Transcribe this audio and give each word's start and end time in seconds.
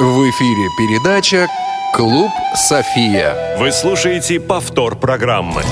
В 0.00 0.30
эфире 0.30 0.68
передача 0.78 1.48
«Клуб 1.92 2.30
София». 2.54 3.34
Вы 3.58 3.72
слушаете 3.72 4.38
повтор 4.38 4.94
программы. 4.94 5.62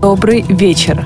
Добрый 0.00 0.42
вечер. 0.42 1.04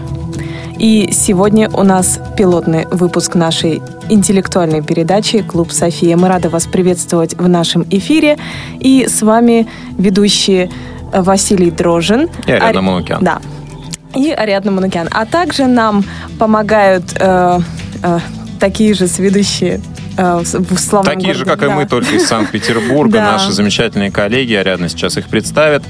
И 0.78 1.08
сегодня 1.10 1.70
у 1.70 1.84
нас 1.84 2.20
пилотный 2.36 2.84
выпуск 2.90 3.34
нашей 3.34 3.80
интеллектуальной 4.10 4.82
передачи 4.82 5.41
«Клуб 5.41 5.73
София». 5.73 6.18
Мы 6.18 6.29
рады 6.29 6.50
вас 6.50 6.66
приветствовать 6.66 7.32
в 7.32 7.48
нашем 7.48 7.87
эфире. 7.89 8.37
И 8.79 9.07
с 9.09 9.23
вами 9.23 9.66
ведущие 9.96 10.71
Василий 11.14 11.71
Дрожин. 11.71 12.29
И 12.46 12.53
Ариадна 12.53 12.82
Манукян. 12.82 13.25
Да. 13.25 13.41
И 14.14 14.30
Ариадна 14.30 14.71
Манукян. 14.71 15.09
А 15.12 15.25
также 15.25 15.66
нам 15.66 16.05
помогают 16.39 17.05
э, 17.19 17.59
э, 18.03 18.19
такие 18.61 18.93
же 18.93 19.07
сведущие 19.07 19.80
Э, 20.16 20.42
в 20.42 20.78
славном 20.78 21.12
Такие 21.12 21.32
городе. 21.32 21.38
же, 21.41 21.45
как 21.45 21.60
да. 21.60 21.66
и 21.66 21.68
мы, 21.70 21.86
только 21.86 22.14
из 22.14 22.27
Санкт-Петербурга. 22.27 23.14
Да. 23.24 23.32
Наши 23.32 23.52
замечательные 23.52 24.10
коллеги, 24.10 24.55
Ариадна 24.55 24.88
сейчас 24.88 25.16
их 25.16 25.28
представит. 25.28 25.82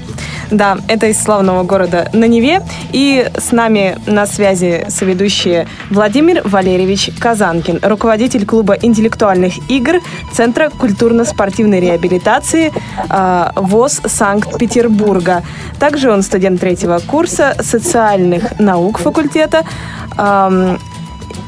Да, 0.51 0.77
это 0.87 1.07
из 1.07 1.21
славного 1.21 1.63
города 1.63 2.09
на 2.13 2.25
Неве. 2.25 2.61
И 2.91 3.27
с 3.35 3.51
нами 3.51 3.97
на 4.05 4.25
связи 4.25 4.85
соведущие 4.89 5.67
Владимир 5.89 6.41
Валерьевич 6.45 7.09
Казанкин, 7.19 7.79
руководитель 7.81 8.45
клуба 8.45 8.73
интеллектуальных 8.73 9.69
игр 9.69 10.01
Центра 10.31 10.69
культурно-спортивной 10.69 11.79
реабилитации 11.79 12.71
э, 13.09 13.49
ВОЗ 13.55 14.01
Санкт-Петербурга. 14.05 15.43
Также 15.79 16.11
он 16.11 16.21
студент 16.21 16.61
третьего 16.61 16.99
курса 16.99 17.55
социальных 17.59 18.59
наук 18.59 18.99
факультета 18.99 19.63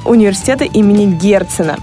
университета 0.08 0.64
имени 0.64 1.06
Герцена. 1.06 1.78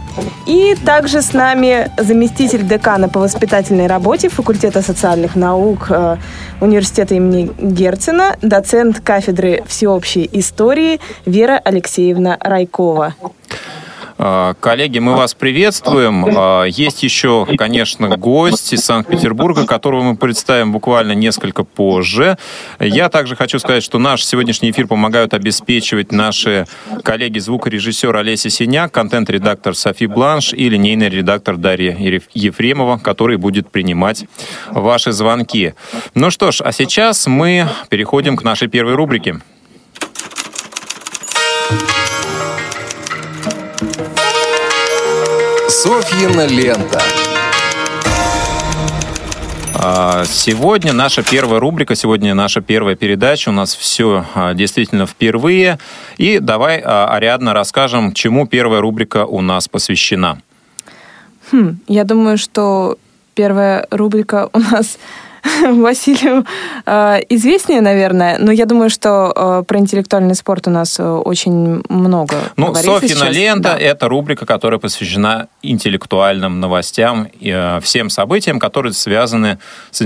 И 0.46 0.74
также 0.84 1.22
с 1.22 1.32
нами 1.32 1.90
заместитель 1.98 2.66
декана 2.66 3.08
по 3.08 3.20
воспитательной 3.20 3.86
работе 3.86 4.28
факультета 4.28 4.82
социальных 4.82 5.36
наук 5.36 5.86
э, 5.90 6.16
университета 6.60 7.14
имени 7.14 7.50
Герцена, 7.58 8.36
доцент 8.42 9.00
кафедры 9.00 9.62
всеобщей 9.66 10.28
истории 10.32 11.00
Вера 11.26 11.60
Алексеевна 11.64 12.36
Райкова. 12.40 13.14
А, 14.26 14.54
коллеги, 14.58 15.00
мы 15.00 15.16
вас 15.16 15.34
приветствуем. 15.34 16.24
А, 16.34 16.64
есть 16.64 17.02
еще, 17.02 17.46
конечно, 17.58 18.16
гость 18.16 18.72
из 18.72 18.80
Санкт-Петербурга, 18.80 19.66
которого 19.66 20.00
мы 20.00 20.16
представим 20.16 20.72
буквально 20.72 21.12
несколько 21.12 21.62
позже. 21.62 22.38
Я 22.80 23.10
также 23.10 23.36
хочу 23.36 23.58
сказать, 23.58 23.82
что 23.84 23.98
наш 23.98 24.24
сегодняшний 24.24 24.70
эфир 24.70 24.86
помогают 24.86 25.34
обеспечивать 25.34 26.10
наши 26.10 26.66
коллеги 27.02 27.38
звукорежиссер 27.38 28.16
Олеся 28.16 28.48
Синяк, 28.48 28.92
контент-редактор 28.92 29.74
Софи 29.74 30.06
Бланш 30.06 30.54
и 30.54 30.70
линейный 30.70 31.10
редактор 31.10 31.58
Дарья 31.58 31.94
Ефремова, 32.32 32.96
который 32.96 33.36
будет 33.36 33.70
принимать 33.70 34.24
ваши 34.70 35.12
звонки. 35.12 35.74
Ну 36.14 36.30
что 36.30 36.50
ж, 36.50 36.62
а 36.62 36.72
сейчас 36.72 37.26
мы 37.26 37.68
переходим 37.90 38.38
к 38.38 38.42
нашей 38.42 38.68
первой 38.68 38.94
рубрике. 38.94 39.42
Софьина 45.84 46.46
лента. 46.46 46.98
А, 49.74 50.24
сегодня 50.24 50.94
наша 50.94 51.22
первая 51.22 51.60
рубрика, 51.60 51.94
сегодня 51.94 52.32
наша 52.32 52.62
первая 52.62 52.96
передача. 52.96 53.50
У 53.50 53.52
нас 53.52 53.74
все 53.74 54.24
а, 54.34 54.54
действительно 54.54 55.04
впервые. 55.04 55.78
И 56.16 56.38
давай, 56.38 56.80
а, 56.82 57.08
Ариадна, 57.08 57.52
расскажем, 57.52 58.14
чему 58.14 58.46
первая 58.46 58.80
рубрика 58.80 59.26
у 59.26 59.42
нас 59.42 59.68
посвящена. 59.68 60.40
Хм, 61.52 61.80
я 61.86 62.04
думаю, 62.04 62.38
что 62.38 62.96
первая 63.34 63.86
рубрика 63.90 64.48
у 64.54 64.58
нас 64.60 64.96
Василию 65.62 66.44
э, 66.86 67.20
известнее, 67.28 67.80
наверное, 67.80 68.38
но 68.38 68.52
я 68.52 68.66
думаю, 68.66 68.90
что 68.90 69.32
э, 69.34 69.64
про 69.66 69.78
интеллектуальный 69.78 70.34
спорт 70.34 70.68
у 70.68 70.70
нас 70.70 70.98
э, 70.98 71.04
очень 71.04 71.82
много 71.88 72.36
Ну, 72.56 72.74
Софьина 72.74 73.30
лента 73.30 73.74
да.— 73.74 73.78
это 73.80 74.08
рубрика, 74.08 74.44
которая 74.46 74.80
посвящена 74.80 75.48
интеллектуальным 75.62 76.60
новостям, 76.60 77.28
и 77.40 77.78
всем 77.82 78.08
событиям, 78.10 78.58
которые 78.58 78.94
связаны 78.94 79.58
с 79.90 80.02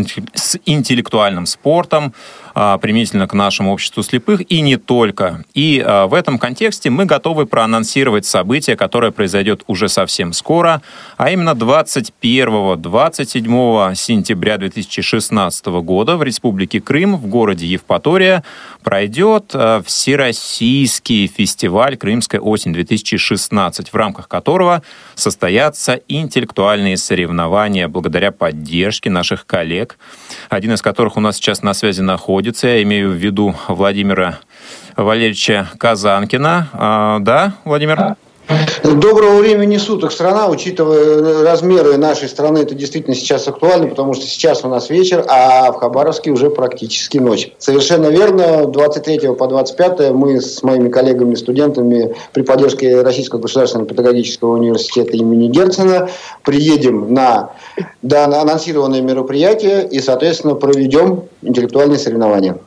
интеллектуальным 0.66 1.47
спортом, 1.47 2.12
применительно 2.54 3.28
к 3.28 3.34
нашему 3.34 3.72
обществу 3.72 4.03
слепых, 4.03 4.41
и 4.50 4.62
не 4.62 4.78
только. 4.78 5.44
И 5.54 5.84
в 6.09 6.15
этом 6.15 6.38
контексте 6.38 6.91
мы 6.91 7.04
готовы 7.04 7.47
проанонсировать 7.47 8.27
событие, 8.27 8.77
которое 8.77 9.12
произойдет 9.12 9.62
уже 9.69 9.88
совсем 9.88 10.32
скоро, 10.32 10.82
а 11.16 11.31
именно 11.31 11.50
21-27 11.50 13.94
сентября 13.94 14.59
2016 14.59 15.28
года 15.31 16.16
в 16.16 16.22
Республике 16.22 16.81
Крым, 16.81 17.16
в 17.16 17.27
городе 17.27 17.66
Евпатория, 17.66 18.44
пройдет 18.83 19.53
а, 19.55 19.83
Всероссийский 19.83 21.27
фестиваль 21.27 21.97
«Крымская 21.97 22.41
осень-2016», 22.41 23.91
в 23.91 23.94
рамках 23.94 24.28
которого 24.28 24.83
состоятся 25.15 26.00
интеллектуальные 26.09 26.97
соревнования 26.97 27.89
благодаря 27.89 28.33
поддержке 28.33 29.11
наших 29.11 29.47
коллег, 29.47 29.99
один 30.49 30.72
из 30.75 30.83
которых 30.83 31.16
у 31.16 31.21
нас 31.21 31.37
сейчас 31.37 31.62
на 31.62 31.75
связи 31.75 32.00
находится, 32.00 32.69
я 32.69 32.83
имею 32.83 33.10
в 33.10 33.15
виду 33.15 33.55
Владимира 33.69 34.39
Валерьевича 34.97 35.69
Казанкина. 35.78 36.69
А, 36.72 37.19
да, 37.21 37.55
Владимир? 37.65 38.16
Доброго 38.82 39.38
времени 39.41 39.76
суток, 39.76 40.12
страна, 40.12 40.48
учитывая 40.48 41.44
размеры 41.44 41.98
нашей 41.98 42.28
страны, 42.28 42.59
это 42.59 42.75
действительно 42.75 43.14
сейчас 43.14 43.47
актуально, 43.47 43.88
потому 43.88 44.14
что 44.14 44.26
сейчас 44.26 44.64
у 44.64 44.69
нас 44.69 44.88
вечер, 44.88 45.25
а 45.28 45.70
в 45.72 45.76
Хабаровске 45.76 46.31
уже 46.31 46.48
практически 46.48 47.19
ночь. 47.19 47.53
Совершенно 47.59 48.06
верно, 48.06 48.66
23 48.66 49.34
по 49.34 49.47
25 49.47 50.12
мы 50.12 50.41
с 50.41 50.62
моими 50.62 50.88
коллегами-студентами 50.88 52.14
при 52.32 52.42
поддержке 52.42 53.03
Российского 53.03 53.41
государственного 53.41 53.88
педагогического 53.88 54.56
университета 54.56 55.16
имени 55.16 55.48
Герцена 55.48 56.09
приедем 56.42 57.12
на, 57.12 57.50
да, 58.00 58.25
анонсированное 58.25 59.03
мероприятие 59.03 59.86
и, 59.86 60.00
соответственно, 60.00 60.54
проведем 60.54 61.25
интеллектуальные 61.42 61.98
соревнования. 61.98 62.59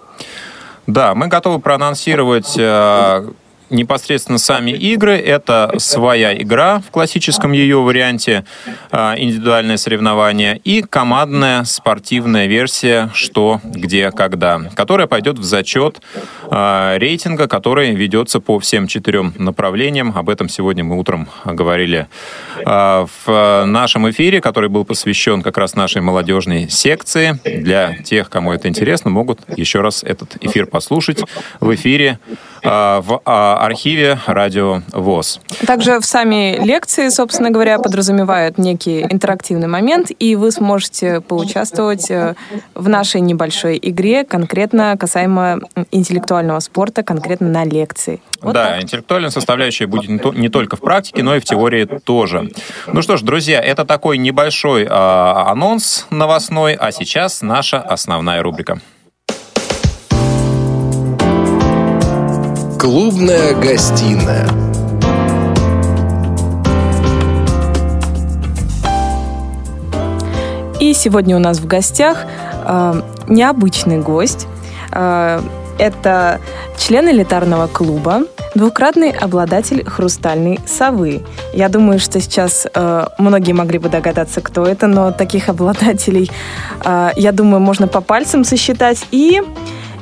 Да, 0.86 1.16
мы 1.16 1.28
готовы 1.28 1.60
проанонсировать 1.60 2.56
э, 2.58 3.24
непосредственно 3.72 4.38
сами 4.38 4.72
игры. 4.72 5.18
Это 5.18 5.74
своя 5.78 6.36
игра 6.40 6.80
в 6.80 6.92
классическом 6.92 7.52
ее 7.52 7.78
варианте, 7.78 8.46
а, 8.92 9.16
индивидуальное 9.18 9.78
соревнование, 9.78 10.60
и 10.64 10.82
командная 10.82 11.64
спортивная 11.64 12.48
версия 12.48 13.10
«Что, 13.14 13.60
где, 13.64 14.12
когда», 14.12 14.60
которая 14.76 15.08
пойдет 15.08 15.40
в 15.40 15.44
зачет 15.44 16.02
рейтинга, 16.52 17.48
который 17.48 17.96
ведется 17.96 18.40
по 18.40 18.60
всем 18.60 18.88
четырем 18.88 19.34
направлениям. 19.38 20.12
Об 20.16 20.30
этом 20.30 20.50
сегодня 20.50 20.84
мы 20.84 21.00
утром 21.00 21.30
говорили 21.46 22.08
а, 22.66 23.08
в 23.26 23.66
нашем 23.66 24.10
эфире, 24.10 24.42
который 24.42 24.70
был 24.70 24.84
посвящен 24.84 25.42
как 25.42 25.58
раз 25.58 25.76
нашей 25.76 26.02
молодежной 26.02 26.70
секции. 26.70 27.40
Для 27.46 27.96
тех, 28.04 28.30
кому 28.30 28.52
это 28.52 28.68
интересно, 28.68 29.10
могут 29.10 29.40
еще 29.56 29.82
раз 29.82 30.04
этот 30.04 30.36
эфир 30.42 30.66
послушать 30.66 31.24
в 31.60 31.74
эфире 31.74 32.20
в 32.64 33.22
архиве 33.26 34.20
Радио 34.28 34.82
ВОЗ. 34.92 35.40
Также 35.66 36.00
в 36.00 36.06
сами 36.06 36.64
лекции, 36.64 37.10
собственно 37.10 37.50
говоря, 37.50 37.80
подразумевают 37.80 38.58
некий 38.58 39.02
интерактивный 39.02 39.68
момент, 39.68 40.12
и 40.20 40.36
вы 40.36 40.52
сможете 40.52 41.22
поучаствовать 41.22 42.12
э, 42.12 42.36
в 42.76 42.88
нашей 42.88 43.22
небольшой 43.22 43.80
игре, 43.82 44.24
конкретно 44.24 44.96
касаемо 45.00 45.62
интеллектуального 45.92 46.41
спорта, 46.60 47.04
конкретно 47.04 47.50
на 47.50 47.66
лекции. 47.66 48.22
Вот 48.42 48.54
да, 48.54 48.70
так. 48.70 48.84
интеллектуальная 48.84 49.30
составляющая 49.30 49.86
будет 49.86 50.36
не 50.36 50.50
только 50.50 50.76
в 50.76 50.82
практике, 50.82 51.24
но 51.24 51.36
и 51.36 51.40
в 51.40 51.46
теории 51.46 51.86
тоже. 51.86 52.50
Ну 52.88 53.02
что 53.02 53.18
ж, 53.18 53.22
друзья, 53.22 53.60
это 53.62 53.86
такой 53.86 54.18
небольшой 54.18 54.84
э, 54.84 54.88
анонс 54.88 56.08
новостной, 56.10 56.74
а 56.74 56.92
сейчас 56.92 57.42
наша 57.42 57.80
основная 57.80 58.42
рубрика. 58.42 58.82
Клубная 62.80 63.54
гостиная. 63.54 64.48
И 70.80 70.94
сегодня 70.96 71.36
у 71.36 71.40
нас 71.40 71.60
в 71.60 71.68
гостях 71.68 72.26
э, 72.66 73.02
необычный 73.28 74.00
гость. 74.00 74.48
Э, 74.92 75.40
это 75.78 76.40
член 76.78 77.10
элитарного 77.10 77.68
клуба, 77.68 78.22
двукратный 78.56 79.12
обладатель 79.12 79.84
хрустальной 79.86 80.60
совы. 80.66 81.22
Я 81.54 81.70
думаю, 81.70 82.00
что 82.00 82.20
сейчас 82.20 82.68
э, 82.74 83.06
многие 83.18 83.54
могли 83.54 83.80
бы 83.80 83.90
догадаться, 83.90 84.42
кто 84.42 84.66
это, 84.66 84.88
но 84.88 85.12
таких 85.12 85.50
обладателей, 85.50 86.32
э, 86.84 87.12
я 87.16 87.32
думаю, 87.32 87.60
можно 87.60 87.88
по 87.88 88.02
пальцам 88.02 88.44
сосчитать. 88.44 89.06
И 89.12 89.42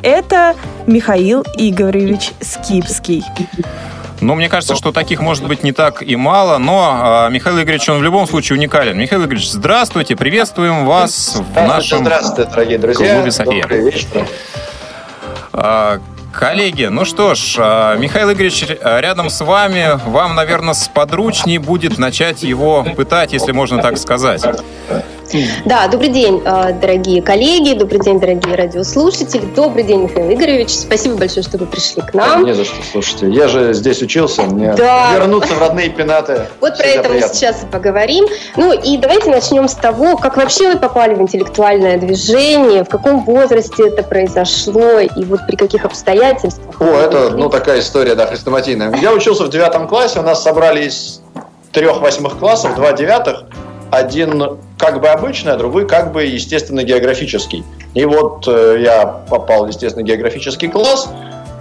это 0.02 0.56
Михаил 0.88 1.44
Игоревич 1.56 2.32
Скипский. 2.42 3.24
Ну, 4.22 4.36
мне 4.36 4.50
кажется, 4.50 4.76
что 4.76 4.92
таких 4.92 5.22
может 5.22 5.48
быть 5.48 5.64
не 5.64 5.72
так 5.72 6.04
и 6.04 6.16
мало, 6.16 6.58
но 6.58 7.28
э, 7.30 7.32
Михаил 7.32 7.62
Игоревич, 7.62 7.88
он 7.90 8.00
в 8.00 8.04
любом 8.04 8.28
случае 8.28 8.58
уникален. 8.58 8.98
Михаил 8.98 9.24
Игоревич, 9.24 9.50
здравствуйте, 9.50 10.16
приветствуем 10.16 10.86
вас 10.86 11.38
в 11.38 11.56
нашем 11.56 12.00
здравствуйте, 12.00 12.50
дорогие 12.50 12.78
друзья. 12.80 13.16
клубе 13.16 13.32
«София». 13.32 13.62
Добрый 13.62 13.84
вечер. 13.84 14.28
А, 15.54 16.00
Коллеги, 16.34 16.86
ну 16.86 17.06
что 17.06 17.34
ж, 17.34 17.56
а, 17.58 17.96
Михаил 17.98 18.32
Игоревич 18.32 18.66
рядом 18.82 19.30
с 19.30 19.42
вами. 19.42 20.00
Вам, 20.08 20.36
наверное, 20.36 20.74
сподручнее 20.74 21.60
будет 21.60 21.98
начать 21.98 22.44
его 22.44 22.86
пытать, 22.96 23.34
если 23.34 23.52
можно 23.52 23.82
так 23.82 23.98
сказать. 23.98 24.44
Да, 25.64 25.88
добрый 25.88 26.10
день, 26.10 26.42
э, 26.44 26.74
дорогие 26.82 27.22
коллеги, 27.22 27.78
добрый 27.78 28.00
день, 28.00 28.20
дорогие 28.20 28.56
радиослушатели, 28.56 29.46
добрый 29.56 29.84
день, 29.84 30.02
Михаил 30.06 30.34
Игоревич. 30.34 30.72
Спасибо 30.72 31.18
большое, 31.18 31.44
что 31.44 31.60
вы 31.60 31.68
пришли 31.68 32.02
к 32.02 32.16
нам. 32.16 32.46
Не 32.46 32.56
за 32.56 32.66
что, 32.66 32.74
слушайте. 32.92 33.30
Я 33.30 33.48
же 33.48 33.74
здесь 33.76 34.02
учился, 34.02 34.42
мне 34.42 34.74
Да. 34.74 35.14
вернуться 35.14 35.54
в 35.54 35.60
родные 35.60 35.90
пенаты. 35.90 36.48
Вот 36.60 36.80
про 36.80 36.84
это 36.84 37.10
мы 37.10 37.16
приятно. 37.16 37.36
сейчас 37.36 37.62
и 37.62 37.68
поговорим. 37.68 38.26
Ну 38.58 38.74
и 38.74 38.98
давайте 38.98 39.30
начнем 39.30 39.68
с 39.68 39.76
того, 39.76 40.18
как 40.18 40.36
вообще 40.36 40.74
вы 40.74 40.80
попали 40.80 41.14
в 41.14 41.22
интеллектуальное 41.22 42.00
движение, 42.00 42.84
в 42.84 42.90
каком 42.90 43.24
возрасте 43.24 43.88
это 43.88 44.02
произошло 44.02 44.98
и 45.00 45.24
вот 45.26 45.42
при 45.46 45.58
каких 45.58 45.86
обстоятельствах. 45.86 46.19
О, 46.80 46.86
это, 46.86 47.32
ну, 47.32 47.50
такая 47.50 47.80
история, 47.80 48.16
да, 48.16 48.28
хрестоматийная. 48.28 48.96
Я 48.98 49.14
учился 49.14 49.44
в 49.46 49.50
девятом 49.50 49.88
классе, 49.88 50.20
у 50.20 50.24
нас 50.24 50.44
собрали 50.44 50.86
из 50.86 51.22
трех 51.72 52.02
восьмых 52.02 52.38
классов, 52.38 52.76
два 52.76 52.94
девятых, 52.94 53.44
один 53.92 54.58
как 54.78 55.02
бы 55.02 55.10
обычный, 55.10 55.54
а 55.54 55.58
другой 55.58 55.88
как 55.88 56.12
бы 56.12 56.24
естественно-географический. 56.24 57.64
И 57.94 58.06
вот 58.06 58.48
э, 58.48 58.78
я 58.82 59.06
попал 59.06 59.66
в 59.66 59.70
естественно-географический 59.70 60.70
класс, 60.70 61.10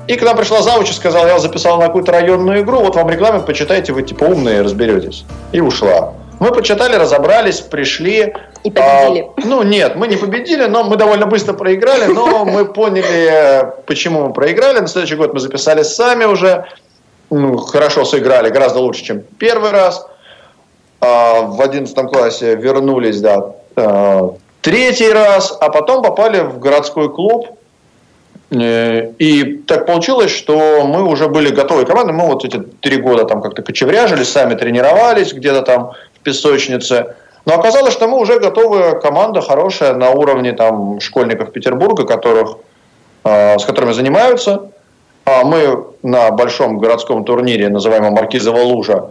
и 0.06 0.14
к 0.14 0.22
нам 0.22 0.36
пришла 0.36 0.62
завуч 0.62 0.90
и 0.90 0.92
сказала, 0.92 1.26
я 1.26 1.38
записал 1.38 1.78
на 1.78 1.86
какую-то 1.86 2.12
районную 2.12 2.60
игру, 2.60 2.80
вот 2.80 2.96
вам 2.96 3.10
регламент, 3.10 3.46
почитайте, 3.46 3.92
вы 3.92 4.02
типа 4.02 4.24
умные, 4.24 4.62
разберетесь. 4.62 5.24
И 5.52 5.60
ушла. 5.60 6.14
Мы 6.40 6.52
почитали, 6.52 6.96
разобрались, 6.96 7.60
пришли. 7.60 8.34
И 8.64 8.70
победили. 8.70 9.28
А, 9.36 9.40
ну 9.44 9.62
нет, 9.62 9.96
мы 9.96 10.08
не 10.08 10.16
победили, 10.16 10.64
но 10.64 10.84
мы 10.84 10.96
довольно 10.96 11.26
быстро 11.26 11.52
проиграли, 11.52 12.06
но 12.12 12.44
мы 12.44 12.64
поняли, 12.64 13.72
почему 13.86 14.26
мы 14.26 14.32
проиграли. 14.32 14.80
На 14.80 14.86
следующий 14.86 15.16
год 15.16 15.34
мы 15.34 15.40
записались 15.40 15.94
сами 15.94 16.24
уже, 16.24 16.64
ну, 17.30 17.56
хорошо 17.56 18.04
сыграли, 18.04 18.50
гораздо 18.50 18.80
лучше, 18.80 19.04
чем 19.04 19.22
первый 19.38 19.70
раз. 19.70 20.06
А, 21.00 21.42
в 21.42 21.60
одиннадцатом 21.60 22.08
классе 22.08 22.56
вернулись, 22.56 23.20
да, 23.20 23.52
э, 23.76 24.30
третий 24.62 25.12
раз, 25.12 25.56
а 25.60 25.68
потом 25.70 26.02
попали 26.02 26.40
в 26.40 26.58
городской 26.58 27.12
клуб. 27.12 27.46
Э, 28.50 29.12
И 29.18 29.58
так 29.66 29.86
получилось, 29.86 30.32
что 30.32 30.82
мы 30.84 31.04
уже 31.04 31.28
были 31.28 31.50
готовой 31.50 31.86
командой. 31.86 32.12
Мы 32.12 32.26
вот 32.26 32.44
эти 32.44 32.58
три 32.80 32.96
года 32.96 33.24
там 33.24 33.40
как-то 33.42 33.62
кочевряжились, 33.62 34.28
сами 34.28 34.54
тренировались 34.54 35.32
где-то 35.32 35.62
там 35.62 35.92
песочнице. 36.22 37.14
Но 37.46 37.54
оказалось, 37.54 37.92
что 37.92 38.08
мы 38.08 38.18
уже 38.18 38.38
готовая 38.38 38.92
команда, 38.94 39.40
хорошая, 39.40 39.94
на 39.94 40.10
уровне 40.10 40.52
там 40.52 41.00
школьников 41.00 41.52
Петербурга, 41.52 42.04
которых, 42.04 42.58
э, 43.24 43.58
с 43.58 43.64
которыми 43.64 43.92
занимаются. 43.92 44.70
А 45.24 45.44
мы 45.44 45.84
на 46.02 46.30
большом 46.30 46.78
городском 46.78 47.24
турнире, 47.24 47.68
называемом 47.68 48.14
Маркизова 48.14 48.60
лужа, 48.60 49.10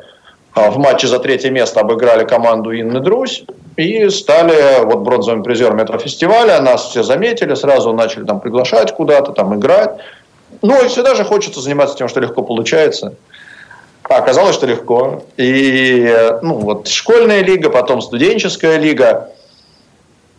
а, 0.58 0.72
в 0.72 0.80
матче 0.80 1.06
за 1.06 1.20
третье 1.20 1.52
место 1.52 1.82
обыграли 1.82 2.26
команду 2.26 2.72
Инны 2.72 3.00
Друзь 3.00 3.44
и 3.76 4.10
стали 4.10 4.84
вот 4.86 5.00
бронзовыми 5.00 5.44
призерами 5.44 5.84
этого 5.84 6.00
фестиваля. 6.00 6.60
Нас 6.60 6.90
все 6.90 7.04
заметили, 7.04 7.54
сразу 7.54 7.94
начали 7.94 8.24
там 8.24 8.40
приглашать 8.40 8.96
куда-то, 8.96 9.34
там 9.34 9.56
играть. 9.56 10.00
Ну 10.64 10.84
и 10.84 10.88
всегда 10.88 11.14
же 11.14 11.24
хочется 11.24 11.62
заниматься 11.62 11.96
тем, 11.96 12.08
что 12.08 12.20
легко 12.20 12.42
получается. 12.42 13.14
А 14.10 14.18
оказалось, 14.18 14.56
что 14.56 14.66
легко. 14.66 15.24
И 15.36 16.06
э, 16.08 16.40
ну, 16.42 16.56
вот 16.56 16.88
школьная 16.88 17.42
лига, 17.42 17.70
потом 17.70 18.02
студенческая 18.02 18.78
лига. 18.78 19.30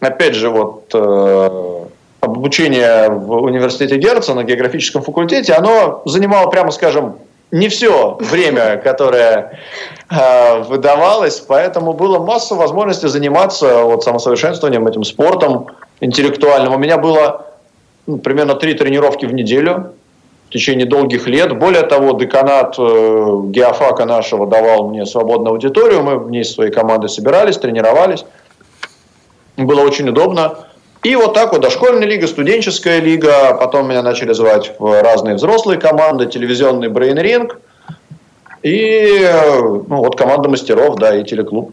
Опять 0.00 0.35
же, 0.35 0.49
вот 0.49 0.91
э, 0.94 1.85
обучение 2.20 3.11
в 3.11 3.43
университете 3.43 3.97
Герца 3.99 4.35
на 4.35 4.44
географическом 4.44 5.03
факультете, 5.03 5.53
оно 5.53 6.03
занимало, 6.06 6.49
прямо 6.50 6.70
скажем, 6.70 7.19
не 7.50 7.69
все 7.69 8.17
время, 8.20 8.76
которое 8.76 9.59
э, 10.11 10.62
выдавалось, 10.62 11.41
поэтому 11.41 11.93
было 11.93 12.19
масса 12.19 12.55
возможностей 12.55 13.09
заниматься 13.09 13.82
вот, 13.82 14.03
самосовершенствованием, 14.05 14.87
этим 14.87 15.05
спортом 15.05 15.67
интеллектуальным. 16.00 16.75
У 16.75 16.79
меня 16.79 16.99
было 16.99 17.47
ну, 18.06 18.19
примерно 18.19 18.55
три 18.55 18.75
тренировки 18.75 19.26
в 19.26 19.35
неделю 19.35 19.93
в 20.49 20.53
течение 20.53 20.87
долгих 20.87 21.27
лет. 21.27 21.59
Более 21.59 21.83
того, 21.83 22.12
деканат 22.12 22.77
э, 22.79 22.83
геофака 23.49 24.06
нашего 24.06 24.47
давал 24.47 24.89
мне 24.89 25.05
свободную 25.05 25.53
аудиторию, 25.53 26.03
мы 26.03 26.19
в 26.19 26.31
ней 26.31 26.43
с 26.43 26.55
своей 26.55 26.71
командой 26.71 27.09
собирались, 27.09 27.59
тренировались. 27.59 28.25
Было 29.59 29.83
очень 29.83 30.09
удобно. 30.09 30.55
И 31.03 31.15
вот 31.17 31.35
так 31.35 31.53
вот 31.53 31.61
дошкольная 31.61 32.09
лига, 32.09 32.27
студенческая 32.27 33.00
лига, 33.00 33.55
потом 33.55 33.89
меня 33.89 34.03
начали 34.03 34.33
звать 34.33 34.73
в 34.79 35.03
разные 35.03 35.35
взрослые 35.35 35.79
команды, 35.79 36.27
телевизионный 36.27 36.89
брейн-ринг, 36.89 37.61
и 38.62 39.31
ну, 39.87 39.97
вот 39.97 40.17
команда 40.17 40.49
мастеров, 40.49 40.97
да, 40.97 41.15
и 41.15 41.25
телеклуб. 41.25 41.73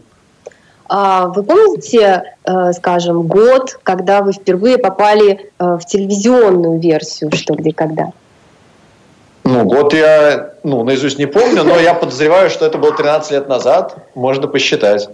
А 0.88 1.26
Вы 1.28 1.42
помните, 1.42 2.22
э, 2.44 2.72
скажем, 2.72 3.22
год, 3.22 3.78
когда 3.82 4.22
вы 4.22 4.32
впервые 4.32 4.78
попали 4.78 5.50
э, 5.58 5.64
в 5.76 5.84
телевизионную 5.84 6.78
версию 6.78 7.30
«Что, 7.34 7.54
где, 7.54 7.72
когда»? 7.72 8.12
Ну, 9.46 9.64
год 9.64 9.94
я 9.94 10.54
ну, 10.64 10.82
наизусть 10.82 11.18
не 11.18 11.26
помню, 11.26 11.62
но 11.62 11.78
я 11.78 11.94
подозреваю, 11.94 12.50
что 12.50 12.66
это 12.66 12.78
было 12.78 12.92
13 12.92 13.30
лет 13.30 13.48
назад, 13.48 13.96
можно 14.16 14.48
посчитать. 14.48 15.08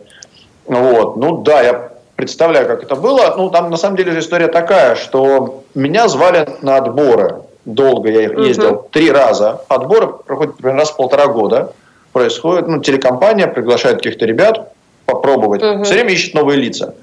Вот. 0.64 1.16
Ну 1.16 1.42
да, 1.42 1.60
я 1.60 1.92
представляю, 2.16 2.66
как 2.66 2.82
это 2.82 2.96
было. 2.96 3.34
Ну, 3.36 3.50
там 3.50 3.70
на 3.70 3.76
самом 3.76 3.96
деле 3.96 4.18
история 4.18 4.48
такая, 4.48 4.94
что 4.94 5.64
меня 5.74 6.08
звали 6.08 6.48
на 6.62 6.76
отборы. 6.76 7.42
Долго 7.66 8.10
я 8.10 8.22
их 8.22 8.38
ездил, 8.38 8.88
три 8.90 9.10
раза. 9.10 9.60
Отборы 9.68 10.08
проходят 10.08 10.56
примерно 10.56 10.80
раз 10.80 10.90
в 10.90 10.96
полтора 10.96 11.26
года. 11.26 11.74
Происходит, 12.12 12.66
ну, 12.68 12.80
телекомпания 12.80 13.46
приглашает 13.46 13.98
каких-то 13.98 14.24
ребят 14.24 14.72
попробовать. 15.04 15.62
Мгм. 15.62 15.84
Все 15.84 15.94
время 15.94 16.12
ищет 16.12 16.34
новые 16.34 16.58
лица. 16.58 16.94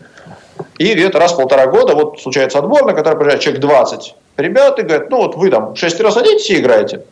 И 0.80 0.94
где-то 0.94 1.20
раз 1.20 1.34
в 1.34 1.38
полтора 1.38 1.68
года 1.68 1.94
вот 1.94 2.20
случается 2.20 2.58
отбор, 2.58 2.86
на 2.86 2.94
который 2.94 3.18
приезжает 3.18 3.42
человек 3.42 3.62
20 3.62 4.16
ребят 4.38 4.80
и 4.80 4.82
говорят, 4.82 5.10
ну 5.10 5.18
вот 5.18 5.36
вы 5.36 5.50
там 5.50 5.76
6 5.76 6.00
раз 6.02 6.14
садитесь 6.16 6.50
и 6.50 6.60
играете. 6.60 7.04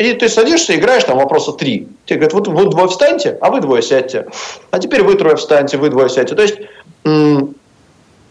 И 0.00 0.14
ты 0.14 0.30
садишься, 0.30 0.74
играешь, 0.74 1.04
там 1.04 1.18
вопроса 1.18 1.52
три. 1.52 1.86
Тебе 2.06 2.20
говорят, 2.20 2.32
вот 2.32 2.48
вы 2.48 2.70
двое 2.70 2.88
встаньте, 2.88 3.36
а 3.42 3.50
вы 3.50 3.60
двое 3.60 3.82
сядьте. 3.82 4.24
А 4.70 4.78
теперь 4.78 5.02
вы 5.02 5.14
трое 5.14 5.36
встаньте, 5.36 5.76
вы 5.76 5.90
двое 5.90 6.08
сядьте. 6.08 6.34
То 6.34 6.40
есть 6.40 6.56
м, 7.04 7.54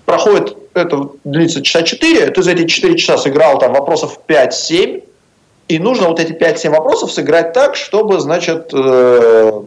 проходит, 0.05 0.57
это 0.73 1.09
длится 1.23 1.61
часа 1.61 1.83
4, 1.83 2.31
ты 2.31 2.41
за 2.41 2.53
эти 2.53 2.65
4 2.65 2.97
часа 2.97 3.19
сыграл 3.19 3.59
там 3.59 3.73
вопросов 3.73 4.19
5-7, 4.27 5.03
и 5.67 5.77
нужно 5.77 6.07
вот 6.07 6.19
эти 6.19 6.31
5-7 6.31 6.71
вопросов 6.71 7.11
сыграть 7.11 7.53
так, 7.53 7.75
чтобы, 7.75 8.19
значит, 8.19 8.71
э, 8.73 9.61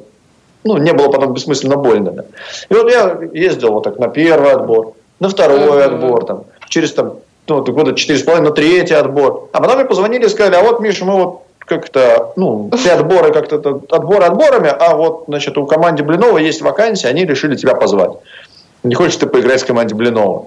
ну, 0.64 0.76
не 0.78 0.92
было 0.92 1.08
потом 1.08 1.34
бессмысленно 1.34 1.76
больно. 1.76 2.24
И 2.68 2.74
вот 2.74 2.90
я 2.90 3.16
ездил 3.32 3.74
вот 3.74 3.84
так 3.84 4.00
на 4.00 4.08
первый 4.08 4.50
отбор, 4.50 4.94
на 5.20 5.28
второй 5.28 5.84
отбор, 5.84 6.24
там, 6.24 6.44
через 6.68 6.94
там, 6.94 7.18
ну, 7.46 7.62
года 7.62 7.94
четыре 7.94 8.18
с 8.18 8.22
половиной, 8.24 8.48
на 8.48 8.54
третий 8.54 8.94
отбор. 8.94 9.50
А 9.52 9.60
потом 9.60 9.76
мне 9.76 9.84
позвонили 9.84 10.26
и 10.26 10.28
сказали, 10.28 10.56
а 10.56 10.62
вот, 10.62 10.80
Миша, 10.80 11.04
мы 11.04 11.14
вот 11.14 11.41
как-то, 11.66 12.32
ну, 12.36 12.70
все 12.76 12.92
отборы 12.98 13.32
как-то, 13.32 13.56
отборы 13.90 14.24
отборами, 14.24 14.68
а 14.68 14.96
вот, 14.96 15.24
значит, 15.28 15.56
у 15.58 15.66
команды 15.66 16.02
Блинова 16.02 16.38
есть 16.38 16.62
вакансия, 16.62 17.08
они 17.08 17.24
решили 17.24 17.56
тебя 17.56 17.74
позвать. 17.74 18.12
Не 18.82 18.94
хочешь 18.94 19.16
ты 19.16 19.26
поиграть 19.26 19.62
в 19.62 19.66
команде 19.66 19.94
Блинова? 19.94 20.46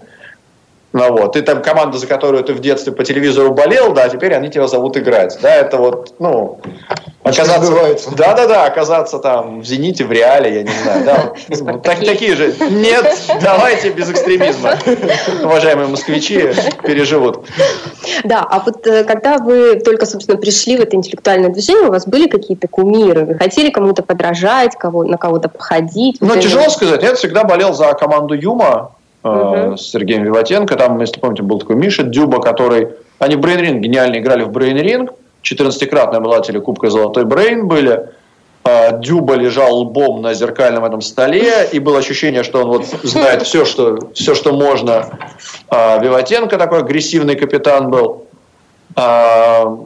Ну 0.96 1.12
вот, 1.12 1.34
ты 1.34 1.42
там 1.42 1.62
команда, 1.62 1.98
за 1.98 2.08
которую 2.08 2.42
ты 2.46 2.54
в 2.54 2.62
детстве 2.62 2.94
по 2.94 3.04
телевизору 3.04 3.52
болел, 3.52 3.92
да, 3.92 4.04
а 4.04 4.10
теперь 4.10 4.34
они 4.34 4.50
тебя 4.50 4.66
зовут 4.66 4.96
играть. 4.96 5.38
Да, 5.42 5.54
это 5.54 5.76
вот, 5.76 6.14
ну, 6.20 6.62
оказаться... 7.22 7.66
сбывается. 7.66 8.16
Да-да-да, 8.16 8.64
оказаться 8.64 9.20
там 9.20 9.60
в 9.60 9.66
«Зените», 9.66 10.06
в 10.06 10.12
«Реале», 10.14 10.56
я 10.56 10.64
не 10.64 10.70
знаю, 10.70 11.04
да. 11.04 11.78
Так- 11.84 12.00
такие 12.00 12.38
же. 12.38 12.56
Нет, 12.70 13.06
давайте 13.42 13.90
без 13.90 14.10
экстремизма. 14.10 14.76
Уважаемые 15.44 15.90
москвичи 15.90 16.54
переживут. 16.82 17.46
Да, 18.24 18.48
а 18.50 18.62
вот 18.62 18.88
э, 18.88 19.04
когда 19.04 19.38
вы 19.38 19.76
только, 19.82 20.06
собственно, 20.06 20.38
пришли 20.38 20.78
в 20.78 20.80
это 20.80 20.96
интеллектуальное 20.96 21.50
движение, 21.50 21.90
у 21.90 21.92
вас 21.92 22.08
были 22.08 22.30
какие-то 22.30 22.70
кумиры? 22.70 23.26
Вы 23.26 23.36
хотели 23.36 23.70
кому-то 23.70 24.02
подражать, 24.02 24.78
кого, 24.78 25.04
на 25.04 25.18
кого-то 25.18 25.50
походить? 25.50 26.20
Ну, 26.22 26.40
тяжело 26.40 26.70
сказать. 26.70 27.04
Я 27.04 27.16
всегда 27.16 27.44
болел 27.44 27.74
за 27.74 27.92
команду 27.96 28.34
Юма 28.34 28.92
Мгм. 29.26 29.78
с 29.78 29.90
Сергеем 29.90 30.24
Виватенко. 30.24 30.76
Там, 30.76 31.00
если 31.00 31.20
помните, 31.20 31.42
был 31.42 31.60
такой 31.60 31.76
Миша 31.76 32.04
Дюба, 32.04 32.40
который... 32.42 32.90
Они 33.18 33.36
в 33.36 33.40
Брейн-ринг 33.40 33.80
гениально 33.80 34.20
играли 34.20 34.44
в 34.44 34.52
Брейн-ринг. 34.52 35.12
14-кратные 35.44 36.18
обладатели 36.18 36.60
Кубка 36.60 36.90
Золотой 36.90 37.26
Брейн 37.26 37.68
были. 37.68 38.10
А, 38.64 38.92
Дюба 38.92 39.36
лежал 39.36 39.78
лбом 39.78 40.22
на 40.22 40.34
зеркальном 40.34 40.86
этом 40.86 41.02
столе, 41.02 41.68
и 41.72 41.80
было 41.80 42.00
ощущение, 42.00 42.44
что 42.44 42.64
он 42.64 42.70
вот 42.70 42.86
знает 43.04 43.44
все, 43.44 43.64
что, 43.64 44.00
все, 44.14 44.34
что 44.36 44.54
можно. 44.54 45.06
А, 45.70 45.98
Виватенко 46.00 46.58
такой 46.58 46.80
агрессивный 46.80 47.36
капитан 47.36 47.90
был. 47.90 48.26
А, 48.96 49.78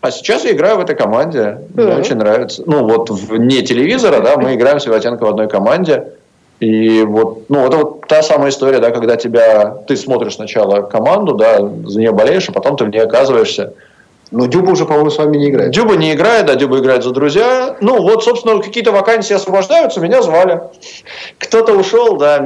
А 0.00 0.10
сейчас 0.10 0.44
я 0.44 0.52
играю 0.52 0.76
в 0.76 0.80
этой 0.80 0.94
команде. 0.96 1.58
Мне 1.74 1.86
mm-hmm. 1.86 2.00
очень 2.00 2.16
нравится. 2.16 2.62
Ну, 2.66 2.84
вот 2.84 3.10
вне 3.10 3.62
телевизора, 3.62 4.20
да, 4.20 4.36
мы 4.36 4.54
играем 4.54 4.78
с 4.78 4.86
Виватенко 4.86 5.24
в 5.24 5.28
одной 5.28 5.48
команде. 5.48 6.12
И 6.60 7.02
вот, 7.02 7.50
ну, 7.50 7.66
это 7.66 7.76
вот 7.78 8.06
та 8.06 8.22
самая 8.22 8.50
история, 8.50 8.78
да, 8.78 8.90
когда 8.90 9.16
тебя, 9.16 9.70
ты 9.86 9.96
смотришь 9.96 10.36
сначала 10.36 10.82
команду, 10.82 11.34
да, 11.34 11.58
за 11.58 11.98
нее 11.98 12.12
болеешь, 12.12 12.48
а 12.48 12.52
потом 12.52 12.76
ты 12.76 12.84
в 12.84 12.88
ней 12.88 13.00
оказываешься. 13.00 13.74
Но 14.30 14.46
Дюба 14.46 14.70
уже, 14.70 14.84
по-моему, 14.84 15.10
с 15.10 15.18
вами 15.18 15.36
не 15.36 15.50
играет. 15.50 15.72
Дюба 15.72 15.96
не 15.96 16.12
играет, 16.12 16.46
да, 16.46 16.54
Дюба 16.54 16.78
играет 16.78 17.04
за 17.04 17.10
друзья. 17.10 17.76
Ну, 17.80 18.02
вот, 18.02 18.24
собственно, 18.24 18.60
какие-то 18.62 18.92
вакансии 18.92 19.34
освобождаются, 19.34 20.00
меня 20.00 20.22
звали. 20.22 20.60
Кто-то 21.38 21.72
ушел, 21.72 22.16
да, 22.16 22.44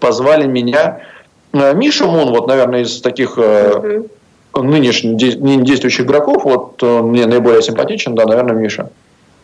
позвали 0.00 0.46
меня. 0.46 1.00
Э, 1.52 1.74
Миша 1.74 2.06
Мун, 2.06 2.30
вот, 2.30 2.46
наверное, 2.46 2.82
из 2.82 3.00
таких 3.00 3.38
uh 3.38 4.08
нынешних 4.56 5.16
действующих 5.16 6.06
игроков, 6.06 6.44
вот 6.44 6.82
э, 6.82 7.02
мне 7.02 7.26
наиболее 7.26 7.62
симпатичен, 7.62 8.14
да, 8.14 8.24
наверное, 8.24 8.56
Миша. 8.56 8.90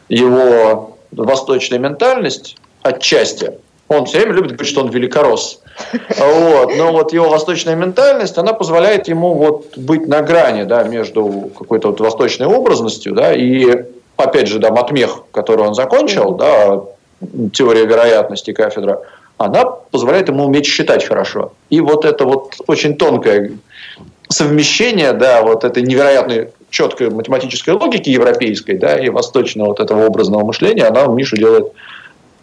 Его 0.08 0.96
восточная 1.12 1.78
ментальность 1.78 2.56
отчасти. 2.85 3.53
Он 3.88 4.07
все 4.07 4.19
время 4.19 4.35
любит 4.35 4.53
говорить, 4.53 4.71
что 4.71 4.83
он 4.83 4.91
великорос. 4.91 5.61
Вот. 6.17 6.76
Но 6.76 6.93
вот 6.93 7.12
его 7.12 7.29
восточная 7.29 7.75
ментальность, 7.75 8.38
она 8.38 8.53
позволяет 8.53 9.09
ему 9.09 9.35
вот 9.35 9.76
быть 9.76 10.07
на 10.07 10.23
грани 10.23 10.62
да, 10.62 10.85
между 10.85 11.50
какой-то 11.59 11.88
вот 11.88 12.00
восточной 12.00 12.47
образностью 12.47 13.14
да, 13.14 13.35
и, 13.35 13.85
опять 14.17 14.49
же, 14.49 14.59
да, 14.59 14.71
матмех, 14.71 15.25
который 15.33 15.67
он 15.67 15.75
закончил, 15.75 16.33
да, 16.33 16.83
теория 17.53 17.87
вероятности 17.87 18.53
кафедра, 18.53 19.03
она 19.38 19.64
позволяет 19.64 20.29
ему 20.29 20.45
уметь 20.45 20.67
считать 20.67 21.05
хорошо. 21.05 21.53
И 21.71 21.81
вот 21.81 22.05
это 22.05 22.25
вот 22.25 22.55
очень 22.67 22.97
тонкое 22.97 23.53
совмещение, 24.29 25.12
да, 25.12 25.43
вот 25.43 25.64
этой 25.64 25.83
невероятной 25.83 26.49
четкой 26.71 27.11
математической 27.11 27.71
логики 27.71 28.11
европейской, 28.11 28.73
да, 28.73 28.99
и 28.99 29.09
восточного 29.09 29.69
вот 29.69 29.81
этого 29.81 30.07
образного 30.07 30.45
мышления, 30.45 30.85
она 30.85 31.07
Мишу 31.07 31.37
делает 31.37 31.73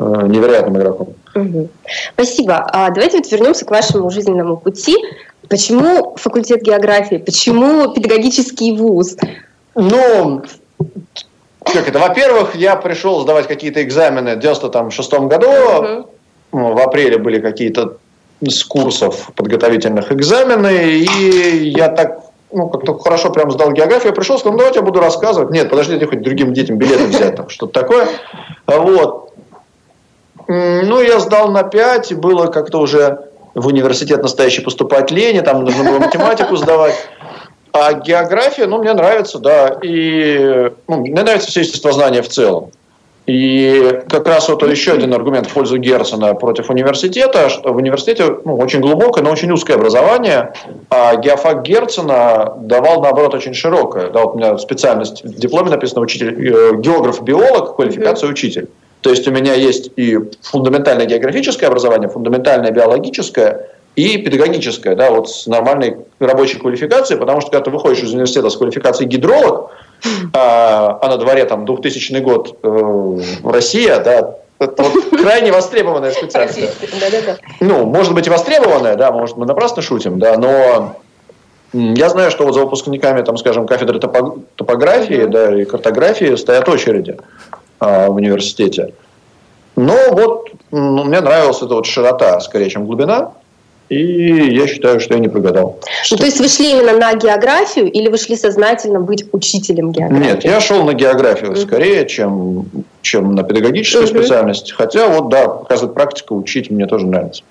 невероятным 0.02 0.78
игроком. 0.78 1.14
Угу. 1.36 1.70
Спасибо. 2.14 2.58
А 2.58 2.90
давайте 2.90 3.18
вот 3.18 3.32
вернемся 3.32 3.66
к 3.66 3.72
вашему 3.72 4.10
жизненному 4.10 4.58
пути. 4.58 4.98
Почему 5.50 6.16
факультет 6.16 6.62
географии? 6.62 7.18
Почему 7.18 7.94
педагогический 7.94 8.76
вуз? 8.76 9.16
Ну, 9.76 10.44
как 11.64 11.88
это? 11.88 12.00
Во-первых, 12.00 12.56
я 12.56 12.76
пришел 12.76 13.22
сдавать 13.22 13.48
какие-то 13.48 13.82
экзамены 13.84 14.36
в 14.36 14.40
96 14.40 15.14
году. 15.14 15.48
Угу. 16.52 16.74
В 16.74 16.80
апреле 16.80 17.18
были 17.18 17.40
какие-то 17.40 17.98
с 18.46 18.64
курсов 18.64 19.32
подготовительных 19.36 20.12
экзамены, 20.12 21.00
и 21.00 21.70
я 21.70 21.90
так 21.90 22.32
ну, 22.52 22.70
как-то 22.70 22.98
хорошо 22.98 23.30
прям 23.30 23.52
сдал 23.52 23.72
географию, 23.72 24.08
я 24.08 24.14
пришел, 24.14 24.38
сказал, 24.38 24.54
ну, 24.54 24.58
давайте 24.60 24.80
я 24.80 24.86
буду 24.86 25.00
рассказывать. 25.00 25.52
Нет, 25.52 25.70
подождите, 25.70 26.06
хоть 26.06 26.22
другим 26.22 26.54
детям 26.54 26.78
билеты 26.78 27.06
взять, 27.06 27.36
там, 27.36 27.50
что-то 27.50 27.80
такое. 27.80 28.08
Вот. 28.68 29.31
Ну, 30.48 31.02
я 31.02 31.20
сдал 31.20 31.52
на 31.52 31.64
5, 31.64 32.12
и 32.12 32.16
было 32.16 32.48
как-то 32.48 32.80
уже 32.80 33.32
в 33.54 33.68
университет 33.68 34.22
настоящий 34.22 34.62
поступать 34.62 35.12
лени, 35.12 35.42
там 35.42 35.64
нужно 35.64 35.84
было 35.84 36.00
математику 36.00 36.56
сдавать. 36.56 36.96
А 37.74 37.94
география, 37.94 38.66
ну, 38.66 38.80
мне 38.80 38.94
нравится, 38.94 39.40
да, 39.40 39.78
и 39.82 40.72
ну, 40.88 40.98
мне 40.98 41.22
нравится 41.22 41.48
все 41.48 41.62
естествознание 41.62 42.22
в 42.22 42.28
целом. 42.28 42.72
И 43.28 44.02
как 44.10 44.28
раз 44.28 44.50
вот 44.50 44.68
еще 44.68 44.94
один 44.94 45.14
аргумент 45.14 45.48
в 45.48 45.54
пользу 45.54 45.78
Герцена 45.78 46.34
против 46.34 46.70
университета, 46.70 47.50
что 47.50 47.72
в 47.72 47.78
университете 47.78 48.36
ну, 48.44 48.58
очень 48.58 48.82
глубокое, 48.82 49.24
но 49.24 49.32
очень 49.32 49.52
узкое 49.52 49.76
образование, 49.76 50.54
а 50.90 51.16
геофак 51.16 51.62
Герцена 51.62 52.56
давал, 52.58 53.02
наоборот, 53.02 53.36
очень 53.36 53.54
широкое. 53.54 54.10
Да, 54.10 54.26
вот 54.26 54.36
у 54.36 54.38
меня 54.38 54.58
специальность 54.58 55.24
в 55.24 55.36
дипломе 55.36 55.70
написано 55.70 56.02
учитель, 56.02 56.30
э, 56.30 56.76
географ-биолог, 56.78 57.76
квалификация 57.76 58.30
учитель. 58.30 58.70
То 59.02 59.10
есть 59.10 59.28
у 59.28 59.32
меня 59.32 59.54
есть 59.54 59.92
и 59.96 60.20
фундаментальное 60.42 61.06
географическое 61.06 61.68
образование, 61.68 62.10
фундаментальное 62.10 62.72
биологическое, 62.72 63.68
и 63.96 64.18
педагогическое, 64.18 64.96
да, 64.96 65.12
вот 65.12 65.30
с 65.30 65.48
нормальной 65.48 65.98
рабочей 66.20 66.58
квалификацией, 66.58 67.20
потому 67.20 67.42
что 67.42 67.52
когда 67.52 67.66
ты 67.66 67.72
выходишь 67.72 68.02
из 68.04 68.14
университета 68.14 68.50
с 68.50 68.56
квалификацией 68.56 69.10
гидролог, 69.10 69.72
а, 70.34 70.98
а 71.02 71.10
на 71.10 71.18
дворе 71.18 71.44
там 71.46 71.66
2000 71.66 72.20
год 72.20 72.58
э, 72.64 73.20
Россия, 73.44 74.00
да, 74.00 74.38
это 74.60 74.84
вот 74.84 74.94
крайне 75.22 75.52
востребованная 75.52 76.12
специальность. 76.12 76.60
Ну, 77.60 77.86
может 77.86 78.14
быть 78.14 78.28
и 78.28 78.30
востребованная, 78.30 78.96
да, 78.96 79.12
может 79.12 79.36
мы 79.36 79.46
напрасно 79.46 79.82
шутим, 79.82 80.20
да, 80.20 80.38
но 80.38 80.96
я 81.74 82.10
знаю, 82.10 82.32
что 82.32 82.46
вот 82.46 82.54
за 82.54 82.62
выпускниками, 82.62 83.22
там, 83.24 83.38
скажем, 83.38 83.68
кафедры 83.68 84.00
топографии, 84.00 85.26
да, 85.26 85.62
и 85.62 85.66
картографии 85.66 86.36
стоят 86.36 86.68
очереди 86.70 87.18
в 87.82 88.16
университете. 88.16 88.94
Но 89.76 89.96
вот 90.12 90.50
ну, 90.72 91.04
мне 91.04 91.22
нравилась 91.22 91.58
эта 91.58 91.74
вот 91.76 91.86
широта, 91.86 92.40
скорее, 92.40 92.70
чем 92.70 92.86
глубина. 92.86 93.34
И 93.90 94.56
я 94.56 94.68
считаю, 94.68 95.02
что 95.02 95.16
я 95.16 95.20
не 95.20 95.28
прогадал. 95.28 95.80
Ну, 96.12 96.16
то 96.18 96.24
есть 96.24 96.40
вы 96.40 96.48
шли 96.48 96.72
именно 96.72 96.94
на 96.98 97.14
географию 97.14 97.92
или 97.92 98.08
вы 98.08 98.18
шли 98.18 98.38
сознательно 98.38 99.02
быть 99.02 99.26
учителем 99.34 99.92
географии? 99.92 100.24
Нет, 100.24 100.46
я 100.46 100.62
шел 100.62 100.86
на 100.86 100.94
географию 100.94 101.52
mm-hmm. 101.52 101.66
скорее, 101.66 102.08
чем, 102.08 102.68
чем 103.02 103.36
на 103.36 103.44
педагогическую 103.44 104.06
mm-hmm. 104.06 104.20
специальность. 104.20 104.72
Хотя 104.72 105.10
вот, 105.10 105.28
да, 105.28 105.46
показывает 105.50 105.94
практика, 105.94 106.32
учить 106.32 106.72
мне 106.72 106.86
тоже 106.86 107.06
нравится. 107.06 107.44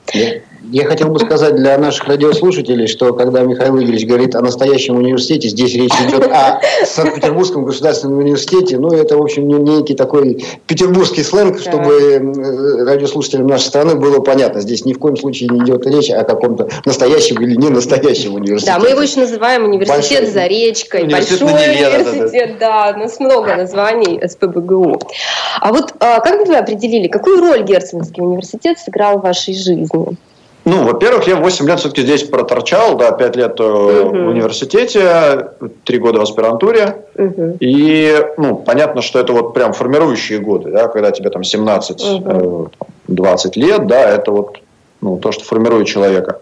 Я 0.72 0.84
хотел 0.84 1.08
бы 1.08 1.18
сказать 1.18 1.56
для 1.56 1.76
наших 1.78 2.06
радиослушателей, 2.06 2.86
что 2.86 3.12
когда 3.12 3.40
Михаил 3.40 3.76
Игоревич 3.76 4.06
говорит 4.06 4.36
о 4.36 4.40
настоящем 4.40 4.96
университете, 4.96 5.48
здесь 5.48 5.74
речь 5.74 5.92
идет 6.06 6.30
о 6.30 6.60
Санкт-Петербургском 6.86 7.64
государственном 7.64 8.18
университете. 8.18 8.78
Ну, 8.78 8.90
это, 8.90 9.18
в 9.18 9.22
общем, 9.22 9.48
некий 9.48 9.94
такой 9.94 10.44
петербургский 10.68 11.24
сленг, 11.24 11.58
чтобы 11.58 11.92
э, 11.92 12.84
радиослушателям 12.84 13.48
нашей 13.48 13.66
страны 13.66 13.96
было 13.96 14.20
понятно. 14.20 14.60
Здесь 14.60 14.84
ни 14.84 14.92
в 14.92 15.00
коем 15.00 15.16
случае 15.16 15.48
не 15.48 15.58
идет 15.60 15.86
речь 15.86 16.10
о 16.10 16.22
каком-то 16.22 16.68
настоящем 16.84 17.42
или 17.42 17.56
не 17.56 17.68
настоящем 17.68 18.34
университете. 18.34 18.72
Да, 18.72 18.78
мы 18.78 18.90
его 18.90 19.02
еще 19.02 19.20
называем 19.20 19.64
университет 19.64 20.20
Большой. 20.20 20.26
за 20.26 20.46
речкой, 20.46 21.02
университет 21.02 21.40
Большой 21.40 21.68
университет, 21.68 22.56
да, 22.60 22.92
да, 22.92 22.96
у 22.96 23.00
нас 23.00 23.18
много 23.18 23.56
названий 23.56 24.20
СПБГУ. 24.24 25.00
А 25.60 25.72
вот 25.72 25.94
а, 25.98 26.20
как 26.20 26.38
бы 26.38 26.44
вы 26.44 26.56
определили, 26.56 27.08
какую 27.08 27.40
роль 27.40 27.64
Герценовский 27.64 28.22
университет 28.22 28.78
сыграл 28.78 29.18
в 29.18 29.22
вашей 29.22 29.54
жизни? 29.54 30.16
Ну, 30.64 30.84
во-первых, 30.84 31.26
я 31.26 31.36
8 31.36 31.66
лет 31.66 31.78
все-таки 31.78 32.02
здесь 32.02 32.24
проторчал, 32.24 32.96
да, 32.96 33.12
5 33.12 33.36
лет 33.36 33.58
угу. 33.60 33.68
в 33.68 34.28
университете, 34.28 35.52
3 35.84 35.98
года 35.98 36.20
в 36.20 36.22
аспирантуре. 36.22 37.06
Угу. 37.14 37.56
И, 37.60 38.14
ну, 38.36 38.56
понятно, 38.56 39.00
что 39.00 39.18
это 39.18 39.32
вот 39.32 39.54
прям 39.54 39.72
формирующие 39.72 40.38
годы, 40.38 40.70
да, 40.70 40.88
когда 40.88 41.10
тебе 41.10 41.30
там 41.30 41.42
17-20 41.42 42.18
угу. 42.18 42.68
э, 43.08 43.50
лет, 43.54 43.86
да, 43.86 44.10
это 44.10 44.32
вот 44.32 44.58
ну, 45.00 45.16
то, 45.18 45.32
что 45.32 45.44
формирует 45.44 45.86
человека. 45.86 46.40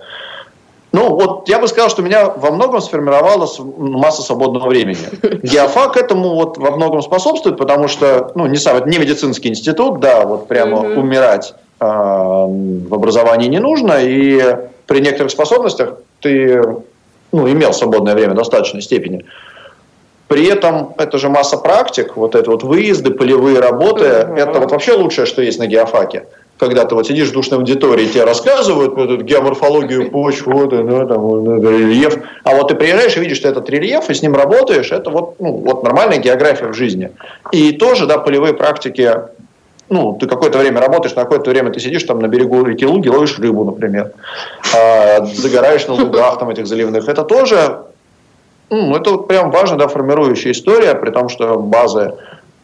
Ну, 0.92 1.14
вот 1.14 1.48
я 1.48 1.58
бы 1.58 1.68
сказал, 1.68 1.90
что 1.90 2.02
меня 2.02 2.30
во 2.30 2.50
многом 2.50 2.80
сформировалась 2.80 3.58
масса 3.58 4.22
свободного 4.22 4.68
времени. 4.68 4.98
Геофак 5.42 5.96
этому 5.96 6.34
вот 6.34 6.56
во 6.56 6.70
многом 6.70 7.02
способствует, 7.02 7.58
потому 7.58 7.88
что, 7.88 8.32
ну, 8.34 8.46
не 8.46 8.56
сам, 8.56 8.76
это 8.76 8.88
не 8.88 8.98
медицинский 8.98 9.50
институт, 9.50 10.00
да, 10.00 10.24
вот 10.24 10.48
прямо 10.48 10.78
mm 10.78 10.98
умирать 10.98 11.54
э, 11.80 11.84
в 11.84 12.94
образовании 12.94 13.48
не 13.48 13.58
нужно, 13.58 13.98
и 14.00 14.40
при 14.86 15.00
некоторых 15.00 15.30
способностях 15.30 15.98
ты, 16.20 16.62
ну, 17.32 17.50
имел 17.50 17.72
свободное 17.74 18.14
время 18.14 18.32
в 18.32 18.36
достаточной 18.36 18.80
степени. 18.80 19.26
При 20.26 20.46
этом 20.46 20.94
это 20.98 21.18
же 21.18 21.28
масса 21.28 21.58
практик, 21.58 22.16
вот 22.16 22.34
это 22.34 22.50
вот 22.50 22.62
выезды, 22.62 23.10
полевые 23.10 23.60
работы, 23.60 24.04
mm-hmm. 24.04 24.36
это 24.38 24.60
вот 24.60 24.70
вообще 24.70 24.92
лучшее, 24.92 25.26
что 25.26 25.42
есть 25.42 25.58
на 25.58 25.66
геофаке 25.66 26.26
когда 26.58 26.84
ты 26.84 26.94
вот 26.94 27.06
сидишь 27.06 27.28
в 27.28 27.32
душной 27.32 27.60
аудитории, 27.60 28.06
тебе 28.06 28.24
рассказывают 28.24 28.94
вот 28.94 29.10
эту 29.10 29.24
геоморфологию 29.24 30.10
почв, 30.10 30.46
вот, 30.46 30.72
ну, 30.72 31.06
там, 31.06 31.18
вот, 31.18 31.62
рельеф, 31.62 32.18
а 32.44 32.54
вот 32.54 32.68
ты 32.68 32.74
приезжаешь 32.74 33.16
и 33.16 33.20
видишь, 33.20 33.38
что 33.38 33.48
этот 33.48 33.70
рельеф, 33.70 34.10
и 34.10 34.14
с 34.14 34.22
ним 34.22 34.34
работаешь, 34.34 34.90
это 34.90 35.10
вот, 35.10 35.36
ну, 35.38 35.52
вот 35.52 35.84
нормальная 35.84 36.18
география 36.18 36.66
в 36.66 36.74
жизни. 36.74 37.12
И 37.52 37.72
тоже, 37.72 38.06
да, 38.06 38.18
полевые 38.18 38.54
практики, 38.54 39.14
ну, 39.88 40.14
ты 40.20 40.26
какое-то 40.26 40.58
время 40.58 40.80
работаешь, 40.80 41.14
на 41.14 41.22
какое-то 41.22 41.50
время 41.50 41.70
ты 41.70 41.80
сидишь 41.80 42.02
там 42.02 42.18
на 42.18 42.26
берегу 42.26 42.64
реки 42.64 42.84
Луги, 42.84 43.08
ловишь 43.08 43.38
рыбу, 43.38 43.64
например, 43.64 44.12
а, 44.74 45.24
загораешь 45.24 45.86
на 45.86 45.94
лугах 45.94 46.40
там 46.40 46.50
этих 46.50 46.66
заливных, 46.66 47.08
это 47.08 47.22
тоже, 47.22 47.82
ну, 48.68 48.96
это 48.96 49.12
вот 49.12 49.28
прям 49.28 49.52
важно, 49.52 49.78
да, 49.78 49.86
формирующая 49.86 50.52
история, 50.52 50.94
при 50.96 51.10
том, 51.10 51.28
что 51.28 51.56
базы 51.58 52.14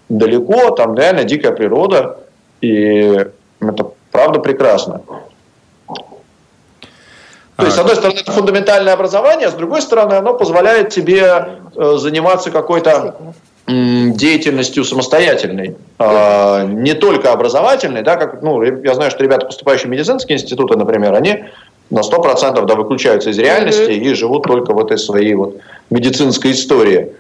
далеко, 0.09 0.71
там 0.71 0.97
реально 0.97 1.23
дикая 1.25 1.53
природа, 1.53 2.19
и 2.61 3.27
это 3.71 3.91
правда 4.11 4.41
прекрасно. 4.41 5.03
То 7.57 7.67
есть, 7.67 7.77
с 7.77 7.79
одной 7.79 7.95
стороны, 7.95 8.19
это 8.19 8.33
фундаментальное 8.33 8.93
образование, 8.93 9.47
а 9.47 9.51
с 9.51 9.55
другой 9.55 9.81
стороны, 9.81 10.15
оно 10.15 10.35
позволяет 10.35 10.91
тебе 10.91 11.61
э, 11.77 11.97
заниматься 11.99 12.51
какой-то 12.51 13.35
деятельностью 13.67 14.85
самостоятельной, 14.85 15.77
а, 15.99 16.65
не 16.65 16.93
только 16.93 17.33
образовательной, 17.33 18.03
да, 18.03 18.17
как, 18.17 18.43
ну, 18.43 18.63
я 18.63 18.95
знаю, 18.95 19.11
что 19.11 19.23
ребята, 19.23 19.47
поступающие 19.47 19.87
в 19.87 19.91
медицинские 19.91 20.37
институты, 20.37 20.77
например, 20.77 21.15
они 21.15 21.45
на 21.89 22.01
100% 22.01 22.63
да, 22.67 22.75
выключаются 22.75 23.31
из 23.31 23.39
реальности 23.39 23.91
mm-hmm. 23.91 24.11
и 24.11 24.15
живут 24.15 24.43
только 24.43 24.75
в 24.75 24.79
этой 24.79 24.99
своей 24.99 25.35
вот 25.35 25.57
медицинской 25.89 26.53
истории. 26.53 27.13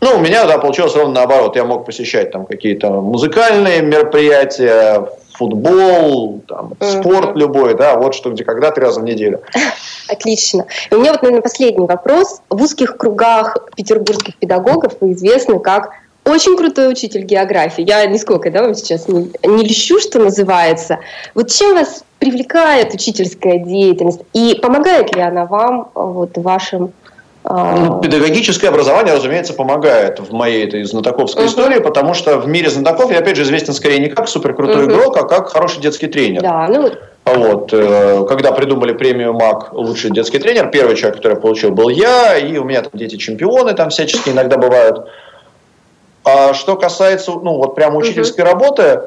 Ну, 0.00 0.16
у 0.16 0.20
меня, 0.20 0.46
да, 0.46 0.58
получилось 0.58 0.94
ровно 0.94 1.14
наоборот. 1.14 1.56
Я 1.56 1.64
мог 1.64 1.84
посещать 1.84 2.30
там 2.30 2.46
какие-то 2.46 2.90
музыкальные 2.90 3.82
мероприятия, 3.82 5.06
футбол, 5.38 6.42
там, 6.48 6.72
mm-hmm. 6.72 7.00
спорт 7.00 7.36
любой, 7.36 7.76
да, 7.76 7.96
вот 7.96 8.14
что 8.14 8.30
где 8.30 8.44
когда 8.44 8.70
три 8.72 8.84
раза 8.84 9.00
в 9.00 9.04
неделю. 9.04 9.40
Отлично. 10.08 10.66
И 10.90 10.94
у 10.94 11.00
меня 11.00 11.12
вот, 11.12 11.22
наверное, 11.22 11.42
последний 11.42 11.86
вопрос. 11.86 12.40
В 12.50 12.62
узких 12.62 12.96
кругах 12.96 13.56
петербургских 13.76 14.36
педагогов 14.36 14.94
вы 15.00 15.12
известны 15.12 15.60
как 15.60 15.90
очень 16.24 16.56
крутой 16.56 16.90
учитель 16.90 17.22
географии. 17.22 17.82
Я 17.86 18.04
нисколько, 18.06 18.50
да, 18.50 18.62
вам 18.62 18.74
сейчас 18.74 19.08
не, 19.08 19.30
не 19.44 19.64
лещу, 19.64 20.00
что 20.00 20.18
называется. 20.18 20.98
Вот 21.34 21.50
чем 21.50 21.74
вас 21.74 22.04
привлекает 22.18 22.92
учительская 22.92 23.58
деятельность? 23.58 24.20
И 24.34 24.58
помогает 24.60 25.14
ли 25.14 25.22
она 25.22 25.46
вам 25.46 25.90
вот, 25.94 26.36
в 26.36 26.42
вашем 26.42 26.92
ну, 27.44 28.00
педагогическое 28.00 28.68
образование, 28.68 29.14
разумеется, 29.14 29.54
помогает 29.54 30.20
в 30.20 30.32
моей 30.32 30.66
этой 30.66 30.84
знатоковской 30.84 31.44
uh-huh. 31.44 31.48
истории, 31.48 31.78
потому 31.78 32.12
что 32.14 32.38
в 32.38 32.46
мире 32.46 32.68
знатоков 32.68 33.10
я, 33.10 33.18
опять 33.18 33.36
же, 33.36 33.42
известен 33.42 33.72
скорее 33.72 34.00
не 34.00 34.08
как 34.08 34.28
суперкрутой 34.28 34.84
uh-huh. 34.84 34.90
игрок, 34.90 35.16
а 35.16 35.22
как 35.22 35.48
хороший 35.48 35.80
детский 35.80 36.08
тренер. 36.08 36.42
Да, 36.42 36.66
ну... 36.68 36.90
Вот, 37.24 37.72
э, 37.72 38.24
когда 38.26 38.52
придумали 38.52 38.92
премию 38.92 39.34
МАК 39.34 39.72
«Лучший 39.72 40.10
детский 40.10 40.38
тренер», 40.38 40.70
первый 40.70 40.96
человек, 40.96 41.16
который 41.16 41.34
я 41.34 41.40
получил, 41.40 41.70
был 41.70 41.90
я, 41.90 42.38
и 42.38 42.56
у 42.56 42.64
меня 42.64 42.82
там 42.82 42.92
дети-чемпионы 42.94 43.74
там 43.74 43.90
всячески 43.90 44.30
иногда 44.30 44.56
бывают. 44.56 45.06
А 46.24 46.54
что 46.54 46.76
касается, 46.76 47.32
ну, 47.32 47.56
вот 47.56 47.74
прямо 47.74 47.96
учительской 47.96 48.44
uh-huh. 48.44 48.52
работы, 48.52 49.00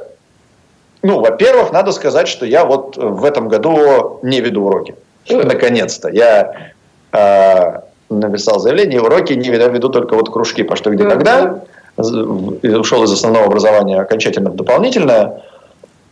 ну, 1.03 1.19
во-первых, 1.19 1.71
надо 1.71 1.91
сказать, 1.91 2.27
что 2.27 2.45
я 2.45 2.63
вот 2.63 2.95
в 2.95 3.25
этом 3.25 3.47
году 3.49 4.19
не 4.21 4.39
веду 4.39 4.65
уроки. 4.65 4.95
Uh-huh. 5.27 5.43
Наконец-то. 5.43 6.09
Я 6.09 6.71
э, 7.11 7.81
написал 8.11 8.59
заявление, 8.59 9.01
уроки 9.01 9.33
не 9.33 9.49
веду, 9.49 9.69
веду 9.69 9.89
только 9.89 10.15
вот 10.15 10.31
кружки 10.31 10.63
по 10.63 10.75
что, 10.75 10.91
где, 10.91 11.03
когда. 11.03 11.61
Ушел 11.97 13.03
из 13.03 13.11
основного 13.11 13.45
образования 13.45 13.99
окончательно 13.99 14.49
в 14.49 14.55
дополнительное. 14.55 15.43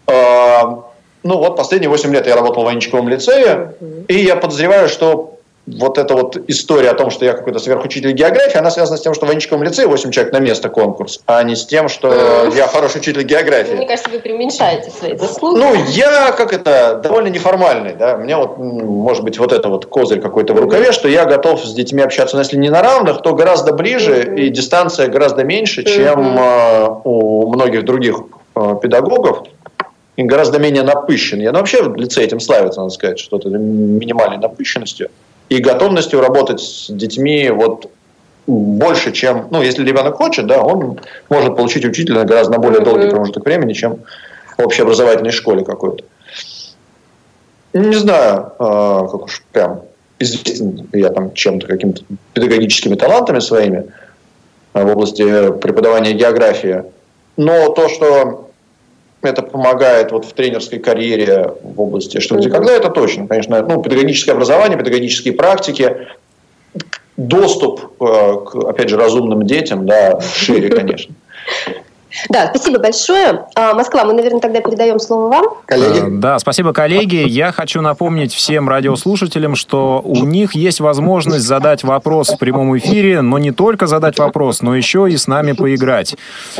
А, 0.08 0.84
ну 1.24 1.38
вот 1.38 1.56
последние 1.56 1.90
8 1.90 2.14
лет 2.14 2.28
я 2.28 2.36
работал 2.36 2.64
в 2.64 2.66
военчиковом 2.66 3.10
лицее, 3.10 3.74
и 4.08 4.16
я 4.16 4.36
подозреваю, 4.36 4.90
что 4.90 5.39
вот 5.78 5.98
эта 5.98 6.14
вот 6.14 6.38
история 6.48 6.90
о 6.90 6.94
том, 6.94 7.10
что 7.10 7.26
я 7.26 7.34
какой-то 7.34 7.60
сверхучитель 7.60 8.12
географии, 8.12 8.58
она 8.58 8.72
связана 8.72 8.98
с 8.98 9.02
тем, 9.02 9.14
что 9.14 9.26
в 9.26 9.30
Ванчиковом 9.30 9.64
лицее 9.64 9.88
8 9.88 10.12
человек 10.12 10.34
на 10.34 10.40
место 10.40 10.70
конкурс, 10.70 11.22
а 11.26 11.44
не 11.44 11.56
с 11.56 11.66
тем, 11.66 11.90
что 11.90 12.52
я 12.56 12.68
хороший 12.68 12.98
учитель 12.98 13.24
географии. 13.24 13.74
Мне 13.74 13.88
кажется, 13.88 14.10
вы 14.10 14.20
преуменьшаете 14.20 14.90
свои 14.92 15.18
заслуги. 15.18 15.60
Ну, 15.60 15.74
я 15.90 16.32
как 16.32 16.54
это, 16.54 17.00
довольно 17.04 17.28
неформальный, 17.28 17.94
да, 17.94 18.16
у 18.16 18.20
меня 18.20 18.38
вот, 18.38 18.58
может 18.58 19.24
быть, 19.24 19.38
вот 19.38 19.52
это 19.52 19.70
вот 19.70 19.86
козырь 19.86 20.20
какой-то 20.20 20.54
в 20.54 20.60
рукаве, 20.60 20.92
что 20.92 21.08
я 21.08 21.26
готов 21.26 21.64
с 21.64 21.74
детьми 21.74 22.02
общаться, 22.02 22.36
но 22.36 22.42
если 22.42 22.58
не 22.58 22.70
на 22.70 22.82
равных, 22.82 23.22
то 23.22 23.34
гораздо 23.34 23.74
ближе, 23.74 24.36
и 24.36 24.50
дистанция 24.50 25.08
гораздо 25.08 25.44
меньше, 25.44 25.84
чем 25.84 26.38
э, 26.38 26.88
у 27.04 27.52
многих 27.52 27.86
других 27.86 28.22
э, 28.56 28.76
педагогов 28.82 29.44
и 30.16 30.24
гораздо 30.24 30.60
менее 30.60 30.84
напыщен. 30.84 31.40
Я 31.40 31.52
ну, 31.52 31.60
вообще 31.60 31.82
в 31.82 31.96
лице 31.96 32.22
этим 32.22 32.40
славится, 32.40 32.82
надо 32.82 32.92
сказать, 32.92 33.20
что-то 33.20 33.50
минимальной 33.50 34.38
напыщенностью 34.38 35.10
и 35.50 35.58
готовностью 35.58 36.22
работать 36.22 36.62
с 36.62 36.88
детьми 36.90 37.50
вот 37.50 37.92
больше, 38.48 39.12
чем, 39.12 39.48
ну, 39.52 39.62
если 39.62 39.84
ребенок 39.84 40.16
хочет, 40.16 40.48
да, 40.48 40.62
он 40.62 41.00
может 41.30 41.56
получить 41.56 41.86
учителя 41.86 42.20
на 42.20 42.26
гораздо 42.26 42.58
более 42.58 42.82
долгий 42.82 43.10
промежуток 43.10 43.46
времени, 43.46 43.74
чем 43.74 44.00
в 44.58 44.64
общеобразовательной 44.64 45.32
школе 45.32 45.64
какой-то. 45.64 46.04
Не 47.74 47.96
знаю, 47.96 48.52
а, 48.58 49.08
как 49.08 49.26
уж 49.26 49.44
прям 49.52 49.82
известен 50.18 50.90
я 50.94 51.10
там 51.10 51.34
чем-то, 51.34 51.68
какими-то 51.68 52.02
педагогическими 52.34 52.96
талантами 52.96 53.40
своими 53.40 53.86
а, 54.74 54.84
в 54.84 54.88
области 54.88 55.52
преподавания 55.60 56.14
географии. 56.14 56.84
Но 57.38 57.70
то, 57.70 57.88
что 57.88 58.49
это 59.22 59.42
помогает 59.42 60.12
вот 60.12 60.26
в 60.26 60.34
тренерской 60.34 60.80
карьере 60.80 61.54
в 61.62 61.80
области 61.82 62.20
что 62.20 62.38
где 62.38 62.50
когда, 62.50 62.74
это 62.74 62.90
точно, 62.90 63.28
конечно. 63.28 63.62
Ну, 63.62 63.82
педагогическое 63.82 64.34
образование, 64.34 64.78
педагогические 64.78 65.34
практики, 65.34 66.08
доступ 67.18 68.02
э, 68.02 68.06
к, 68.46 68.56
опять 68.70 68.90
же, 68.90 68.98
разумным 68.98 69.44
детям, 69.46 69.86
да, 69.86 70.20
шире, 70.22 70.70
конечно. 70.76 71.14
Да, 72.28 72.48
спасибо 72.54 72.80
большое. 72.80 73.46
А, 73.56 73.74
Москва, 73.74 74.04
мы, 74.04 74.14
наверное, 74.14 74.42
тогда 74.42 74.62
передаем 74.62 75.00
слово 75.00 75.30
вам. 75.30 75.46
Коллеги. 75.66 76.00
Э, 76.00 76.10
да, 76.10 76.40
спасибо, 76.40 76.74
коллеги. 76.74 77.28
Я 77.28 77.52
хочу 77.52 77.82
напомнить 77.82 78.34
всем 78.34 78.68
радиослушателям, 78.68 79.56
что 79.56 80.02
у 80.04 80.26
них 80.26 80.56
есть 80.56 80.80
возможность 80.80 81.46
задать 81.46 81.84
вопрос 81.84 82.30
в 82.30 82.38
прямом 82.38 82.78
эфире, 82.78 83.22
но 83.22 83.38
не 83.38 83.52
только 83.52 83.88
задать 83.88 84.20
вопрос, 84.20 84.62
но 84.62 84.76
еще 84.76 85.08
и 85.10 85.16
с 85.16 85.28
нами 85.28 85.54
поиграть. 85.54 86.16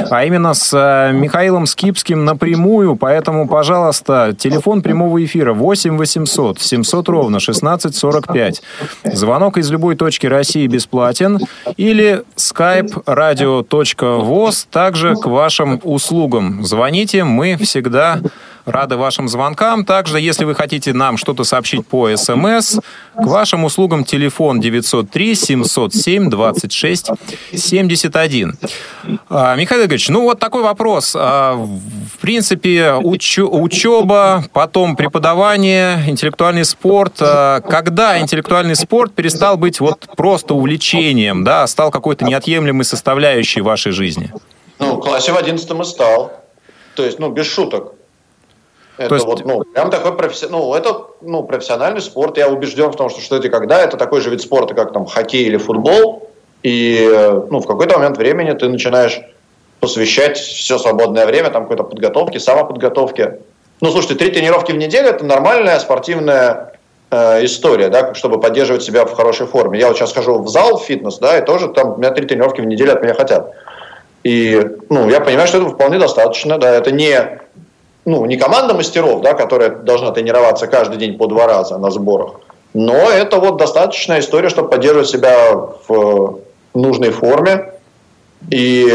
А 0.10 0.24
именно 0.24 0.54
с 0.54 0.74
э, 0.74 1.12
Михаилом 1.14 1.66
Скипским 1.66 2.26
напрямую. 2.26 2.96
Поэтому, 2.96 3.48
пожалуйста, 3.48 4.36
телефон 4.38 4.82
прямого 4.82 5.24
эфира 5.24 5.54
8 5.54 5.98
800 5.98 6.60
700 6.60 7.10
ровно 7.10 7.38
1645. 7.38 8.62
Звонок 9.14 9.58
из 9.58 9.70
любой 9.72 9.96
точки 9.96 10.28
России 10.28 10.68
бесплатен. 10.68 11.40
Или 11.78 12.24
skype 12.36 13.04
radio.voz 13.06 14.68
также 14.72 15.16
к 15.16 15.26
вашим 15.50 15.82
услугам. 15.84 16.64
Звоните, 16.64 17.24
мы 17.24 17.58
всегда 17.58 18.22
рады 18.66 18.98
вашим 18.98 19.28
звонкам. 19.28 19.84
Также, 19.84 20.20
если 20.20 20.46
вы 20.46 20.54
хотите 20.54 20.94
нам 20.94 21.18
что-то 21.18 21.44
сообщить 21.44 21.88
по 21.88 22.16
СМС, 22.16 22.78
к 23.16 23.26
вашим 23.26 23.64
услугам 23.64 24.04
телефон 24.04 24.60
903 24.60 25.34
707 25.34 26.30
26 26.30 27.10
71. 27.56 28.58
Михаил 29.32 29.82
Игоревич, 29.82 30.10
ну 30.10 30.22
вот 30.22 30.40
такой 30.40 30.62
вопрос. 30.62 31.16
А, 31.18 31.56
в 31.56 32.18
принципе, 32.22 32.94
уч- 33.02 33.42
учеба, 33.42 34.46
потом 34.54 34.96
преподавание, 34.96 36.04
интеллектуальный 36.06 36.64
спорт. 36.64 37.14
А, 37.22 37.62
когда 37.62 38.20
интеллектуальный 38.20 38.76
спорт 38.76 39.16
перестал 39.16 39.58
быть 39.58 39.80
вот 39.80 40.06
просто 40.16 40.54
увлечением, 40.54 41.44
да, 41.44 41.66
стал 41.66 41.90
какой-то 41.90 42.24
неотъемлемой 42.26 42.86
составляющей 42.86 43.62
вашей 43.62 43.94
жизни? 43.94 44.32
Ну, 44.80 44.96
в 44.96 45.00
классе 45.00 45.32
в 45.32 45.38
11 45.38 45.70
и 45.70 45.84
стал. 45.84 46.32
То 46.96 47.04
есть, 47.04 47.20
ну, 47.20 47.30
без 47.30 47.46
шуток. 47.46 47.94
Это 48.98 49.16
есть... 49.16 49.26
вот, 49.26 49.46
ну, 49.46 49.64
прям 49.64 49.90
такой 49.90 50.16
професси... 50.18 50.48
ну, 50.50 50.74
это, 50.74 51.06
ну, 51.22 51.44
профессиональный 51.44 52.02
спорт. 52.02 52.38
Я 52.38 52.50
убежден 52.50 52.92
в 52.92 52.96
том, 52.96 53.10
что 53.10 53.22
что 53.22 53.38
это 53.38 53.50
когда 53.50 53.82
это 53.82 53.98
такой 53.98 54.22
же 54.22 54.30
вид 54.30 54.42
спорта, 54.42 54.74
как 54.74 54.92
там 54.92 55.06
хоккей 55.06 55.46
или 55.46 55.58
футбол. 55.58 56.30
И 56.64 57.08
ну, 57.50 57.60
в 57.60 57.68
какой-то 57.68 57.98
момент 57.98 58.18
времени 58.18 58.52
ты 58.52 58.68
начинаешь 58.68 59.22
посвящать 59.80 60.38
все 60.38 60.78
свободное 60.78 61.26
время 61.26 61.50
там 61.50 61.64
какой-то 61.64 61.84
подготовке, 61.84 62.40
самоподготовке. 62.40 63.40
Ну, 63.82 63.92
слушайте, 63.92 64.16
три 64.16 64.32
тренировки 64.32 64.74
в 64.74 64.76
неделю– 64.76 65.08
это 65.10 65.24
нормальная 65.24 65.80
спортивная 65.80 66.74
э, 67.12 67.46
история, 67.46 67.88
да, 67.88 68.14
чтобы 68.14 68.42
поддерживать 68.42 68.84
себя 68.84 69.06
в 69.06 69.14
хорошей 69.14 69.48
форме. 69.48 69.80
Я 69.80 69.88
вот 69.88 69.98
сейчас 69.98 70.12
хожу 70.12 70.40
в 70.40 70.50
зал, 70.50 70.78
в 70.78 70.84
фитнес, 70.84 71.18
да, 71.20 71.38
и 71.38 71.46
тоже 71.46 71.70
там 71.70 71.94
у 71.94 71.98
меня 71.98 72.12
три 72.12 72.26
тренировки 72.26 72.60
в 72.60 72.66
неделю 72.66 72.92
от 72.92 73.02
меня 73.02 73.14
хотят. 73.14 73.54
И 74.24 74.68
ну, 74.90 75.10
я 75.10 75.22
понимаю, 75.22 75.48
что 75.48 75.60
это 75.60 75.70
вполне 75.70 76.00
достаточно. 76.00 76.58
Да, 76.58 76.70
это 76.70 76.92
не, 76.92 77.40
ну, 78.06 78.26
не 78.26 78.38
команда 78.38 78.74
мастеров, 78.74 79.22
да, 79.22 79.34
которая 79.34 79.70
должна 79.70 80.12
тренироваться 80.12 80.68
каждый 80.68 80.98
день 80.98 81.18
по 81.18 81.28
два 81.28 81.48
раза 81.48 81.78
на 81.78 81.90
сборах. 81.90 82.42
Но 82.74 83.10
это 83.10 83.38
вот 83.38 83.58
достаточная 83.58 84.20
история, 84.20 84.50
чтобы 84.50 84.70
поддерживать 84.70 85.10
себя 85.10 85.52
в 85.88 86.40
нужной 86.74 87.12
форме. 87.12 87.74
И, 88.50 88.88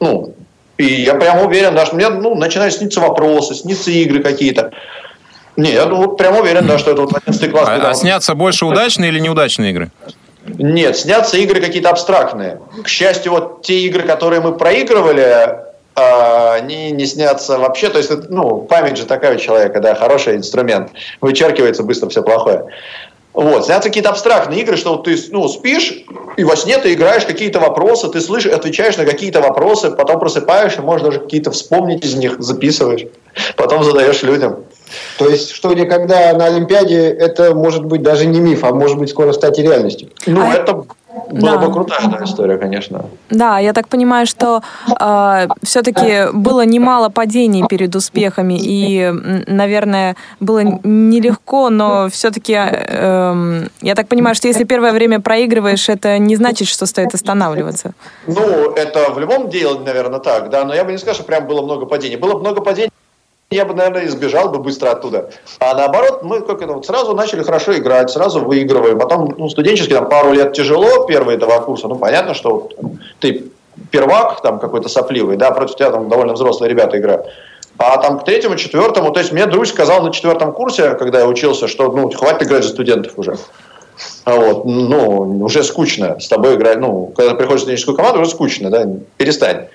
ну, 0.00 0.34
и 0.76 0.84
я 0.84 1.14
прямо 1.14 1.44
уверен, 1.44 1.74
да, 1.74 1.86
что 1.86 1.96
мне 1.96 2.08
ну, 2.08 2.34
начинают 2.34 2.74
сниться 2.74 3.00
вопросы, 3.00 3.54
сниться 3.54 3.90
игры 3.90 4.22
какие-то. 4.22 4.72
Не, 5.56 5.72
я 5.72 5.86
вот 5.86 6.18
прям 6.18 6.36
уверен, 6.36 6.66
да, 6.66 6.78
что 6.78 6.90
это 6.90 7.02
вот 7.02 7.14
11 7.14 7.50
класс. 7.50 7.68
А, 7.68 7.90
а 7.90 7.94
снятся 7.94 8.34
больше 8.34 8.66
удачные 8.66 9.10
или 9.10 9.18
неудачные 9.20 9.70
игры? 9.70 9.90
Нет, 10.46 10.96
снятся 10.96 11.36
игры 11.36 11.60
какие-то 11.60 11.90
абстрактные. 11.90 12.60
К 12.82 12.88
счастью, 12.88 13.32
вот 13.32 13.62
те 13.62 13.80
игры, 13.80 14.02
которые 14.02 14.40
мы 14.40 14.52
проигрывали, 14.56 15.66
а, 15.94 16.54
они 16.54 16.90
не 16.90 17.06
снятся 17.06 17.58
вообще. 17.58 17.88
То 17.88 17.98
есть, 17.98 18.10
ну, 18.28 18.62
память 18.62 18.96
же 18.98 19.06
такая 19.06 19.36
у 19.36 19.38
человека, 19.38 19.80
да, 19.80 19.94
хороший 19.94 20.36
инструмент. 20.36 20.90
Вычеркивается 21.20 21.82
быстро 21.82 22.08
все 22.08 22.22
плохое. 22.22 22.66
Вот, 23.36 23.66
снятся 23.66 23.90
какие-то 23.90 24.08
абстрактные 24.08 24.62
игры, 24.62 24.78
что 24.78 24.92
вот 24.92 25.04
ты 25.04 25.14
ну, 25.30 25.46
спишь, 25.46 26.04
и 26.38 26.44
во 26.44 26.56
сне 26.56 26.78
ты 26.78 26.94
играешь 26.94 27.26
какие-то 27.26 27.60
вопросы, 27.60 28.08
ты 28.08 28.22
слышишь, 28.22 28.50
отвечаешь 28.50 28.96
на 28.96 29.04
какие-то 29.04 29.42
вопросы, 29.42 29.90
потом 29.90 30.18
просыпаешься, 30.18 30.80
можешь 30.80 31.04
даже 31.04 31.20
какие-то 31.20 31.50
вспомнить 31.50 32.02
из 32.02 32.14
них, 32.14 32.36
записываешь, 32.40 33.04
потом 33.56 33.84
задаешь 33.84 34.22
людям. 34.22 34.64
То 35.18 35.28
есть, 35.28 35.50
что 35.50 35.74
никогда 35.74 36.32
на 36.32 36.46
Олимпиаде 36.46 37.10
это 37.10 37.54
может 37.54 37.84
быть 37.84 38.02
даже 38.02 38.24
не 38.24 38.40
миф, 38.40 38.64
а 38.64 38.72
может 38.72 38.96
быть 38.96 39.10
скоро 39.10 39.32
стать 39.32 39.58
и 39.58 39.62
реальностью. 39.62 40.08
Ну, 40.26 40.40
а 40.40 40.54
это 40.54 40.86
была 41.30 41.56
да. 41.56 41.58
бы 41.58 41.72
крутая 41.72 42.08
да, 42.08 42.24
история, 42.24 42.58
конечно. 42.58 43.06
Да, 43.30 43.58
я 43.58 43.72
так 43.72 43.88
понимаю, 43.88 44.26
что 44.26 44.62
э, 45.00 45.48
все-таки 45.62 46.32
было 46.32 46.64
немало 46.64 47.08
падений 47.08 47.66
перед 47.68 47.94
успехами, 47.96 48.58
и, 48.60 49.12
наверное, 49.46 50.16
было 50.40 50.60
нелегко, 50.84 51.70
но 51.70 52.08
все-таки 52.10 52.52
эм, 52.96 53.70
я 53.82 53.94
так 53.94 54.08
понимаю, 54.08 54.34
что 54.34 54.48
если 54.48 54.64
первое 54.64 54.92
время 54.92 55.20
проигрываешь, 55.20 55.88
это 55.88 56.18
не 56.18 56.36
значит, 56.36 56.68
что 56.68 56.86
стоит 56.86 57.14
останавливаться. 57.14 57.92
Ну, 58.26 58.72
это 58.72 59.10
в 59.12 59.18
любом 59.18 59.48
деле, 59.48 59.78
наверное, 59.84 60.20
так, 60.20 60.50
да, 60.50 60.64
но 60.64 60.74
я 60.74 60.84
бы 60.84 60.92
не 60.92 60.98
сказал, 60.98 61.14
что 61.14 61.24
прям 61.24 61.46
было 61.46 61.62
много 61.62 61.86
падений. 61.86 62.16
Было 62.16 62.38
много 62.38 62.60
падений, 62.60 62.90
я 63.50 63.64
бы, 63.64 63.74
наверное, 63.74 64.06
избежал 64.06 64.48
бы 64.48 64.58
быстро 64.58 64.90
оттуда. 64.90 65.30
А 65.60 65.74
наоборот, 65.74 66.22
мы 66.22 66.40
как 66.40 66.62
это, 66.62 66.72
вот 66.72 66.86
сразу 66.86 67.14
начали 67.14 67.42
хорошо 67.42 67.76
играть, 67.76 68.10
сразу 68.10 68.40
выигрываем. 68.40 68.98
Потом, 68.98 69.34
ну, 69.38 69.48
студенческий, 69.48 69.94
там, 69.94 70.08
пару 70.08 70.32
лет 70.32 70.52
тяжело, 70.52 71.06
первые 71.06 71.38
два 71.38 71.60
курса, 71.60 71.86
ну, 71.86 71.96
понятно, 71.96 72.34
что 72.34 72.68
ты 73.20 73.44
первак 73.90 74.40
там 74.42 74.58
какой-то 74.58 74.88
сопливый, 74.88 75.36
да, 75.36 75.50
против 75.52 75.76
тебя 75.76 75.90
там 75.90 76.08
довольно 76.08 76.32
взрослые 76.32 76.70
ребята 76.70 76.98
играют. 76.98 77.26
А 77.78 77.98
там 77.98 78.18
к 78.18 78.24
третьему, 78.24 78.56
четвертому, 78.56 79.10
то 79.12 79.20
есть 79.20 79.32
мне 79.32 79.46
друг 79.46 79.66
сказал 79.66 80.02
на 80.02 80.12
четвертом 80.12 80.52
курсе, 80.52 80.94
когда 80.94 81.20
я 81.20 81.26
учился, 81.26 81.68
что 81.68 81.92
ну 81.92 82.10
хватит 82.10 82.44
играть 82.44 82.64
за 82.64 82.70
студентов 82.70 83.12
уже. 83.16 83.36
А 84.24 84.36
вот, 84.36 84.64
ну, 84.64 85.44
уже 85.44 85.62
скучно 85.62 86.18
с 86.20 86.28
тобой 86.28 86.56
играть. 86.56 86.78
Ну, 86.78 87.12
когда 87.16 87.34
приходишь 87.34 87.60
в 87.60 87.62
студенческую 87.62 87.96
команду, 87.96 88.20
уже 88.20 88.30
скучно, 88.30 88.70
да, 88.70 88.86
перестань. 89.16 89.68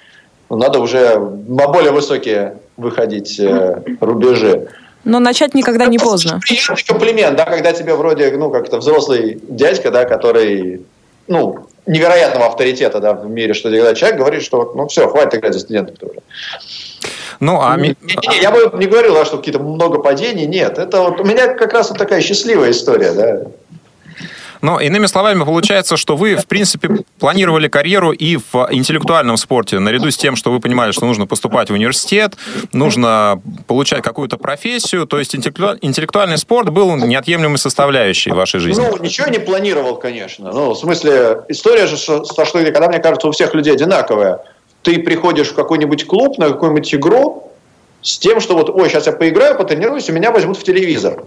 Надо 0.49 0.79
уже 0.79 1.17
на 1.47 1.67
более 1.67 1.91
высокие 1.91 2.57
выходить 2.77 3.39
э, 3.39 3.81
рубежи. 3.99 4.67
Но 5.03 5.19
начать 5.19 5.53
никогда 5.53 5.85
не 5.87 5.97
поздно. 5.97 6.39
Приятный 6.41 6.83
комплимент, 6.85 7.37
да, 7.37 7.45
когда 7.45 7.71
тебе 7.71 7.95
вроде, 7.95 8.31
ну, 8.31 8.51
как-то 8.51 8.77
взрослый 8.77 9.39
дядька, 9.47 9.89
да, 9.89 10.05
который, 10.05 10.81
ну, 11.27 11.65
невероятного 11.87 12.47
авторитета, 12.47 12.99
да, 12.99 13.13
в 13.13 13.29
мире, 13.29 13.53
что 13.53 13.69
когда 13.69 13.95
человек 13.95 14.19
говорит, 14.19 14.43
что, 14.43 14.73
ну, 14.75 14.87
все, 14.87 15.07
хватит 15.07 15.35
играть 15.35 15.53
за 15.53 15.61
студентов 15.61 15.97
тоже. 15.97 16.19
Ну, 17.41 17.59
а... 17.59 17.75
Не, 17.75 17.95
не, 18.01 18.41
я 18.41 18.51
бы 18.51 18.71
не 18.77 18.85
говорил, 18.85 19.15
да, 19.15 19.25
что 19.25 19.37
какие-то 19.37 19.59
много 19.59 19.99
падений, 19.99 20.45
нет. 20.45 20.77
Это 20.77 21.01
вот 21.01 21.19
у 21.19 21.25
меня 21.25 21.53
как 21.55 21.73
раз 21.73 21.89
вот 21.89 21.97
такая 21.97 22.21
счастливая 22.21 22.69
история, 22.69 23.11
да. 23.11 23.41
Но, 24.61 24.79
иными 24.79 25.07
словами, 25.07 25.43
получается, 25.43 25.97
что 25.97 26.15
вы, 26.15 26.35
в 26.35 26.45
принципе, 26.45 26.97
планировали 27.19 27.67
карьеру 27.67 28.11
и 28.11 28.37
в 28.37 28.67
интеллектуальном 28.69 29.37
спорте, 29.37 29.79
наряду 29.79 30.11
с 30.11 30.17
тем, 30.17 30.35
что 30.35 30.51
вы 30.51 30.59
понимали, 30.59 30.91
что 30.91 31.07
нужно 31.07 31.25
поступать 31.25 31.71
в 31.71 31.73
университет, 31.73 32.35
нужно 32.71 33.41
получать 33.65 34.03
какую-то 34.03 34.37
профессию, 34.37 35.07
то 35.07 35.17
есть 35.17 35.35
интеллектуальный 35.35 36.37
спорт 36.37 36.69
был 36.69 36.95
неотъемлемой 36.95 37.57
составляющей 37.57 38.29
вашей 38.29 38.59
жизни. 38.59 38.83
Ну, 38.87 38.97
ничего 39.01 39.29
не 39.29 39.39
планировал, 39.39 39.95
конечно. 39.95 40.51
Ну, 40.51 40.73
в 40.73 40.77
смысле, 40.77 41.39
история 41.49 41.87
же 41.87 41.97
что, 41.97 42.23
когда, 42.25 42.87
мне 42.87 42.99
кажется, 42.99 43.27
у 43.27 43.31
всех 43.31 43.55
людей 43.55 43.73
одинаковая. 43.73 44.41
Ты 44.83 44.99
приходишь 44.99 45.49
в 45.49 45.55
какой-нибудь 45.55 46.07
клуб, 46.07 46.37
на 46.37 46.49
какую-нибудь 46.49 46.95
игру, 46.95 47.51
с 48.01 48.17
тем, 48.17 48.39
что 48.39 48.55
вот, 48.55 48.69
ой, 48.69 48.89
сейчас 48.89 49.05
я 49.05 49.13
поиграю, 49.13 49.57
потренируюсь, 49.57 50.09
и 50.09 50.11
меня 50.11 50.31
возьмут 50.31 50.57
в 50.57 50.63
телевизор. 50.63 51.23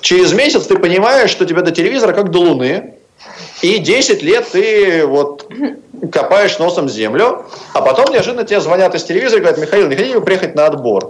Через 0.00 0.32
месяц 0.32 0.66
ты 0.66 0.78
понимаешь, 0.78 1.30
что 1.30 1.44
тебе 1.44 1.62
до 1.62 1.72
телевизора 1.72 2.12
как 2.12 2.30
до 2.30 2.38
Луны, 2.38 2.94
и 3.62 3.78
10 3.78 4.22
лет 4.22 4.46
ты 4.52 5.06
вот 5.06 5.50
копаешь 6.12 6.58
носом 6.58 6.88
землю, 6.88 7.46
а 7.72 7.80
потом 7.80 8.12
неожиданно 8.12 8.44
тебе 8.44 8.60
звонят 8.60 8.94
из 8.94 9.04
телевизора 9.04 9.38
и 9.38 9.42
говорят, 9.42 9.60
Михаил, 9.60 9.88
не 9.88 9.96
хотите 9.96 10.20
приехать 10.20 10.54
на 10.54 10.66
отбор? 10.66 11.08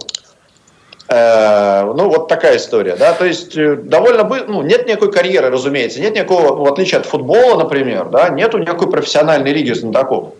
Э, 1.07 1.83
ну, 1.83 2.09
вот 2.09 2.27
такая 2.27 2.57
история, 2.57 2.95
да, 2.95 3.13
то 3.13 3.25
есть 3.25 3.55
э, 3.55 3.75
довольно, 3.75 4.23
ну, 4.23 4.63
нет 4.63 4.87
никакой 4.87 5.11
карьеры, 5.11 5.51
разумеется, 5.51 6.01
нет 6.01 6.15
никакого, 6.15 6.55
в 6.55 6.71
отличие 6.71 6.99
от 6.99 7.05
футбола, 7.05 7.59
например, 7.59 8.05
да, 8.05 8.29
нету 8.29 8.57
никакой 8.57 8.89
профессиональной 8.89 9.53
лиги 9.53 9.71
знатоков. 9.71 10.33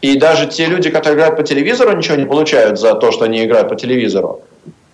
И 0.00 0.16
даже 0.16 0.46
те 0.46 0.66
люди, 0.66 0.90
которые 0.90 1.16
играют 1.16 1.36
по 1.36 1.42
телевизору, 1.42 1.96
ничего 1.96 2.16
не 2.16 2.24
получают 2.24 2.78
за 2.78 2.94
то, 2.94 3.12
что 3.12 3.24
они 3.24 3.44
играют 3.44 3.68
по 3.68 3.76
телевизору. 3.76 4.42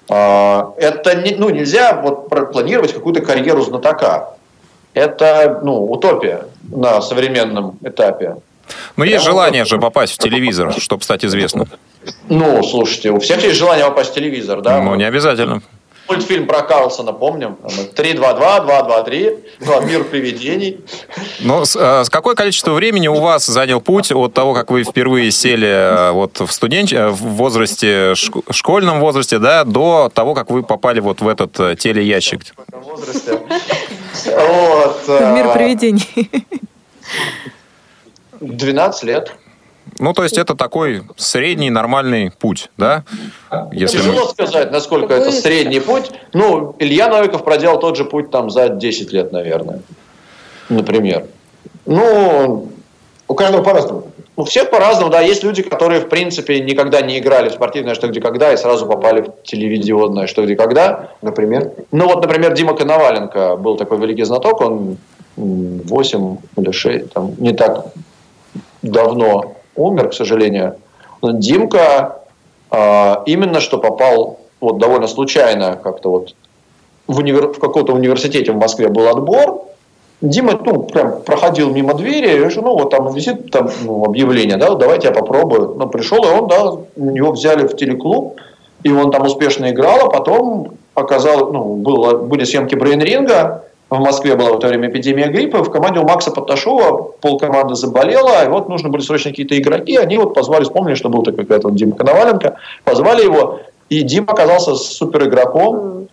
А, 0.08 0.72
это 0.76 1.14
не, 1.14 1.34
ну, 1.34 1.48
нельзя 1.50 2.00
вот 2.00 2.28
планировать 2.28 2.92
какую-то 2.92 3.20
карьеру 3.20 3.62
знатока. 3.62 4.30
Это 4.94 5.60
ну, 5.62 5.84
утопия 5.84 6.46
на 6.62 7.00
современном 7.02 7.78
этапе. 7.82 8.36
Но 8.96 9.04
есть 9.04 9.24
желание 9.24 9.64
же 9.64 9.78
попасть 9.78 10.14
в 10.14 10.18
телевизор, 10.18 10.74
чтобы 10.78 11.02
стать 11.02 11.24
известным. 11.24 11.68
Ну, 12.28 12.62
слушайте, 12.62 13.10
у 13.10 13.20
всех 13.20 13.42
есть 13.42 13.56
желание 13.56 13.84
попасть 13.84 14.10
в 14.10 14.14
телевизор, 14.14 14.60
да? 14.60 14.80
Ну, 14.80 14.94
не 14.96 15.04
обязательно 15.04 15.62
мультфильм 16.08 16.46
про 16.46 16.62
Карлсона, 16.62 17.12
помним? 17.12 17.56
3-2-2, 17.94 18.66
2-2-3, 18.66 19.86
мир 19.86 20.04
привидений. 20.04 20.80
Ну, 21.40 21.64
с, 21.64 21.76
а, 21.76 22.04
с 22.04 22.10
какое 22.10 22.34
количество 22.34 22.72
времени 22.72 23.08
у 23.08 23.20
вас 23.20 23.46
занял 23.46 23.80
путь 23.80 24.12
от 24.12 24.34
того, 24.34 24.54
как 24.54 24.70
вы 24.70 24.84
впервые 24.84 25.30
сели 25.30 25.68
а, 25.68 26.12
вот 26.12 26.40
в 26.40 26.50
студенч... 26.52 26.92
Э, 26.92 27.08
в 27.08 27.36
возрасте, 27.36 28.14
школьном 28.14 29.00
возрасте, 29.00 29.38
да, 29.38 29.64
до 29.64 30.10
того, 30.12 30.34
как 30.34 30.50
вы 30.50 30.62
попали 30.62 31.00
вот 31.00 31.20
в 31.20 31.28
этот 31.28 31.58
э, 31.60 31.76
телеящик? 31.76 32.42
Вот. 34.24 35.04
Мир 35.08 35.52
привидений. 35.52 36.30
12 38.40 39.02
лет. 39.04 39.32
Ну, 39.98 40.12
то 40.12 40.22
есть 40.22 40.38
это 40.38 40.54
такой 40.54 41.02
средний 41.16 41.70
нормальный 41.70 42.30
путь, 42.30 42.70
да? 42.76 43.04
Если 43.72 43.98
Тяжело 43.98 44.24
мы... 44.24 44.30
сказать, 44.30 44.70
насколько 44.70 45.14
это 45.14 45.32
средний 45.32 45.80
путь. 45.80 46.10
Ну, 46.32 46.74
Илья 46.78 47.08
Новиков 47.08 47.44
проделал 47.44 47.78
тот 47.78 47.96
же 47.96 48.04
путь 48.04 48.30
там 48.30 48.50
за 48.50 48.68
10 48.68 49.12
лет, 49.12 49.32
наверное. 49.32 49.80
Например. 50.68 51.26
Ну, 51.86 52.68
у 53.28 53.34
каждого 53.34 53.62
по-разному. 53.62 54.08
У 54.36 54.44
всех 54.44 54.70
по-разному, 54.70 55.10
да. 55.10 55.20
Есть 55.22 55.42
люди, 55.42 55.62
которые, 55.62 56.00
в 56.00 56.08
принципе, 56.08 56.60
никогда 56.60 57.00
не 57.00 57.18
играли 57.18 57.48
в 57.48 57.52
спортивное 57.52 57.94
что 57.94 58.08
где 58.08 58.20
когда 58.20 58.52
и 58.52 58.56
сразу 58.56 58.86
попали 58.86 59.22
в 59.22 59.42
телевизионное 59.44 60.26
что 60.26 60.44
где 60.44 60.56
когда. 60.56 61.10
Например? 61.22 61.72
Ну, 61.90 62.06
вот, 62.06 62.22
например, 62.22 62.52
Дима 62.52 62.74
Коноваленко 62.74 63.56
был 63.56 63.76
такой 63.76 63.98
великий 63.98 64.24
знаток, 64.24 64.60
он 64.60 64.98
8 65.36 66.36
или 66.56 66.70
6, 66.70 67.12
там, 67.12 67.34
не 67.38 67.52
так 67.52 67.86
давно 68.82 69.55
умер, 69.76 70.10
к 70.10 70.14
сожалению. 70.14 70.76
Димка 71.22 72.18
э, 72.70 73.14
именно 73.26 73.60
что 73.60 73.78
попал 73.78 74.40
вот 74.60 74.78
довольно 74.78 75.06
случайно 75.06 75.76
как-то 75.82 76.10
вот 76.10 76.34
в, 77.06 77.18
универ... 77.18 77.52
в 77.52 77.58
каком-то 77.58 77.92
университете 77.92 78.52
в 78.52 78.56
Москве 78.56 78.88
был 78.88 79.08
отбор. 79.08 79.62
Дима, 80.22 80.58
ну, 80.64 80.84
прям 80.84 81.20
проходил 81.22 81.70
мимо 81.70 81.92
двери, 81.92 82.46
и, 82.46 82.60
ну, 82.60 82.72
вот 82.72 82.90
там 82.90 83.12
висит 83.12 83.50
там, 83.50 83.68
ну, 83.84 84.04
объявление, 84.04 84.56
да, 84.56 84.74
давайте 84.74 85.08
я 85.08 85.14
попробую. 85.14 85.74
Ну, 85.76 85.88
пришел, 85.88 86.24
и 86.24 86.28
он, 86.28 86.48
да, 86.48 86.56
его 86.96 87.32
взяли 87.32 87.66
в 87.66 87.76
телеклуб, 87.76 88.40
и 88.82 88.90
он 88.90 89.10
там 89.10 89.26
успешно 89.26 89.70
играл, 89.70 90.06
а 90.06 90.08
потом 90.08 90.68
оказалось, 90.94 91.52
ну, 91.52 91.74
было, 91.76 92.16
были 92.16 92.44
съемки 92.44 92.74
брейн-ринга, 92.74 93.64
в 93.88 93.98
Москве 93.98 94.34
была 94.34 94.52
в 94.52 94.58
это 94.58 94.68
время 94.68 94.88
эпидемия 94.88 95.28
гриппа, 95.28 95.62
в 95.62 95.70
команде 95.70 96.00
у 96.00 96.04
Макса 96.04 96.30
Поташова 96.32 97.12
полкоманды 97.20 97.74
заболела, 97.74 98.44
и 98.44 98.48
вот 98.48 98.68
нужны 98.68 98.88
были 98.88 99.02
срочно 99.02 99.30
какие-то 99.30 99.56
игроки, 99.56 99.96
они 99.96 100.18
вот 100.18 100.34
позвали, 100.34 100.64
вспомнили, 100.64 100.94
что 100.94 101.08
был 101.08 101.22
такой 101.22 101.44
какой-то 101.44 101.70
Дима 101.70 101.96
Коноваленко, 101.96 102.56
позвали 102.84 103.22
его, 103.22 103.60
и 103.88 104.02
Дима 104.02 104.32
оказался 104.32 104.74
супер 104.74 105.28
игроком, 105.28 106.08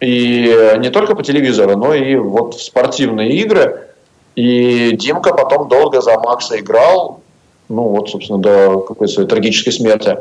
и 0.00 0.74
не 0.78 0.90
только 0.90 1.14
по 1.14 1.22
телевизору, 1.22 1.78
но 1.78 1.94
и 1.94 2.16
вот 2.16 2.54
в 2.54 2.62
спортивные 2.62 3.30
игры, 3.36 3.88
и 4.36 4.96
Димка 4.96 5.32
потом 5.32 5.68
долго 5.68 6.02
за 6.02 6.18
Макса 6.18 6.58
играл, 6.58 7.20
ну 7.68 7.82
вот, 7.84 8.10
собственно, 8.10 8.38
до 8.38 8.80
какой-то 8.80 9.24
трагической 9.24 9.72
смерти. 9.72 10.18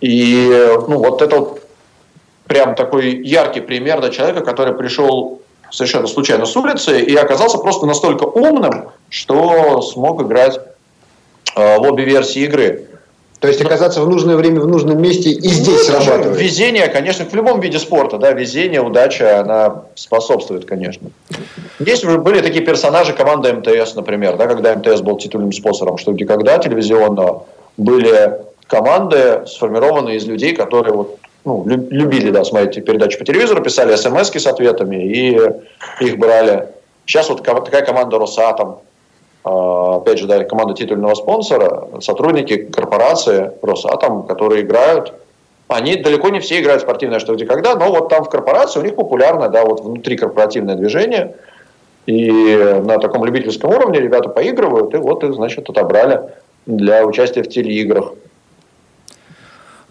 И 0.00 0.48
ну, 0.88 0.98
вот 0.98 1.20
это 1.20 1.40
вот 1.40 1.62
прям 2.46 2.74
такой 2.74 3.16
яркий 3.22 3.60
пример 3.60 4.00
да, 4.00 4.10
человека, 4.10 4.40
который 4.42 4.74
пришел 4.74 5.41
совершенно 5.72 6.06
случайно 6.06 6.46
с 6.46 6.56
улицы 6.56 7.00
и 7.00 7.16
оказался 7.16 7.58
просто 7.58 7.86
настолько 7.86 8.24
умным, 8.24 8.90
что 9.08 9.82
смог 9.82 10.22
играть 10.22 10.60
э, 11.56 11.78
в 11.78 11.82
обе 11.82 12.04
версии 12.04 12.42
игры. 12.42 12.86
То 13.40 13.48
есть 13.48 13.60
оказаться 13.60 14.00
в 14.02 14.08
нужное 14.08 14.36
время 14.36 14.60
в 14.60 14.68
нужном 14.68 15.02
месте 15.02 15.30
и 15.30 15.48
здесь 15.48 15.88
ну, 15.88 15.98
срабатывает. 15.98 16.40
Везение, 16.40 16.86
конечно, 16.86 17.24
в 17.24 17.34
любом 17.34 17.58
виде 17.58 17.80
спорта, 17.80 18.16
да, 18.16 18.30
везение, 18.30 18.80
удача, 18.80 19.40
она 19.40 19.82
способствует, 19.96 20.64
конечно. 20.64 21.10
Есть 21.80 22.04
были 22.04 22.40
такие 22.40 22.64
персонажи 22.64 23.12
команды 23.12 23.52
МТС, 23.52 23.96
например, 23.96 24.36
да, 24.36 24.46
когда 24.46 24.76
МТС 24.76 25.00
был 25.00 25.16
титульным 25.16 25.50
спонсором, 25.50 25.98
что 25.98 26.12
где 26.12 26.24
когда 26.24 26.56
телевизионно 26.58 27.40
были 27.76 28.42
команды, 28.68 29.42
сформированные 29.48 30.18
из 30.18 30.26
людей, 30.26 30.54
которые 30.54 30.94
вот 30.94 31.18
ну, 31.44 31.64
любили 31.66 32.30
да, 32.30 32.44
смотреть 32.44 32.84
передачи 32.84 33.18
по 33.18 33.24
телевизору, 33.24 33.62
писали 33.62 33.96
смс 33.96 34.30
с 34.30 34.46
ответами 34.46 34.96
и 34.96 35.40
их 36.00 36.18
брали. 36.18 36.68
Сейчас 37.06 37.28
вот 37.28 37.42
такая 37.42 37.84
команда 37.84 38.18
«Росатом», 38.18 38.78
а, 39.44 39.96
опять 39.96 40.18
же, 40.18 40.26
да, 40.26 40.44
команда 40.44 40.74
титульного 40.74 41.14
спонсора, 41.14 41.88
сотрудники 42.00 42.56
корпорации 42.56 43.50
«Росатом», 43.62 44.22
которые 44.24 44.62
играют 44.62 45.12
они 45.68 45.96
далеко 45.96 46.28
не 46.28 46.40
все 46.40 46.60
играют 46.60 46.82
в 46.82 46.84
спортивное 46.84 47.18
что 47.18 47.34
где 47.34 47.46
когда, 47.46 47.74
но 47.74 47.90
вот 47.90 48.08
там 48.08 48.24
в 48.24 48.28
корпорации 48.30 48.80
у 48.80 48.82
них 48.82 48.94
популярно, 48.94 49.48
да, 49.48 49.64
вот 49.64 49.80
внутри 49.80 50.16
корпоративное 50.16 50.74
движение, 50.74 51.34
и 52.06 52.80
на 52.84 52.98
таком 52.98 53.24
любительском 53.24 53.70
уровне 53.70 54.00
ребята 54.00 54.28
поигрывают, 54.28 54.92
и 54.94 54.98
вот 54.98 55.24
их, 55.24 55.34
значит, 55.34 55.68
отобрали 55.68 56.20
для 56.66 57.06
участия 57.06 57.42
в 57.42 57.48
телеиграх. 57.48 58.12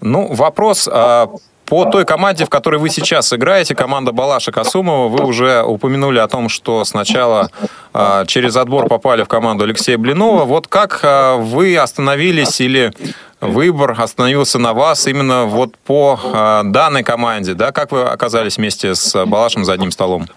Ну, 0.02 0.34
вопрос, 0.34 0.90
а 0.92 1.30
по 1.72 1.86
той 1.86 2.04
команде, 2.04 2.44
в 2.44 2.50
которой 2.50 2.82
вы 2.82 2.90
сейчас 2.90 3.32
играете, 3.32 3.76
команда 3.76 4.12
Балаша 4.12 4.52
Касумова, 4.52 5.08
вы 5.08 5.24
уже 5.24 5.64
упомянули 5.64 6.20
о 6.20 6.28
том, 6.28 6.50
что 6.50 6.84
сначала 6.84 7.50
э, 7.94 8.26
через 8.28 8.58
отбор 8.58 8.90
попали 8.90 9.24
в 9.24 9.30
команду 9.30 9.64
Алексея 9.64 9.98
Блинова. 9.98 10.44
Вот 10.44 10.68
как 10.68 11.00
э, 11.02 11.38
вы 11.38 11.78
остановились 11.78 12.60
или 12.60 12.92
выбор 13.40 13.96
остановился 13.98 14.60
на 14.60 14.74
вас 14.74 15.08
именно 15.08 15.46
вот 15.46 15.78
по 15.78 16.20
э, 16.22 16.62
данной 16.66 17.04
команде, 17.04 17.54
да? 17.54 17.72
Как 17.72 17.94
вы 17.94 18.02
оказались 18.02 18.58
вместе 18.58 18.94
с 18.94 19.26
Балашем 19.26 19.64
за 19.64 19.72
одним 19.72 19.92
столом? 19.92 20.28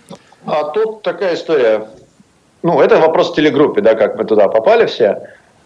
А 0.46 0.62
тут 0.70 1.03
такая 1.03 1.35
история. 1.35 1.88
Ну, 2.62 2.81
это 2.81 3.00
вопрос 3.00 3.33
в 3.33 3.35
телегруппе, 3.35 3.81
да, 3.81 3.94
как 3.96 4.16
мы 4.16 4.24
туда 4.24 4.46
попали 4.46 4.87
все. 4.87 5.20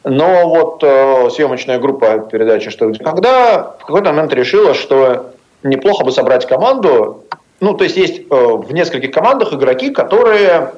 Но 0.04 0.48
вот 0.48 0.82
э, 0.82 1.30
съемочная 1.30 1.78
группа 1.78 2.18
передачи 2.18 2.70
«Что, 2.70 2.88
где, 2.88 3.02
когда» 3.02 3.76
в 3.78 3.84
какой-то 3.84 4.10
момент 4.12 4.32
решила, 4.32 4.74
что 4.74 5.32
неплохо 5.62 6.04
бы 6.04 6.12
собрать 6.12 6.46
команду. 6.46 7.24
Ну, 7.60 7.74
то 7.74 7.84
есть 7.84 7.96
есть 7.96 8.20
э, 8.20 8.24
в 8.30 8.72
нескольких 8.72 9.10
командах 9.10 9.52
игроки, 9.52 9.90
которые 9.90 10.72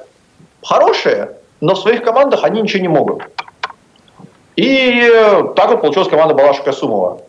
хорошие, 0.62 1.32
но 1.60 1.74
в 1.74 1.80
своих 1.80 2.02
командах 2.02 2.44
они 2.44 2.62
ничего 2.62 2.82
не 2.82 2.88
могут. 2.88 3.22
И 4.56 5.10
э, 5.12 5.44
так 5.54 5.70
вот 5.70 5.82
получилась 5.82 6.08
команда 6.08 6.34
Балаша 6.34 6.62
Касумова. 6.62 7.22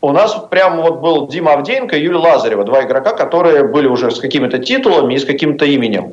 У 0.00 0.12
нас 0.12 0.36
прямо 0.50 0.82
вот 0.82 1.00
был 1.00 1.28
Дима 1.28 1.54
Авдеенко 1.54 1.96
и 1.96 2.02
Юлия 2.02 2.18
Лазарева, 2.18 2.64
два 2.64 2.82
игрока, 2.82 3.14
которые 3.14 3.64
были 3.64 3.86
уже 3.86 4.10
с 4.10 4.20
какими-то 4.20 4.58
титулами 4.58 5.14
и 5.14 5.18
с 5.18 5.24
каким-то 5.24 5.64
именем. 5.64 6.12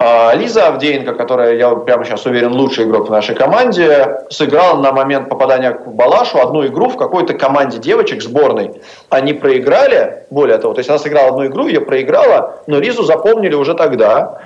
А 0.00 0.32
Лиза 0.34 0.68
Авдеенко, 0.68 1.14
которая, 1.14 1.56
я 1.56 1.74
прямо 1.74 2.04
сейчас 2.04 2.24
уверен, 2.24 2.52
лучший 2.52 2.84
игрок 2.84 3.08
в 3.08 3.10
нашей 3.10 3.34
команде, 3.34 4.20
сыграла 4.30 4.80
на 4.80 4.92
момент 4.92 5.28
попадания 5.28 5.72
к 5.72 5.88
Балашу 5.88 6.38
одну 6.38 6.64
игру 6.66 6.88
в 6.88 6.96
какой-то 6.96 7.34
команде 7.34 7.78
девочек 7.78 8.22
сборной. 8.22 8.80
Они 9.08 9.32
проиграли, 9.32 10.24
более 10.30 10.58
того, 10.58 10.74
то 10.74 10.78
есть 10.78 10.88
она 10.88 11.00
сыграла 11.00 11.30
одну 11.30 11.46
игру, 11.46 11.66
ее 11.66 11.80
проиграла, 11.80 12.60
но 12.68 12.78
Лизу 12.78 13.02
запомнили 13.02 13.54
уже 13.54 13.74
тогда. 13.74 14.40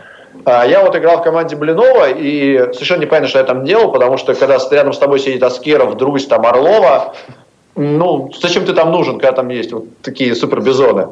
А 0.46 0.64
я 0.66 0.82
вот 0.82 0.96
играл 0.96 1.18
в 1.18 1.22
команде 1.22 1.54
Блинова, 1.54 2.08
и 2.08 2.72
совершенно 2.72 3.02
непонятно, 3.02 3.28
что 3.28 3.38
я 3.38 3.44
там 3.44 3.64
делал, 3.66 3.92
потому 3.92 4.16
что 4.16 4.34
когда 4.34 4.56
рядом 4.70 4.94
с 4.94 4.98
тобой 4.98 5.20
сидит 5.20 5.42
Аскеров, 5.42 5.98
Друзь, 5.98 6.26
там 6.26 6.46
Орлова, 6.46 7.14
ну, 7.76 8.30
зачем 8.40 8.64
ты 8.64 8.72
там 8.72 8.90
нужен, 8.90 9.18
когда 9.18 9.32
там 9.32 9.48
есть 9.50 9.70
вот 9.72 9.84
такие 10.00 10.34
супербизоны? 10.34 11.08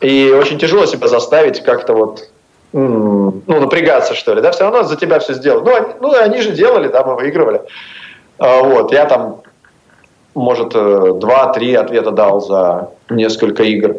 И 0.00 0.32
очень 0.38 0.58
тяжело 0.58 0.86
себя 0.86 1.08
заставить 1.08 1.64
как-то 1.64 1.94
вот 1.94 2.28
ну, 2.72 3.42
напрягаться, 3.46 4.14
что 4.14 4.34
ли, 4.34 4.40
да, 4.40 4.52
все 4.52 4.64
равно 4.64 4.82
за 4.82 4.96
тебя 4.96 5.18
все 5.18 5.34
сделают. 5.34 5.64
Ну, 5.64 5.74
они, 5.74 5.88
ну, 6.00 6.14
они 6.14 6.40
же 6.40 6.50
делали, 6.50 6.88
да, 6.88 7.04
мы 7.04 7.14
выигрывали. 7.14 7.62
А, 8.38 8.62
вот, 8.62 8.92
я 8.92 9.06
там, 9.06 9.42
может, 10.34 10.72
э, 10.74 11.12
два-три 11.14 11.74
ответа 11.74 12.10
дал 12.10 12.40
за 12.40 12.90
несколько 13.08 13.62
игр. 13.62 13.96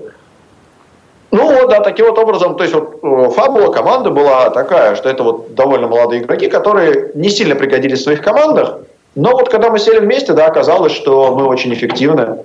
Ну 1.31 1.59
вот, 1.59 1.69
да, 1.69 1.81
таким 1.81 2.05
вот 2.05 2.17
образом, 2.19 2.55
то 2.55 2.63
есть 2.63 2.75
вот 2.75 2.99
э, 3.03 3.29
фабула 3.31 3.71
команды 3.71 4.11
была 4.11 4.49
такая, 4.49 4.95
что 4.95 5.09
это 5.09 5.23
вот 5.23 5.55
довольно 5.55 5.87
молодые 5.87 6.21
игроки, 6.21 6.47
которые 6.47 7.11
не 7.15 7.29
сильно 7.29 7.55
пригодились 7.55 7.99
в 7.99 8.03
своих 8.03 8.21
командах, 8.21 8.79
но 9.15 9.31
вот 9.31 9.49
когда 9.49 9.71
мы 9.71 9.79
сели 9.79 9.99
вместе, 9.99 10.33
да, 10.33 10.45
оказалось, 10.45 10.93
что 10.93 11.35
мы 11.35 11.45
очень 11.45 11.73
эффективны. 11.73 12.43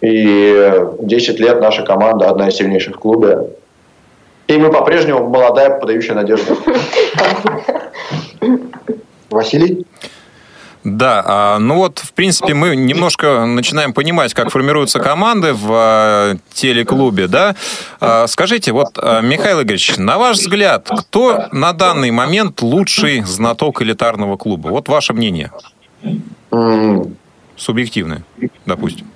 И 0.00 0.84
10 0.98 1.38
лет 1.38 1.60
наша 1.60 1.84
команда 1.84 2.28
одна 2.28 2.48
из 2.48 2.56
сильнейших 2.56 2.96
в 2.96 2.98
клубе. 2.98 3.50
И 4.48 4.56
мы 4.56 4.70
по-прежнему 4.70 5.28
молодая, 5.28 5.78
подающая 5.78 6.14
надежду. 6.14 6.56
Василий? 9.30 9.86
Да, 10.84 11.22
а, 11.24 11.58
ну 11.60 11.76
вот, 11.76 12.00
в 12.00 12.12
принципе, 12.12 12.54
мы 12.54 12.74
немножко 12.74 13.46
начинаем 13.46 13.92
понимать, 13.92 14.34
как 14.34 14.50
формируются 14.50 14.98
команды 14.98 15.52
в 15.52 15.68
а, 15.70 16.36
телеклубе, 16.52 17.28
да. 17.28 17.54
А, 18.00 18.26
скажите, 18.26 18.72
вот, 18.72 18.96
Михаил 19.22 19.62
Игоревич, 19.62 19.96
на 19.96 20.18
ваш 20.18 20.38
взгляд, 20.38 20.88
кто 20.88 21.44
на 21.52 21.72
данный 21.72 22.10
момент 22.10 22.62
лучший 22.62 23.22
знаток 23.22 23.80
элитарного 23.80 24.36
клуба? 24.36 24.68
Вот 24.68 24.88
ваше 24.88 25.12
мнение. 25.12 25.52
Субъективное, 27.56 28.24
допустим. 28.66 29.06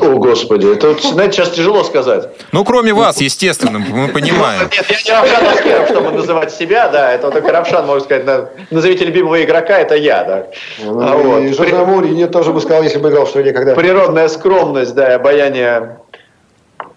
О, 0.00 0.16
Господи, 0.16 0.72
это, 0.72 0.94
знаете, 1.00 1.36
сейчас 1.36 1.50
тяжело 1.50 1.82
сказать. 1.82 2.28
Ну, 2.52 2.64
кроме 2.64 2.92
вас, 2.92 3.20
естественно, 3.20 3.78
мы 3.78 4.08
понимаем. 4.08 4.62
Нет, 4.62 4.86
я 4.88 5.22
не 5.22 5.30
Равшан 5.30 5.46
Аскеров, 5.46 5.88
чтобы 5.88 6.10
называть 6.12 6.52
себя, 6.52 6.88
да, 6.88 7.12
это 7.12 7.30
только 7.30 7.50
Равшан 7.50 7.86
может 7.86 8.04
сказать, 8.04 8.50
назовите 8.70 9.04
любимого 9.04 9.42
игрока, 9.42 9.78
это 9.78 9.96
я, 9.96 10.24
да. 10.24 10.46
Ну, 10.84 11.00
а 11.00 11.16
вот. 11.16 11.40
И 11.40 11.52
Журнамури 11.52 12.08
нет, 12.08 12.30
тоже 12.30 12.52
бы 12.52 12.60
сказал, 12.60 12.82
если 12.82 12.98
бы 12.98 13.10
играл 13.10 13.26
в 13.26 13.30
стране 13.30 13.52
когда. 13.52 13.74
Природная 13.74 14.28
скромность, 14.28 14.94
да, 14.94 15.10
и 15.10 15.14
обаяние. 15.14 15.98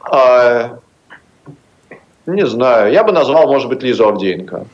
А, 0.02 0.78
не 2.26 2.46
знаю, 2.46 2.92
я 2.92 3.04
бы 3.04 3.12
назвал, 3.12 3.48
может 3.48 3.70
быть, 3.70 3.82
Лизу 3.82 4.08
Авдеенко. 4.08 4.66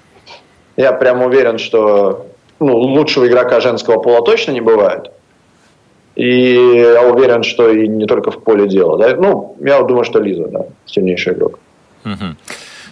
Я 0.75 0.91
прям 0.91 1.21
уверен, 1.21 1.57
что 1.57 2.27
ну, 2.59 2.77
лучшего 2.77 3.27
игрока 3.27 3.59
женского 3.59 3.99
пола 3.99 4.21
точно 4.23 4.51
не 4.51 4.61
бывает. 4.61 5.11
И 6.19 6.53
я 6.75 7.03
уверен, 7.03 7.43
что 7.43 7.69
и 7.69 7.87
не 7.87 8.05
только 8.05 8.31
в 8.31 8.43
поле 8.43 8.67
дела. 8.67 8.97
Да? 8.97 9.15
Ну, 9.15 9.55
я 9.61 9.81
думаю, 9.83 10.03
что 10.03 10.19
Лиза, 10.19 10.47
да, 10.49 10.65
сильнейший 10.85 11.31
игрок. 11.31 11.59
Угу. 12.03 12.35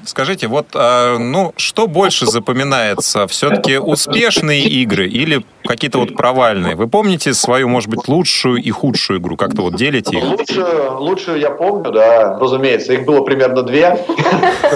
Скажите, 0.06 0.48
вот, 0.48 0.68
а, 0.74 1.18
ну, 1.18 1.52
что 1.58 1.88
больше 1.88 2.26
запоминается? 2.26 3.28
Все-таки 3.28 3.80
успешные 3.80 4.64
игры 4.64 5.10
или 5.10 5.44
какие-то 5.66 6.00
вот 6.00 6.16
провальные? 6.16 6.78
Вы 6.78 6.88
помните 6.88 7.34
свою, 7.34 7.68
может 7.68 7.90
быть, 7.90 8.08
лучшую 8.08 8.64
и 8.64 8.72
худшую 8.72 9.20
игру? 9.20 9.36
Как-то 9.36 9.64
вот 9.64 9.76
делите 9.76 10.16
их? 10.18 10.24
Лучше, 10.24 10.66
лучшую 10.98 11.40
я 11.42 11.50
помню, 11.50 11.92
да, 11.92 12.40
разумеется. 12.40 12.94
Их 12.94 13.04
было 13.04 13.26
примерно 13.26 13.62
две. 13.62 14.06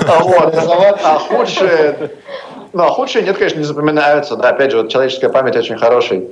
А 0.07 1.19
худшие... 1.19 2.11
Ну, 2.73 2.83
а 2.83 2.89
худшие, 2.89 3.23
нет, 3.23 3.37
конечно, 3.37 3.59
не 3.59 3.65
запоминаются. 3.65 4.35
Да, 4.35 4.49
опять 4.49 4.73
же, 4.73 4.85
человеческая 4.89 5.29
память 5.29 5.55
очень 5.55 5.77
хороший 5.77 6.31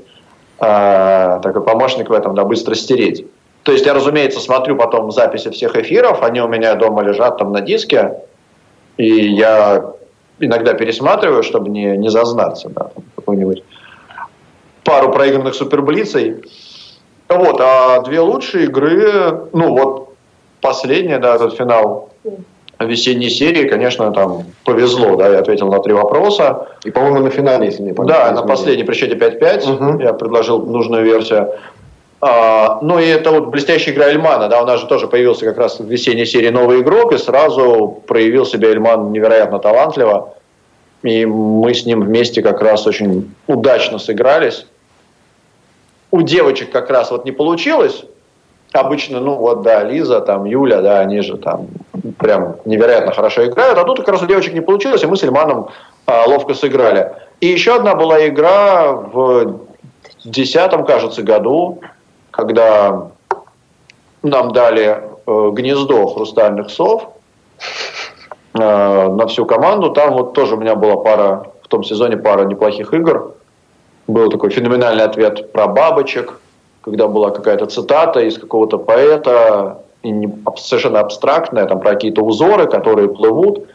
э, 0.60 1.39
такой 1.41 1.63
помощник 1.63 2.10
в 2.10 2.13
этом, 2.13 2.36
да, 2.36 2.43
быстро 2.45 2.76
стереть. 2.76 3.26
То 3.63 3.72
есть 3.72 3.86
я, 3.86 3.93
разумеется, 3.93 4.39
смотрю 4.39 4.76
потом 4.76 5.12
записи 5.12 5.50
всех 5.50 5.76
эфиров, 5.76 6.24
они 6.24 6.41
у 6.41 6.48
меня 6.48 6.76
дома 6.76 7.02
лежат 7.02 7.38
там 7.38 7.52
на 7.52 7.62
диске, 7.62 8.13
и 8.98 9.06
я 9.06 9.93
иногда 10.39 10.74
пересматриваю, 10.74 11.43
чтобы 11.43 11.69
не, 11.69 11.98
не 11.98 12.10
зазнаться, 12.10 12.69
да, 12.69 12.91
какой-нибудь 13.15 13.63
пару 14.84 15.12
проигранных 15.12 15.56
суперблицей. 15.56 16.43
Вот, 17.28 17.62
а 17.62 18.02
две 18.02 18.22
лучшие 18.22 18.65
игры, 18.65 19.50
ну 19.54 19.76
вот 19.76 20.15
последняя, 20.62 21.19
да, 21.19 21.36
этот 21.36 21.56
финал 21.56 22.10
весенней 22.86 23.30
серии, 23.30 23.68
конечно, 23.68 24.12
там 24.12 24.46
повезло, 24.63 25.15
да, 25.15 25.28
я 25.28 25.39
ответил 25.39 25.70
на 25.72 25.80
три 25.80 25.94
вопроса. 25.94 26.68
И, 26.84 26.92
по-моему, 26.92 27.20
на 27.20 27.30
финале, 27.30 27.65
если 27.65 27.84
не 27.84 27.94
помню. 27.94 28.13
Да, 28.13 28.32
на 28.32 28.44
последней 28.44 28.84
при 28.84 28.96
счете 28.96 29.15
5-5 29.15 29.74
угу. 29.74 30.00
я 30.00 30.13
предложил 30.13 30.65
нужную 30.65 31.04
версию. 31.04 31.54
А, 32.22 32.80
ну 32.82 33.00
и 33.00 33.06
это 33.06 33.32
вот 33.32 33.48
блестящая 33.48 33.94
игра 33.94 34.08
Эльмана, 34.08 34.50
да, 34.50 34.62
у 34.62 34.65
нас 34.65 34.82
же 34.82 34.88
тоже 34.88 35.08
появился 35.08 35.46
как 35.46 35.58
раз 35.58 35.80
в 35.80 35.86
весенней 35.86 36.26
серии 36.26 36.50
новый 36.50 36.82
игрок, 36.82 37.13
и 37.13 37.18
сразу 37.18 38.02
проявил 38.08 38.46
себя 38.46 38.70
Эльман 38.70 39.12
невероятно 39.12 39.60
талантливо. 39.60 40.34
И 41.02 41.26
мы 41.26 41.74
с 41.74 41.86
ним 41.86 42.02
вместе 42.02 42.42
как 42.42 42.62
раз 42.62 42.86
очень 42.88 43.34
удачно 43.48 44.00
сыгрались. 44.00 44.65
У 46.12 46.22
девочек 46.22 46.72
как 46.72 46.89
раз 46.89 47.12
вот 47.12 47.24
не 47.24 47.32
получилось, 47.32 48.04
обычно, 48.74 49.20
ну 49.20 49.36
вот, 49.36 49.62
да, 49.62 49.84
Лиза, 49.84 50.22
там, 50.22 50.46
Юля, 50.46 50.82
да, 50.82 51.00
они 51.00 51.22
же 51.22 51.38
там 51.38 51.68
прям 52.18 52.58
невероятно 52.66 53.12
хорошо 53.12 53.46
играют, 53.46 53.78
а 53.78 53.84
тут 53.84 54.00
как 54.00 54.10
раз 54.10 54.22
у 54.22 54.26
девочек 54.26 54.54
не 54.54 54.62
получилось, 54.62 55.04
и 55.04 55.08
мы 55.08 55.18
с 55.18 55.24
Ильманом 55.24 55.70
а, 56.06 56.26
ловко 56.28 56.54
сыграли. 56.54 57.12
И 57.42 57.48
еще 57.48 57.76
одна 57.76 57.96
была 57.96 58.28
игра 58.28 58.92
в 58.92 59.62
десятом, 60.24 60.86
кажется, 60.86 61.24
году, 61.24 61.82
когда 62.32 63.10
нам 64.22 64.52
дали 64.52 65.02
э, 65.26 65.50
гнездо 65.54 66.08
хрустальных 66.08 66.70
сов 66.70 67.10
э, 68.54 68.60
на 68.60 69.28
всю 69.28 69.46
команду. 69.46 69.92
Там 69.92 70.14
вот 70.14 70.34
тоже 70.34 70.56
у 70.56 70.60
меня 70.60 70.76
была 70.76 70.98
пара, 70.98 71.46
в 71.64 71.70
том 71.70 71.84
сезоне 71.84 72.18
пара 72.18 72.44
неплохих 72.44 72.94
игр. 72.94 73.34
Был 74.08 74.30
такой 74.30 74.50
феноменальный 74.50 75.06
ответ 75.06 75.54
про 75.54 75.68
бабочек– 75.68 76.42
когда 76.82 77.08
была 77.08 77.32
какая-то 77.32 77.65
цитата 77.65 78.22
из 78.22 78.38
какого-то 78.38 78.78
поэта, 78.78 79.82
и 80.04 80.12
не, 80.12 80.34
совершенно 80.58 81.00
абстрактная, 81.00 81.65
там 81.65 81.80
про 81.80 81.92
какие-то 81.92 82.22
узоры, 82.22 82.68
которые 82.68 83.10
плывут. 83.10 83.68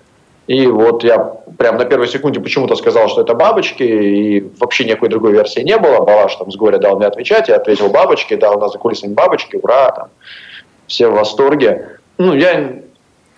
И 0.47 0.67
вот 0.67 1.05
я 1.05 1.19
прям 1.57 1.79
на 1.79 1.85
первой 1.87 2.07
секунде 2.07 2.41
почему-то 2.41 2.77
сказал, 2.77 3.09
что 3.09 3.23
это 3.23 3.35
бабочки, 3.35 3.83
и 3.83 4.41
вообще 4.59 4.85
никакой 4.85 5.09
другой 5.09 5.33
версии 5.33 5.61
не 5.61 5.79
было. 5.79 6.05
Балаш 6.05 6.37
там 6.37 6.51
с 6.51 6.57
горя 6.57 6.79
дал 6.79 6.97
мне 6.97 7.07
отвечать, 7.07 7.49
я 7.49 7.57
ответил 7.57 7.89
бабочки, 7.89 8.35
да, 8.35 8.53
у 8.53 8.61
нас 8.61 8.73
за 8.73 8.79
кулисами 8.79 9.15
бабочки, 9.15 9.57
ура, 9.57 9.91
там, 9.91 10.09
все 10.87 11.09
в 11.09 11.15
восторге. 11.15 11.99
Ну, 12.19 12.35
я, 12.35 12.75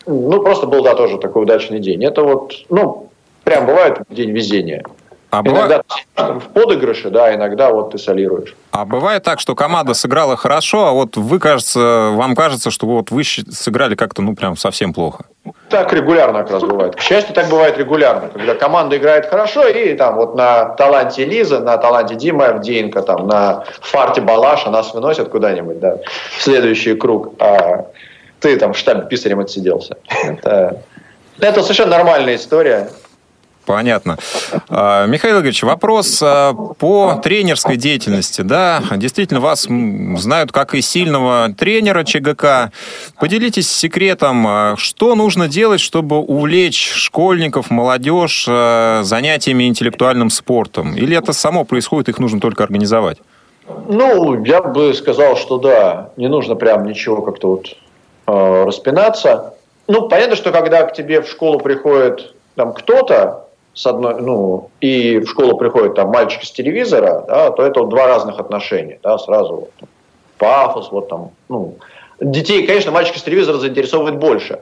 ну, 0.04 0.42
просто 0.42 0.66
был, 0.66 0.82
да, 0.82 0.94
тоже 0.94 1.18
такой 1.18 1.44
удачный 1.44 1.78
день. 1.78 2.04
Это 2.04 2.22
вот, 2.22 2.54
ну, 2.70 3.08
прям 3.44 3.66
бывает 3.66 4.00
день 4.10 4.30
везения. 4.30 4.84
А 5.30 5.40
Иногда 5.44 5.82
бывает, 6.16 6.42
в 6.44 6.48
подыгрыше, 6.52 7.10
да, 7.10 7.34
иногда 7.34 7.70
вот 7.70 7.90
ты 7.90 7.98
солируешь. 7.98 8.54
а 8.70 8.84
бывает 8.84 9.22
так, 9.24 9.40
что 9.40 9.54
команда 9.54 9.92
сыграла 9.92 10.36
хорошо, 10.36 10.86
а 10.86 10.92
вот 10.92 11.16
вы, 11.16 11.38
кажется, 11.40 12.10
вам 12.12 12.34
кажется, 12.36 12.70
что 12.70 12.86
вот 12.86 13.10
вы 13.10 13.24
сыграли 13.24 13.96
как-то, 13.96 14.22
ну, 14.22 14.34
прям 14.36 14.56
совсем 14.56 14.92
плохо. 14.94 15.24
Так 15.68 15.92
регулярно 15.92 16.42
как 16.42 16.52
раз 16.52 16.62
бывает. 16.62 16.94
К 16.96 17.00
счастью, 17.00 17.34
так 17.34 17.48
бывает 17.48 17.76
регулярно, 17.76 18.28
когда 18.28 18.54
команда 18.54 18.96
играет 18.96 19.26
хорошо, 19.26 19.66
и 19.66 19.94
там 19.94 20.14
вот 20.14 20.36
на 20.36 20.66
таланте 20.76 21.24
Лиза, 21.24 21.58
на 21.60 21.76
таланте 21.76 22.14
Дима 22.14 22.46
Авдеенко, 22.46 23.02
там 23.02 23.26
на 23.26 23.64
фарте 23.80 24.20
Балаша 24.20 24.70
нас 24.70 24.94
выносят 24.94 25.28
куда-нибудь, 25.28 25.80
да, 25.80 25.98
в 26.38 26.42
следующий 26.42 26.94
круг, 26.94 27.34
а 27.40 27.86
ты 28.40 28.56
там 28.58 28.72
в 28.74 28.78
штабе 28.78 29.08
писарем 29.08 29.40
отсиделся. 29.40 29.96
Это, 30.24 30.82
это 31.40 31.62
совершенно 31.62 31.90
нормальная 31.90 32.36
история. 32.36 32.88
Понятно. 33.66 34.16
А, 34.68 35.06
Михаил 35.06 35.38
Игоревич, 35.38 35.64
вопрос 35.64 36.20
а, 36.22 36.54
по 36.54 37.20
тренерской 37.22 37.76
деятельности. 37.76 38.42
Да, 38.42 38.80
действительно, 38.94 39.40
вас 39.40 39.62
знают 39.62 40.52
как 40.52 40.74
и 40.74 40.80
сильного 40.80 41.52
тренера 41.52 42.04
ЧГК. 42.04 42.70
Поделитесь 43.18 43.70
секретом, 43.70 44.46
а, 44.46 44.74
что 44.78 45.16
нужно 45.16 45.48
делать, 45.48 45.80
чтобы 45.80 46.18
увлечь 46.20 46.92
школьников, 46.92 47.70
молодежь 47.70 48.44
занятиями 48.46 49.64
интеллектуальным 49.64 50.30
спортом? 50.30 50.94
Или 50.94 51.16
это 51.16 51.32
само 51.32 51.64
происходит, 51.64 52.08
их 52.08 52.18
нужно 52.20 52.40
только 52.40 52.62
организовать? 52.62 53.18
Ну, 53.88 54.44
я 54.44 54.62
бы 54.62 54.94
сказал, 54.94 55.36
что 55.36 55.58
да, 55.58 56.10
не 56.16 56.28
нужно 56.28 56.54
прям 56.54 56.86
ничего 56.86 57.20
как-то 57.20 57.48
вот 57.48 57.76
распинаться. 58.26 59.54
Ну, 59.88 60.08
понятно, 60.08 60.36
что 60.36 60.52
когда 60.52 60.84
к 60.84 60.94
тебе 60.94 61.20
в 61.20 61.28
школу 61.28 61.58
приходит 61.58 62.32
там 62.54 62.72
кто-то, 62.72 63.45
с 63.76 63.86
одной, 63.86 64.22
ну, 64.22 64.70
и 64.80 65.18
в 65.18 65.28
школу 65.28 65.58
приходит 65.58 65.94
там 65.94 66.08
мальчик 66.08 66.42
с 66.42 66.50
телевизора, 66.50 67.24
да, 67.28 67.50
то 67.50 67.62
это 67.62 67.80
вот 67.80 67.90
два 67.90 68.06
разных 68.06 68.40
отношения, 68.40 68.98
да, 69.02 69.18
сразу 69.18 69.54
вот, 69.54 69.70
пафос, 70.38 70.90
вот 70.90 71.10
там, 71.10 71.32
ну, 71.50 71.76
детей, 72.18 72.66
конечно, 72.66 72.90
мальчик 72.90 73.18
с 73.18 73.22
телевизора 73.22 73.58
заинтересовывает 73.58 74.18
больше, 74.18 74.60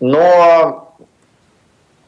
но 0.00 0.96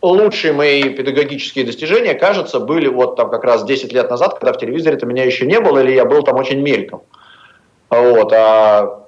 лучшие 0.02 0.52
мои 0.52 0.82
педагогические 0.82 1.64
достижения, 1.64 2.14
кажется, 2.14 2.58
были 2.58 2.88
вот 2.88 3.14
там 3.14 3.30
как 3.30 3.44
раз 3.44 3.62
10 3.64 3.92
лет 3.92 4.10
назад, 4.10 4.34
когда 4.34 4.52
в 4.52 4.58
телевизоре-то 4.58 5.06
меня 5.06 5.24
еще 5.24 5.46
не 5.46 5.60
было, 5.60 5.78
или 5.78 5.92
я 5.92 6.04
был 6.04 6.24
там 6.24 6.38
очень 6.38 6.60
мельком. 6.60 7.02
Вот, 7.88 8.32
а 8.32 9.06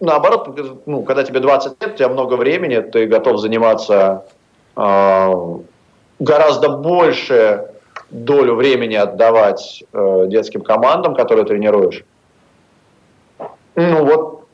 наоборот, 0.00 0.84
ну, 0.84 1.02
когда 1.02 1.24
тебе 1.24 1.40
20 1.40 1.82
лет, 1.82 1.94
у 1.94 1.96
тебя 1.96 2.08
много 2.10 2.34
времени, 2.34 2.80
ты 2.80 3.06
готов 3.06 3.40
заниматься 3.40 4.26
э, 4.76 5.32
гораздо 6.18 6.70
больше 6.70 7.70
долю 8.10 8.54
времени 8.54 8.94
отдавать 8.94 9.84
э, 9.92 10.24
детским 10.28 10.62
командам, 10.62 11.14
которые 11.14 11.44
тренируешь. 11.44 12.04
Ну 13.74 14.04
вот, 14.04 14.44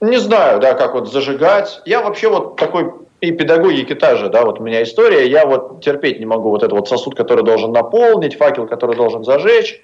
не 0.00 0.16
знаю, 0.16 0.60
да, 0.60 0.74
как 0.74 0.94
вот 0.94 1.10
зажигать. 1.12 1.80
Я 1.84 2.02
вообще 2.02 2.28
вот 2.28 2.56
такой 2.56 2.92
и 3.20 3.32
педагогики 3.32 3.94
та 3.94 4.16
же, 4.16 4.28
да, 4.28 4.44
вот 4.44 4.60
у 4.60 4.62
меня 4.62 4.82
история, 4.82 5.28
я 5.28 5.44
вот 5.44 5.82
терпеть 5.82 6.20
не 6.20 6.26
могу 6.26 6.50
вот 6.50 6.62
этот 6.62 6.72
вот 6.72 6.88
сосуд, 6.88 7.16
который 7.16 7.44
должен 7.44 7.72
наполнить, 7.72 8.36
факел, 8.36 8.66
который 8.66 8.96
должен 8.96 9.24
зажечь. 9.24 9.80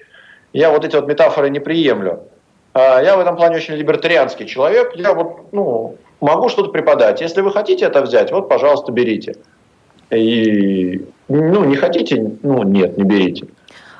Я 0.53 0.71
вот 0.71 0.85
эти 0.85 0.95
вот 0.95 1.05
метафоры 1.07 1.49
не 1.49 1.59
приемлю. 1.59 2.23
А, 2.73 3.01
Я 3.01 3.17
в 3.17 3.19
этом 3.19 3.35
плане 3.35 3.57
очень 3.57 3.73
либертарианский 3.75 4.45
человек. 4.45 4.95
Я 4.95 5.13
вот, 5.13 5.51
ну, 5.51 5.97
могу 6.21 6.47
что-то 6.47 6.69
преподать. 6.69 7.19
Если 7.19 7.41
вы 7.41 7.51
хотите 7.51 7.85
это 7.85 8.01
взять, 8.01 8.31
вот, 8.31 8.47
пожалуйста, 8.47 8.93
берите. 8.93 9.35
И, 10.11 11.05
ну, 11.27 11.65
не 11.65 11.75
хотите, 11.75 12.37
ну, 12.43 12.63
нет, 12.63 12.97
не 12.97 13.03
берите. 13.03 13.47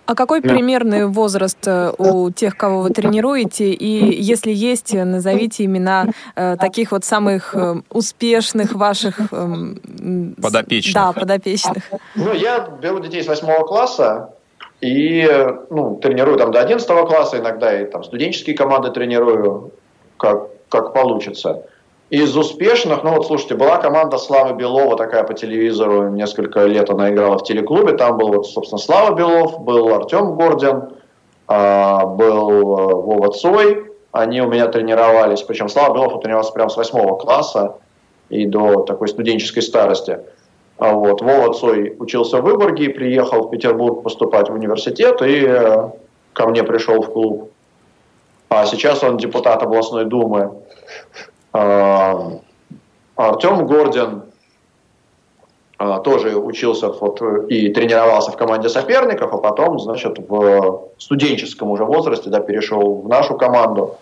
А 0.08 0.14
какой 0.14 0.40
Да. 0.42 0.50
примерный 0.50 1.08
возраст 1.08 1.58
э, 1.68 1.92
у 1.98 2.30
тех, 2.30 2.56
кого 2.56 2.82
вы 2.82 2.92
тренируете? 2.92 3.72
И 3.72 4.22
если 4.22 4.52
есть, 4.52 4.94
э, 4.94 5.04
назовите 5.04 5.66
имена 5.66 6.06
э, 6.36 6.58
таких 6.60 6.92
вот 6.92 7.04
самых 7.04 7.56
э, 7.56 7.82
успешных 7.90 8.74
ваших... 8.76 9.20
с- 9.20 10.36
Подопечных. 10.42 10.94
Да, 10.94 11.12
подопечных. 11.12 11.84
Ну, 12.16 12.34
я 12.34 12.70
беру 12.80 13.00
детей 13.00 13.24
с 13.24 13.28
восьмого 13.28 13.66
класса 13.66 14.30
и 14.80 15.28
ну, 15.72 15.96
тренирую 15.96 16.38
там 16.38 16.52
до 16.52 16.62
11 16.62 16.88
класса, 16.88 17.40
иногда 17.40 17.82
и 17.82 17.86
там 17.90 18.04
студенческие 18.04 18.56
команды 18.56 18.92
тренирую, 18.92 19.72
как, 20.18 20.50
как 20.70 20.94
получится. 20.94 21.64
Из 22.12 22.38
успешных, 22.38 23.04
ну 23.04 23.16
вот 23.16 23.26
слушайте, 23.26 23.56
была 23.56 23.78
команда 23.78 24.18
Славы 24.20 24.56
Белова 24.56 24.96
такая 24.96 25.24
по 25.24 25.34
телевизору, 25.34 26.10
несколько 26.10 26.66
лет 26.66 26.90
она 26.92 27.10
играла 27.10 27.40
в 27.40 27.44
телеклубе, 27.44 27.94
там 27.94 28.18
был 28.18 28.28
вот, 28.28 28.48
собственно, 28.48 28.78
Слава 28.78 29.16
Белов, 29.16 29.60
был 29.62 29.92
Артем 29.92 30.36
Гордин, 30.36 30.90
а, 31.48 32.06
был 32.06 32.78
э, 32.78 32.94
Вова 32.94 33.32
Цой, 33.32 33.92
они 34.12 34.40
у 34.42 34.48
меня 34.48 34.68
тренировались, 34.68 35.42
причем 35.42 35.68
Слава 35.68 35.96
Белов 35.96 36.22
тренировался 36.22 36.54
прямо 36.54 36.70
с 36.70 36.78
восьмого 36.78 37.18
класса 37.18 37.78
и 38.30 38.46
до 38.46 38.84
такой 38.84 39.08
студенческой 39.08 39.62
старости. 39.62 40.20
А 40.78 40.94
вот. 40.94 41.22
Вова 41.22 41.54
Цой 41.54 41.96
учился 42.00 42.38
в 42.38 42.44
Выборге, 42.44 42.90
приехал 42.90 43.48
в 43.48 43.50
Петербург 43.50 44.04
поступать 44.04 44.50
в 44.50 44.54
университет 44.54 45.22
и 45.22 45.46
э, 45.48 45.90
ко 46.34 46.48
мне 46.48 46.64
пришел 46.64 47.02
в 47.02 47.12
клуб. 47.12 47.52
А 48.50 48.66
сейчас 48.66 49.04
он 49.04 49.18
депутат 49.18 49.64
областной 49.64 50.06
думы. 50.06 50.52
А, 51.56 52.32
Артем 53.16 53.66
Гордин 53.66 54.24
а, 55.78 56.00
тоже 56.00 56.36
учился 56.36 56.90
вот, 56.90 57.22
и 57.50 57.70
тренировался 57.70 58.32
в 58.32 58.38
команде 58.38 58.68
соперников, 58.68 59.34
а 59.34 59.38
потом, 59.38 59.80
значит, 59.80 60.20
в 60.20 60.90
студенческом 60.98 61.72
уже 61.72 61.86
возрасте 61.86 62.30
да, 62.30 62.42
перешел 62.42 63.02
в 63.02 63.08
нашу 63.08 63.36
команду 63.36 63.96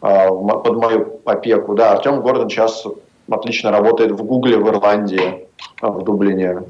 а, 0.00 0.30
под 0.30 0.76
мою 0.76 1.20
опеку. 1.26 1.74
Да, 1.74 1.92
Артем 1.92 2.22
Гордон 2.22 2.48
сейчас 2.48 2.86
отлично 3.30 3.70
работает 3.70 4.12
в 4.12 4.24
Гугле 4.24 4.56
в 4.56 4.66
Ирландии, 4.66 5.46
в 5.82 6.02
Дублине, 6.02 6.62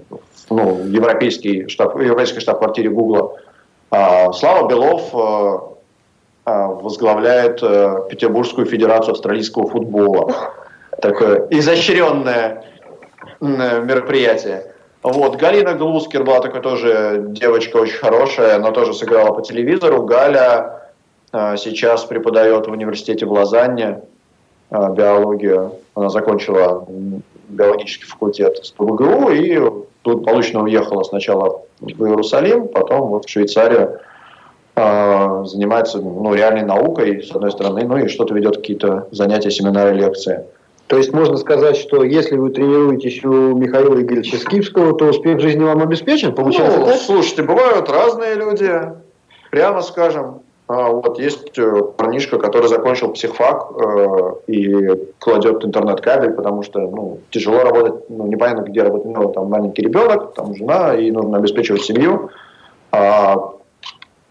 ну, 0.51 0.85
европейский 0.87 1.69
штаб, 1.69 2.01
европейской 2.01 2.41
штаб-квартире 2.41 2.91
Гугла. 2.91 3.33
Слава 3.91 4.69
Белов 4.69 5.76
возглавляет 6.47 7.61
э, 7.63 8.07
Петербургскую 8.09 8.67
федерацию 8.67 9.13
австралийского 9.13 9.69
футбола. 9.69 10.53
Такое 11.03 11.47
изощренное 11.51 12.65
мероприятие. 13.41 14.73
Вот. 15.03 15.37
Галина 15.37 15.75
Глускер 15.75 16.25
была 16.25 16.41
такая 16.41 16.63
тоже 16.63 17.27
девочка 17.29 17.77
очень 17.79 17.99
хорошая, 17.99 18.57
она 18.57 18.71
тоже 18.71 18.95
сыграла 18.95 19.33
по 19.33 19.43
телевизору. 19.43 20.05
Галя 20.05 20.91
э, 21.33 21.57
сейчас 21.57 22.05
преподает 22.05 22.69
в 22.69 22.71
университете 22.71 23.27
в 23.27 23.33
Лозанне 23.33 24.03
э, 24.71 24.93
биологию. 24.95 25.73
Она 25.95 26.11
закончила 26.11 26.87
биологический 27.49 28.05
факультет 28.05 28.65
с 28.65 28.71
ПВГУ 28.71 29.31
и 29.31 29.61
благополучно 30.05 30.63
уехала 30.63 31.03
сначала 31.03 31.63
в 31.81 31.89
Иерусалим, 31.89 32.69
потом 32.69 33.09
вот 33.09 33.27
в 33.27 33.29
Швейцарию 33.29 34.01
занимается 34.77 35.99
ну, 35.99 36.35
реальной 36.35 36.63
наукой, 36.63 37.23
с 37.23 37.35
одной 37.35 37.51
стороны, 37.51 37.85
ну 37.85 37.97
и 37.97 38.09
что-то 38.09 38.35
ведет 38.35 38.57
какие-то 38.57 39.09
занятия, 39.11 39.51
семинары, 39.51 39.95
лекции. 39.95 40.45
То 40.87 40.99
есть 40.99 41.13
можно 41.13 41.37
сказать, 41.37 41.77
что 41.77 42.05
если 42.05 42.37
вы 42.37 42.51
тренируетесь 42.51 43.25
у 43.25 43.57
Михаила 43.57 44.01
Игоревича 44.01 44.37
Скипского, 44.37 44.97
то 44.97 45.07
успех 45.07 45.39
в 45.39 45.41
жизни 45.41 45.65
вам 45.65 45.83
обеспечен? 45.83 46.35
Получается 46.35 46.79
Ну, 46.79 46.87
так? 46.87 46.97
слушайте, 46.97 47.43
бывают 47.43 47.91
разные 47.91 48.35
люди, 48.35 48.71
прямо 49.51 49.83
скажем. 49.83 50.43
А, 50.69 50.91
Вот 50.91 51.19
есть 51.19 51.59
э, 51.59 51.83
парнишка, 51.97 52.39
который 52.39 52.69
закончил 52.69 53.13
психфак 53.13 53.73
э, 53.73 54.53
и 54.53 54.91
кладет 55.19 55.65
интернет-кабель, 55.65 56.33
потому 56.33 56.63
что 56.63 56.81
ну, 56.81 57.19
тяжело 57.31 57.63
работать, 57.63 58.09
ну, 58.09 58.27
непонятно, 58.27 58.63
где 58.63 58.83
работать, 58.83 59.13
ну, 59.13 59.33
там 59.33 59.49
маленький 59.49 59.83
ребенок, 59.83 60.35
там 60.35 60.55
жена, 60.55 60.95
и 60.95 61.11
нужно 61.11 61.39
обеспечивать 61.39 61.83
семью. 61.83 62.31
А, 62.93 63.53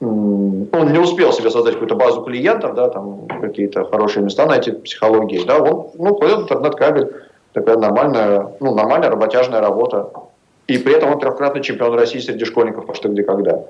он 0.02 0.92
не 0.92 1.00
успел 1.00 1.32
себе 1.32 1.50
создать 1.50 1.74
какую-то 1.74 1.96
базу 1.96 2.22
клиентов, 2.22 2.76
да, 2.76 2.90
там 2.90 3.28
какие-то 3.28 3.86
хорошие 3.86 4.24
места 4.24 4.46
найти 4.46 4.72
психологии, 4.72 5.46
да, 5.46 5.60
он 5.60 5.92
ну, 5.96 6.16
кладет 6.16 6.40
интернет-кабель, 6.40 7.14
такая 7.54 7.78
нормальная, 7.78 8.56
ну, 8.60 8.76
нормальная 8.76 9.10
работяжная 9.10 9.62
работа. 9.62 10.10
И 10.68 10.78
при 10.78 10.96
этом 10.96 11.12
он 11.12 11.20
трехкратный 11.20 11.62
чемпион 11.62 11.94
России 11.94 12.20
среди 12.20 12.44
школьников 12.44 12.86
по 12.88 12.94
что 12.94 13.08
где 13.08 13.24
когда. 13.24 13.64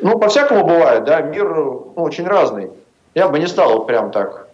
Ну, 0.00 0.18
по-всякому 0.18 0.64
бывает, 0.64 1.04
да, 1.04 1.20
мир 1.20 1.48
ну, 1.54 1.92
очень 1.96 2.26
разный. 2.26 2.70
Я 3.14 3.28
бы 3.28 3.38
не 3.38 3.46
стал 3.46 3.84
прям 3.84 4.12
так 4.12 4.48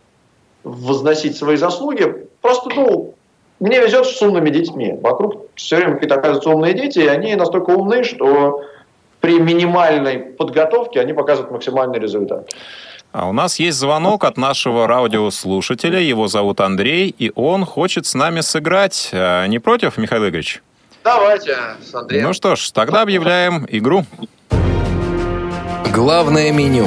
возносить 0.64 1.36
свои 1.36 1.56
заслуги. 1.56 2.26
Просто, 2.40 2.70
ну, 2.74 3.14
мне 3.60 3.80
везет 3.80 4.06
с 4.06 4.20
умными 4.22 4.50
детьми. 4.50 4.98
Вокруг 5.02 5.46
все 5.54 5.76
время 5.76 5.94
какие-то 5.94 6.16
оказываются 6.16 6.50
умные 6.50 6.72
дети, 6.72 7.00
и 7.00 7.06
они 7.06 7.36
настолько 7.36 7.70
умны, 7.70 8.02
что 8.02 8.62
при 9.24 9.38
минимальной 9.40 10.18
подготовке 10.18 11.00
они 11.00 11.14
показывают 11.14 11.50
максимальный 11.50 11.98
результат. 11.98 12.50
А 13.10 13.26
у 13.26 13.32
нас 13.32 13.58
есть 13.58 13.78
звонок 13.78 14.24
от 14.24 14.36
нашего 14.36 14.86
радиослушателя. 14.86 15.98
Его 15.98 16.28
зовут 16.28 16.60
Андрей, 16.60 17.14
и 17.18 17.32
он 17.34 17.64
хочет 17.64 18.04
с 18.04 18.12
нами 18.12 18.42
сыграть. 18.42 19.08
А, 19.14 19.46
Не 19.46 19.60
против, 19.60 19.96
Михаил 19.96 20.24
Игоревич? 20.24 20.62
Давайте 21.02 21.56
с 21.82 21.94
Андреем. 21.94 22.26
Ну 22.26 22.32
что 22.34 22.54
ж, 22.54 22.70
тогда 22.70 23.00
объявляем 23.00 23.66
игру. 23.70 24.04
Главное 25.94 26.52
меню. 26.52 26.86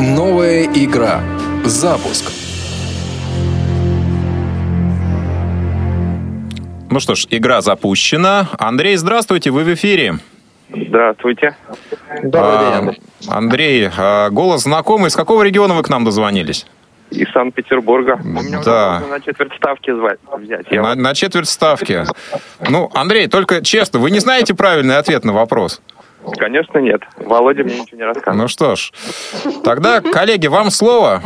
Новая 0.00 0.64
игра. 0.64 1.20
Запуск. 1.64 2.32
Ну 6.90 6.98
что 6.98 7.14
ж, 7.14 7.28
игра 7.30 7.60
запущена. 7.60 8.48
Андрей, 8.58 8.96
здравствуйте, 8.96 9.52
вы 9.52 9.62
в 9.62 9.72
эфире. 9.74 10.18
Здравствуйте. 10.70 11.56
Добрый 12.22 12.42
А, 12.42 12.58
день, 12.60 12.74
Андрей. 12.78 13.00
Андрей, 13.28 13.90
а, 13.96 14.30
голос 14.30 14.62
знакомый. 14.62 15.08
Из 15.08 15.16
какого 15.16 15.42
региона 15.42 15.74
вы 15.74 15.82
к 15.82 15.88
нам 15.88 16.04
дозвонились? 16.04 16.66
Из 17.10 17.30
Санкт-Петербурга. 17.32 18.20
Да. 18.64 19.02
на 19.08 19.20
четверть 19.20 19.54
ставки 19.54 19.90
звать, 19.94 20.18
взять. 20.38 20.66
Я 20.70 20.82
На, 20.82 20.88
вот- 20.90 20.98
на 20.98 21.14
четверть 21.14 21.48
ставки. 21.48 22.04
Ну, 22.68 22.90
Андрей, 22.94 23.28
только 23.28 23.62
честно, 23.64 23.98
вы 23.98 24.10
не 24.10 24.18
знаете 24.18 24.54
правильный 24.54 24.98
ответ 24.98 25.24
на 25.24 25.32
вопрос? 25.32 25.80
Конечно, 26.36 26.78
нет. 26.78 27.00
Володя 27.16 27.64
мне 27.64 27.80
ничего 27.80 27.96
не 27.98 28.04
рассказывал. 28.04 28.36
Ну 28.42 28.48
что 28.48 28.76
ж, 28.76 28.92
тогда, 29.64 30.02
коллеги, 30.02 30.48
вам 30.48 30.70
слово. 30.70 31.22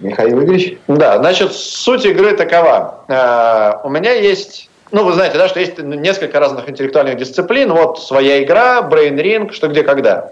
Михаил 0.00 0.42
Игоревич? 0.42 0.78
Да, 0.88 1.18
значит, 1.18 1.52
суть 1.52 2.06
игры 2.06 2.32
такова. 2.34 3.04
Э, 3.08 3.86
У 3.86 3.90
меня 3.90 4.12
есть, 4.12 4.70
ну, 4.92 5.04
вы 5.04 5.12
знаете, 5.14 5.38
да, 5.38 5.48
что 5.48 5.58
есть 5.58 5.78
несколько 5.78 6.38
разных 6.38 6.68
интеллектуальных 6.68 7.16
дисциплин. 7.16 7.72
Вот 7.72 7.98
своя 7.98 8.42
игра, 8.42 8.80
Ring, 8.90 9.50
что 9.50 9.68
где 9.68 9.82
когда. 9.82 10.30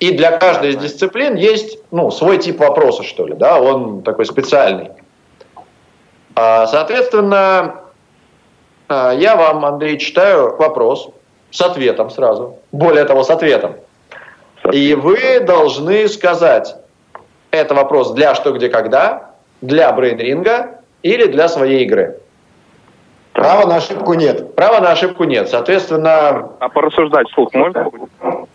И 0.00 0.12
для 0.12 0.36
каждой 0.36 0.70
из 0.70 0.76
дисциплин 0.76 1.34
есть, 1.34 1.78
ну, 1.90 2.10
свой 2.10 2.38
тип 2.38 2.58
вопроса, 2.60 3.02
что 3.04 3.26
ли, 3.26 3.34
да, 3.34 3.60
он 3.60 4.02
такой 4.02 4.26
специальный. 4.26 4.90
А, 6.34 6.66
Соответственно, 6.66 7.82
э, 8.88 9.12
я 9.18 9.36
вам, 9.36 9.64
Андрей, 9.64 9.98
читаю 9.98 10.56
вопрос 10.56 11.08
с 11.50 11.60
ответом 11.60 12.10
сразу. 12.10 12.58
Более 12.72 13.04
того, 13.04 13.22
с 13.22 13.30
ответом. 13.30 13.76
И 14.72 14.94
вы 14.94 15.40
должны 15.40 16.08
сказать, 16.08 16.76
это 17.50 17.74
вопрос 17.74 18.12
для 18.12 18.34
что, 18.34 18.52
где, 18.52 18.68
когда, 18.68 19.32
для 19.60 19.92
брейнринга 19.92 20.80
или 21.02 21.26
для 21.26 21.48
своей 21.48 21.84
игры. 21.84 22.21
Права 23.42 23.66
на 23.66 23.76
ошибку 23.76 24.14
нет. 24.14 24.54
Права 24.54 24.78
на 24.78 24.92
ошибку 24.92 25.24
нет. 25.24 25.48
Соответственно, 25.48 26.52
А 26.60 26.68
порассуждать 26.68 27.28
вслух 27.28 27.52
можно? 27.52 27.90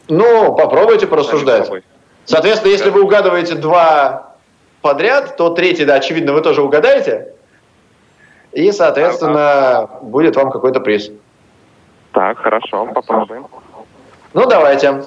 ну, 0.07 0.55
попробуйте 0.55 1.07
порассуждать. 1.07 1.69
Соответственно, 2.23 2.71
если 2.71 2.89
вы 2.89 3.03
угадываете 3.03 3.55
два 3.55 4.35
подряд, 4.81 5.35
то 5.35 5.49
третий, 5.49 5.83
да, 5.83 5.95
очевидно, 5.95 6.31
вы 6.31 6.39
тоже 6.39 6.61
угадаете. 6.61 7.33
И, 8.53 8.71
соответственно, 8.71 9.89
будет 10.01 10.37
вам 10.37 10.51
какой-то 10.51 10.79
приз. 10.79 11.11
Так, 12.13 12.37
хорошо, 12.37 12.85
попробуем. 12.85 13.45
Ну, 14.33 14.45
давайте. 14.45 15.03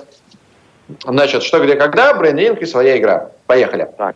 Значит, 1.04 1.42
что, 1.42 1.58
где, 1.58 1.76
когда, 1.76 2.12
брейнринг 2.12 2.60
и 2.60 2.66
своя 2.66 2.98
игра. 2.98 3.30
Поехали. 3.46 3.88
Так. 3.96 4.14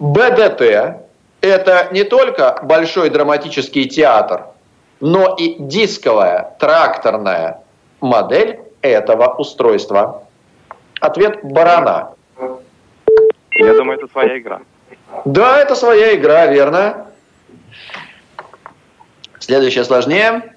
БДТ– 0.00 0.96
это 1.42 1.88
не 1.90 2.04
только 2.04 2.58
большой 2.62 3.10
драматический 3.10 3.88
театр, 3.88 4.46
но 5.00 5.34
и 5.34 5.56
дисковая 5.58 6.54
тракторная 6.58 7.60
модель 8.00 8.60
этого 8.80 9.34
устройства. 9.34 10.22
Ответ– 11.00 11.40
барана. 11.42 12.14
Я 13.56 13.74
думаю, 13.74 13.98
это 13.98 14.10
своя 14.10 14.38
игра. 14.38 14.60
Да, 15.24 15.58
это 15.58 15.74
своя 15.74 16.14
игра, 16.14 16.46
верно. 16.46 17.06
Следующее 19.40 19.84
сложнее. 19.84 20.54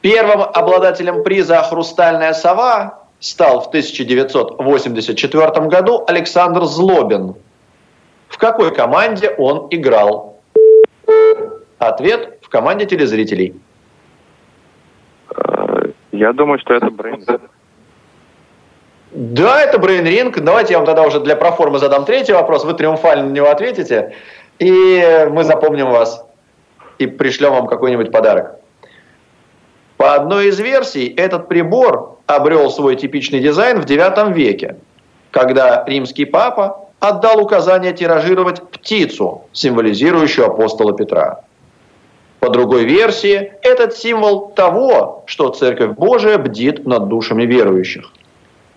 Первым 0.00 0.42
обладателем 0.42 1.22
приза 1.22 1.62
«Хрустальная 1.62 2.32
сова» 2.32 3.06
стал 3.20 3.60
в 3.60 3.68
1984 3.68 5.66
году 5.66 6.04
Александр 6.06 6.64
Злобин. 6.64 7.34
В 8.28 8.38
какой 8.38 8.74
команде 8.74 9.30
он 9.30 9.68
играл? 9.70 10.40
Ответ– 11.78 12.38
в 12.42 12.48
команде 12.48 12.86
телезрителей. 12.86 13.54
Э, 15.36 15.90
Я 16.12 16.32
думаю, 16.32 16.58
что 16.58 16.74
это 16.74 16.90
Брейн. 16.90 17.24
Да, 19.12 19.62
это 19.62 19.78
Ring. 19.78 20.40
Давайте 20.40 20.72
я 20.74 20.78
вам 20.78 20.86
тогда 20.86 21.02
уже 21.02 21.20
для 21.20 21.36
проформы 21.36 21.78
задам 21.78 22.04
третий 22.04 22.32
вопрос. 22.32 22.64
Вы 22.64 22.74
триумфально 22.74 23.24
на 23.24 23.32
него 23.32 23.50
ответите. 23.50 24.14
И 24.58 25.26
мы 25.30 25.44
запомним 25.44 25.90
вас. 25.90 26.24
И 26.98 27.06
пришлем 27.06 27.52
вам 27.52 27.66
какой-нибудь 27.66 28.10
подарок. 28.10 28.56
По 29.96 30.14
одной 30.14 30.48
из 30.48 30.60
версий, 30.60 31.08
этот 31.16 31.48
прибор 31.48 32.18
обрел 32.26 32.70
свой 32.70 32.96
типичный 32.96 33.40
дизайн 33.40 33.80
в 33.80 33.86
IX 33.86 34.32
веке, 34.32 34.76
когда 35.30 35.84
римский 35.86 36.26
папа 36.26 36.85
отдал 37.00 37.40
указание 37.42 37.92
тиражировать 37.92 38.62
птицу, 38.70 39.42
символизирующую 39.52 40.46
апостола 40.46 40.92
Петра. 40.92 41.40
По 42.40 42.50
другой 42.50 42.84
версии, 42.84 43.54
этот 43.62 43.96
символ 43.96 44.48
того, 44.50 45.24
что 45.26 45.48
Церковь 45.50 45.96
Божия 45.96 46.38
бдит 46.38 46.86
над 46.86 47.08
душами 47.08 47.44
верующих. 47.44 48.12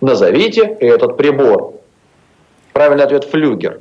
Назовите 0.00 0.62
этот 0.62 1.16
прибор. 1.16 1.74
Правильный 2.72 3.04
ответ– 3.04 3.24
флюгер. 3.30 3.80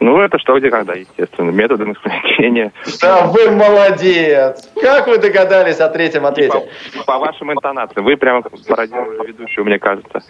Ну, 0.00 0.20
это 0.20 0.38
что, 0.38 0.58
где, 0.58 0.70
когда, 0.70 0.94
естественно. 0.94 1.50
Методом 1.50 1.92
исключения. 1.92 2.72
Да 3.00 3.26
вы 3.26 3.50
молодец! 3.50 4.68
Как 4.80 5.06
вы 5.06 5.18
догадались 5.18 5.80
о 5.80 5.88
третьем 5.88 6.22
По, 6.22 6.28
ответе? 6.28 6.68
по 7.06 7.18
вашим 7.18 7.52
интонациям. 7.52 8.04
Вы 8.04 8.16
прямо 8.16 8.42
пародировали 8.42 9.28
ведущего, 9.28 9.64
мне 9.64 9.78
кажется. 9.78 10.20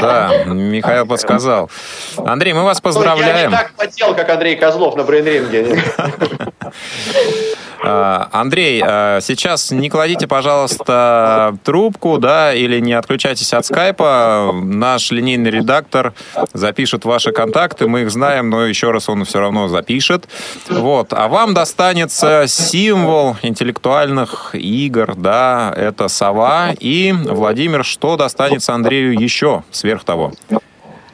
Да, 0.00 0.44
Михаил 0.46 1.06
подсказал. 1.06 1.70
Андрей, 2.16 2.52
мы 2.52 2.64
вас 2.64 2.78
Я 2.78 2.80
не 2.80 2.82
поздравляем. 2.82 3.50
так 3.50 3.72
потел, 3.76 4.14
как 4.14 4.28
Андрей 4.28 4.56
Козлов 4.56 4.96
на 4.96 5.04
брейнринге. 5.04 5.82
А, 7.86 8.30
Андрей, 8.32 8.82
а, 8.82 9.20
сейчас 9.20 9.70
не 9.70 9.90
кладите, 9.90 10.26
пожалуйста, 10.26 11.54
трубку, 11.64 12.16
да, 12.16 12.54
или 12.54 12.80
не 12.80 12.94
отключайтесь 12.94 13.52
от 13.52 13.66
скайпа. 13.66 14.52
Наш 14.54 15.10
линейный 15.10 15.50
редактор 15.50 16.14
запишет 16.54 17.04
ваши 17.04 17.30
контакты, 17.32 17.86
мы 17.86 18.03
их 18.04 18.10
знаем, 18.10 18.50
но 18.50 18.66
еще 18.66 18.90
раз 18.90 19.08
он 19.08 19.24
все 19.24 19.40
равно 19.40 19.68
запишет. 19.68 20.28
Вот. 20.68 21.12
А 21.12 21.28
вам 21.28 21.54
достанется 21.54 22.44
символ 22.46 23.36
интеллектуальных 23.42 24.54
игр, 24.54 25.14
да, 25.16 25.72
это 25.76 26.08
сова. 26.08 26.70
И, 26.78 27.12
Владимир, 27.12 27.84
что 27.84 28.16
достанется 28.16 28.72
Андрею 28.74 29.18
еще 29.18 29.64
сверх 29.70 30.04
того? 30.04 30.32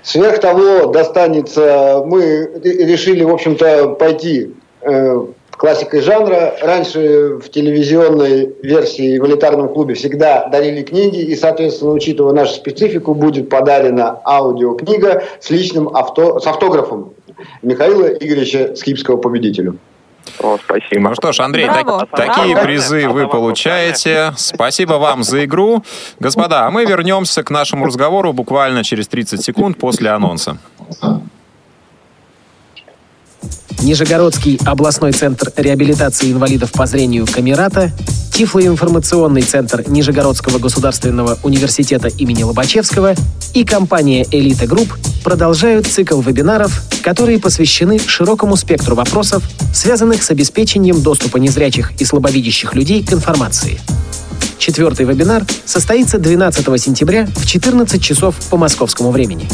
Сверх 0.03 0.41
того, 0.41 0.87
достанется, 0.87 2.03
мы 2.05 2.51
решили, 2.65 3.23
в 3.23 3.31
общем-то, 3.31 3.89
пойти 3.91 4.55
э, 4.81 5.27
классикой 5.61 6.01
жанра. 6.01 6.55
Раньше 6.63 7.35
в 7.35 7.51
телевизионной 7.51 8.55
версии 8.63 9.19
в 9.19 9.27
элитарном 9.27 9.69
клубе 9.69 9.95
всегда 9.95 10.49
дарили 10.49 10.83
книги, 10.83 11.21
и, 11.21 11.37
соответственно, 11.37 11.93
учитывая 11.93 12.33
нашу 12.33 12.55
специфику, 12.55 13.15
будет 13.15 13.51
подарена 13.51 14.21
аудиокнига 14.25 15.23
с 15.39 15.51
личным 15.51 15.95
авто, 15.95 16.41
с 16.41 16.47
автографом 16.47 17.13
Михаила 17.61 18.07
Игоревича 18.07 18.75
Скипского 18.75 19.19
победителю. 19.19 19.77
О, 20.43 20.57
спасибо. 20.65 21.11
Ну 21.11 21.15
что 21.15 21.33
ж, 21.33 21.41
Андрей, 21.41 21.67
Браво, 21.67 22.07
так- 22.11 22.35
такие 22.35 22.57
призы 22.57 23.09
вы 23.09 23.29
получаете. 23.29 24.33
Спасибо 24.39 24.95
вам 24.95 25.23
за 25.23 25.45
игру. 25.45 25.83
Господа, 26.19 26.67
а 26.67 26.71
мы 26.71 26.87
вернемся 26.87 27.43
к 27.43 27.51
нашему 27.51 27.85
разговору 27.85 28.33
буквально 28.33 28.83
через 28.83 29.09
30 29.09 29.43
секунд 29.43 29.77
после 29.77 30.09
анонса. 30.09 30.57
Нижегородский 33.83 34.59
областной 34.67 35.13
центр 35.13 35.53
реабилитации 35.57 36.33
инвалидов 36.33 36.73
по 36.73 36.87
зрению 36.87 37.27
Камерата, 37.27 37.93
Тифлоинформационный 38.33 39.43
центр 39.43 39.85
Нижегородского 39.87 40.59
государственного 40.59 41.39
университета 41.43 42.09
имени 42.09 42.43
Лобачевского 42.43 43.15
и 43.55 43.65
компания 43.65 44.27
«Элита 44.31 44.67
Групп» 44.67 44.97
продолжают 45.25 45.87
цикл 45.87 46.21
вебинаров, 46.21 46.83
которые 47.03 47.39
посвящены 47.39 47.99
широкому 47.99 48.57
спектру 48.57 48.95
вопросов, 48.95 49.43
связанных 49.75 50.23
с 50.23 50.31
обеспечением 50.31 51.03
доступа 51.03 51.39
незрячих 51.39 51.93
и 51.99 52.05
слабовидящих 52.05 52.75
людей 52.75 53.05
к 53.05 53.13
информации. 53.13 53.81
Четвертый 54.59 55.07
вебинар 55.07 55.45
состоится 55.65 56.19
12 56.19 56.81
сентября 56.81 57.27
в 57.35 57.47
14 57.47 58.03
часов 58.03 58.35
по 58.51 58.57
московскому 58.59 59.11
времени. 59.11 59.49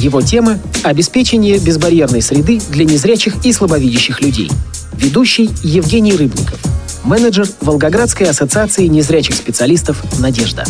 Его 0.00 0.22
тема– 0.22 0.58
обеспечение 0.82 1.58
безбарьерной 1.58 2.22
среды 2.22 2.58
для 2.70 2.86
незрячих 2.86 3.44
и 3.44 3.52
слабовидящих 3.52 4.22
людей. 4.22 4.50
Ведущий 4.94 5.50
Евгений 5.62 6.14
Рыбников, 6.14 6.58
менеджер 7.04 7.46
Волгоградской 7.60 8.26
ассоциации 8.30 8.86
незрячих 8.86 9.36
специалистов 9.36 10.02
«Надежда». 10.18 10.64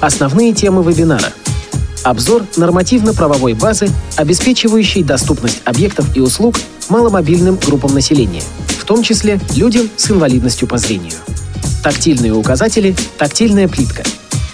Основные 0.00 0.52
темы 0.52 0.82
вебинара– 0.82 1.32
обзор 2.02 2.42
нормативно-правовой 2.56 3.54
базы, 3.54 3.88
обеспечивающей 4.16 5.04
доступность 5.04 5.62
объектов 5.64 6.16
и 6.16 6.20
услуг 6.20 6.56
маломобильным 6.88 7.60
группам 7.64 7.94
населения, 7.94 8.42
в 8.80 8.84
том 8.84 9.04
числе 9.04 9.38
людям 9.54 9.88
с 9.96 10.10
инвалидностью 10.10 10.66
по 10.66 10.76
зрению. 10.76 11.14
Тактильные 11.84 12.32
указатели, 12.32 12.96
тактильная 13.16 13.68
плитка. 13.68 14.02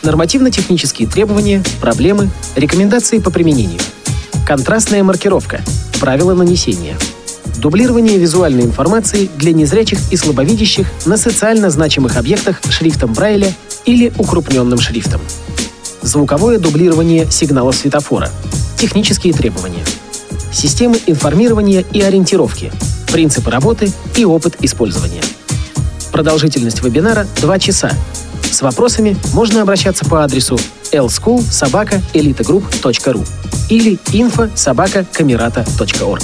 Нормативно-технические 0.03 1.09
требования, 1.09 1.63
проблемы, 1.81 2.29
рекомендации 2.57 3.19
по 3.19 3.31
применению. 3.31 3.81
Контрастная 4.47 5.05
маркировка. 5.05 5.61
Правила 6.01 6.35
нанесения. 6.35 6.99
Дублирование 7.59 8.19
визуальной 8.19 8.65
информации 8.65 9.31
для 9.37 9.53
незрячих 9.53 10.01
и 10.11 10.17
слабовидящих 10.17 10.87
на 11.07 11.17
социально 11.17 11.71
значимых 11.71 12.17
объектах 12.17 12.61
шрифтом 12.69 13.13
Брайля 13.13 13.55
или 13.85 14.13
укрупненным 14.19 14.81
шрифтом. 14.81 15.21
Звуковое 16.03 16.59
дублирование 16.59 17.31
сигналов 17.31 17.77
светофора. 17.77 18.31
Технические 18.79 19.33
требования. 19.33 19.85
Системы 20.53 20.99
информирования 21.07 21.85
и 21.93 22.01
ориентировки. 22.01 22.73
Принципы 23.13 23.51
работы 23.51 23.93
и 24.17 24.25
опыт 24.25 24.57
использования. 24.61 25.23
Продолжительность 26.11 26.83
вебинара 26.83 27.27
2 27.41 27.59
часа. 27.61 27.93
С 28.53 28.61
вопросами 28.61 29.17
можно 29.33 29.63
обращаться 29.63 30.05
по 30.05 30.23
адресу 30.23 30.59
lschool.elitagroup.ru 30.93 33.27
или 33.71 33.99
info.sobaka.camerata.org. 34.13 36.23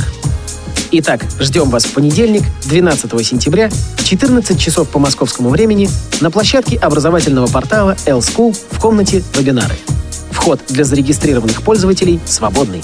Итак, 0.91 1.22
ждем 1.41 1.70
вас 1.70 1.87
в 1.87 1.95
понедельник, 1.95 2.43
12 2.66 3.26
сентября, 3.26 3.70
14 4.05 4.61
часов 4.61 4.91
по 4.91 4.99
московскому 4.99 5.49
времени 5.49 5.89
на 6.20 6.31
площадке 6.31 6.76
образовательного 6.76 7.47
портала 7.47 7.97
L-School 8.05 8.55
в 8.72 8.79
комнате 8.79 9.24
«Вебинары». 9.35 9.79
Вход 10.31 10.61
для 10.68 10.85
зарегистрированных 10.85 11.62
пользователей 11.62 12.20
свободный. 12.26 12.83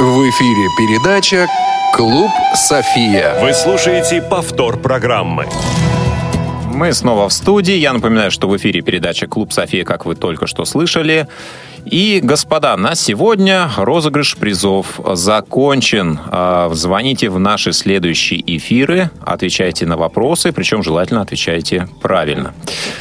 В 0.00 0.28
эфире 0.30 0.66
передача 0.76 1.46
«Клуб 1.92 2.30
София». 2.54 3.40
Вы 3.40 3.52
слушаете 3.52 4.22
повтор 4.22 4.78
программы. 4.78 5.46
Мы 6.72 6.92
снова 6.92 7.28
в 7.28 7.32
студии. 7.32 7.74
Я 7.74 7.92
напоминаю, 7.92 8.30
что 8.30 8.48
в 8.48 8.56
эфире 8.56 8.80
передача 8.80 9.26
«Клуб 9.26 9.52
София», 9.52 9.84
как 9.84 10.06
вы 10.06 10.14
только 10.14 10.46
что 10.46 10.64
слышали. 10.64 11.26
И, 11.86 12.20
господа, 12.22 12.76
на 12.76 12.94
сегодня 12.94 13.70
розыгрыш 13.76 14.36
призов 14.36 15.00
закончен. 15.14 16.18
А, 16.26 16.70
звоните 16.74 17.30
в 17.30 17.38
наши 17.38 17.72
следующие 17.72 18.42
эфиры, 18.56 19.10
отвечайте 19.24 19.86
на 19.86 19.96
вопросы, 19.96 20.52
причем 20.52 20.82
желательно 20.82 21.22
отвечайте 21.22 21.88
правильно. 22.02 22.54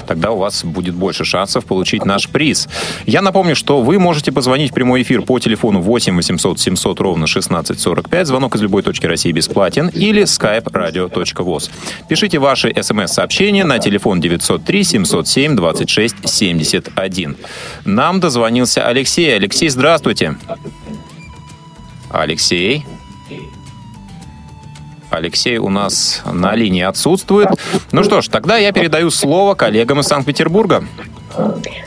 Тогда 0.08 0.32
у 0.32 0.38
вас 0.38 0.64
будет 0.64 0.96
больше 0.96 1.26
шансов 1.26 1.66
получить 1.66 2.06
наш 2.06 2.30
приз. 2.30 2.70
Я 3.06 3.22
напомню, 3.22 3.56
что 3.56 3.82
вы 3.82 4.00
можете 4.00 4.32
позвонить 4.32 4.72
в 4.72 4.74
прямой 4.74 5.02
эфир 5.02 5.24
по 5.24 5.40
телефону 5.40 5.82
8 5.82 6.16
800 6.16 6.60
700 6.60 7.00
ровно 7.02 7.26
1645. 7.26 8.28
Звонок 8.28 8.56
из 8.56 8.62
любой 8.62 8.82
точки 8.82 9.06
России 9.06 9.32
бесплатен. 9.32 9.90
Или 9.90 10.24
skype 10.24 10.72
radio.voz. 10.72 11.70
Пишите 12.08 12.40
ваши 12.40 12.74
смс-сообщения 12.82 13.59
на 13.64 13.80
телефон 13.80 14.20
903 14.20 14.84
707 14.84 15.55
26 15.55 16.30
71. 16.30 17.38
Нам 17.86 18.20
дозвонился 18.20 18.88
Алексей. 18.88 19.36
Алексей, 19.36 19.70
здравствуйте. 19.70 20.36
Алексей. 22.12 22.86
Алексей 25.10 25.57
у 25.57 25.70
нас 25.70 26.22
на 26.32 26.55
линии 26.55 26.84
отсутствует. 26.84 27.49
Ну 27.91 28.03
что 28.03 28.22
ж, 28.22 28.28
тогда 28.28 28.57
я 28.57 28.72
передаю 28.72 29.10
слово 29.10 29.55
коллегам 29.55 29.99
из 29.99 30.05
Санкт-Петербурга. 30.05 30.84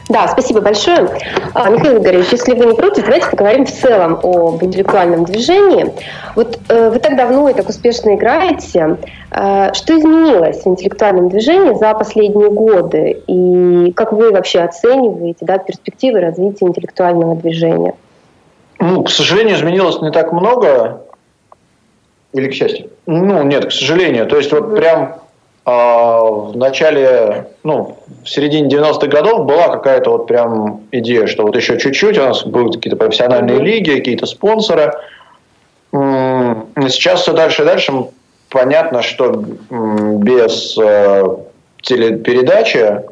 Да, 0.09 0.29
спасибо 0.29 0.61
большое. 0.61 1.09
А, 1.55 1.71
Михаил 1.71 1.99
Игоревич, 1.99 2.29
если 2.33 2.55
вы 2.55 2.67
не 2.67 2.75
против, 2.75 3.05
давайте 3.05 3.31
поговорим 3.31 3.67
в 3.67 3.73
целом 3.73 4.19
об 4.23 4.63
интеллектуальном 4.63 5.25
движении. 5.25 5.93
Вот 6.35 6.59
э, 6.69 6.91
вы 6.91 6.99
так 6.99 7.17
давно 7.17 7.49
и 7.49 7.55
так 7.55 7.69
успешно 7.69 8.15
играете. 8.15 8.99
Э, 9.31 9.73
что 9.73 9.99
изменилось 9.99 10.63
в 10.63 10.67
интеллектуальном 10.67 11.29
движении 11.29 11.75
за 11.75 11.95
последние 11.95 12.51
годы? 12.51 13.23
И 13.27 13.93
как 13.93 14.13
вы 14.13 14.33
вообще 14.33 14.61
оцениваете 14.61 15.45
да, 15.45 15.59
перспективы 15.59 16.21
развития 16.21 16.67
интеллектуального 16.67 17.37
движения? 17.37 17.95
Ну, 18.79 19.05
к 19.05 19.11
сожалению, 19.11 19.57
изменилось 19.57 20.01
не 20.01 20.11
так 20.11 20.33
много. 20.33 21.03
Или 22.33 22.49
к 22.49 22.55
счастью? 22.55 22.91
Ну, 23.07 23.43
нет, 23.43 23.67
к 23.67 23.73
сожалению. 23.73 24.27
То 24.27 24.37
есть 24.37 24.53
вот 24.53 24.75
прям 24.75 25.22
в 25.65 26.57
начале, 26.57 27.47
ну, 27.63 27.97
в 28.25 28.29
середине 28.29 28.69
90-х 28.69 29.07
годов 29.07 29.47
была 29.47 29.69
какая-то 29.69 30.11
вот 30.11 30.27
прям 30.27 30.81
идея, 30.91 31.27
что 31.27 31.45
вот 31.45 31.55
еще 31.55 31.79
чуть-чуть 31.79 32.19
у 32.19 32.23
нас 32.23 32.45
будут 32.45 32.77
какие-то 32.77 32.97
профессиональные 32.97 33.61
лиги, 33.61 33.91
какие-то 33.91 34.27
спонсоры. 34.27 34.93
Сейчас 35.93 37.21
все 37.21 37.33
дальше 37.33 37.63
и 37.63 37.65
дальше 37.65 37.93
понятно, 38.53 39.03
что 39.03 39.31
без 39.31 40.77
э, 40.79 41.25
телепередачи 41.81 43.03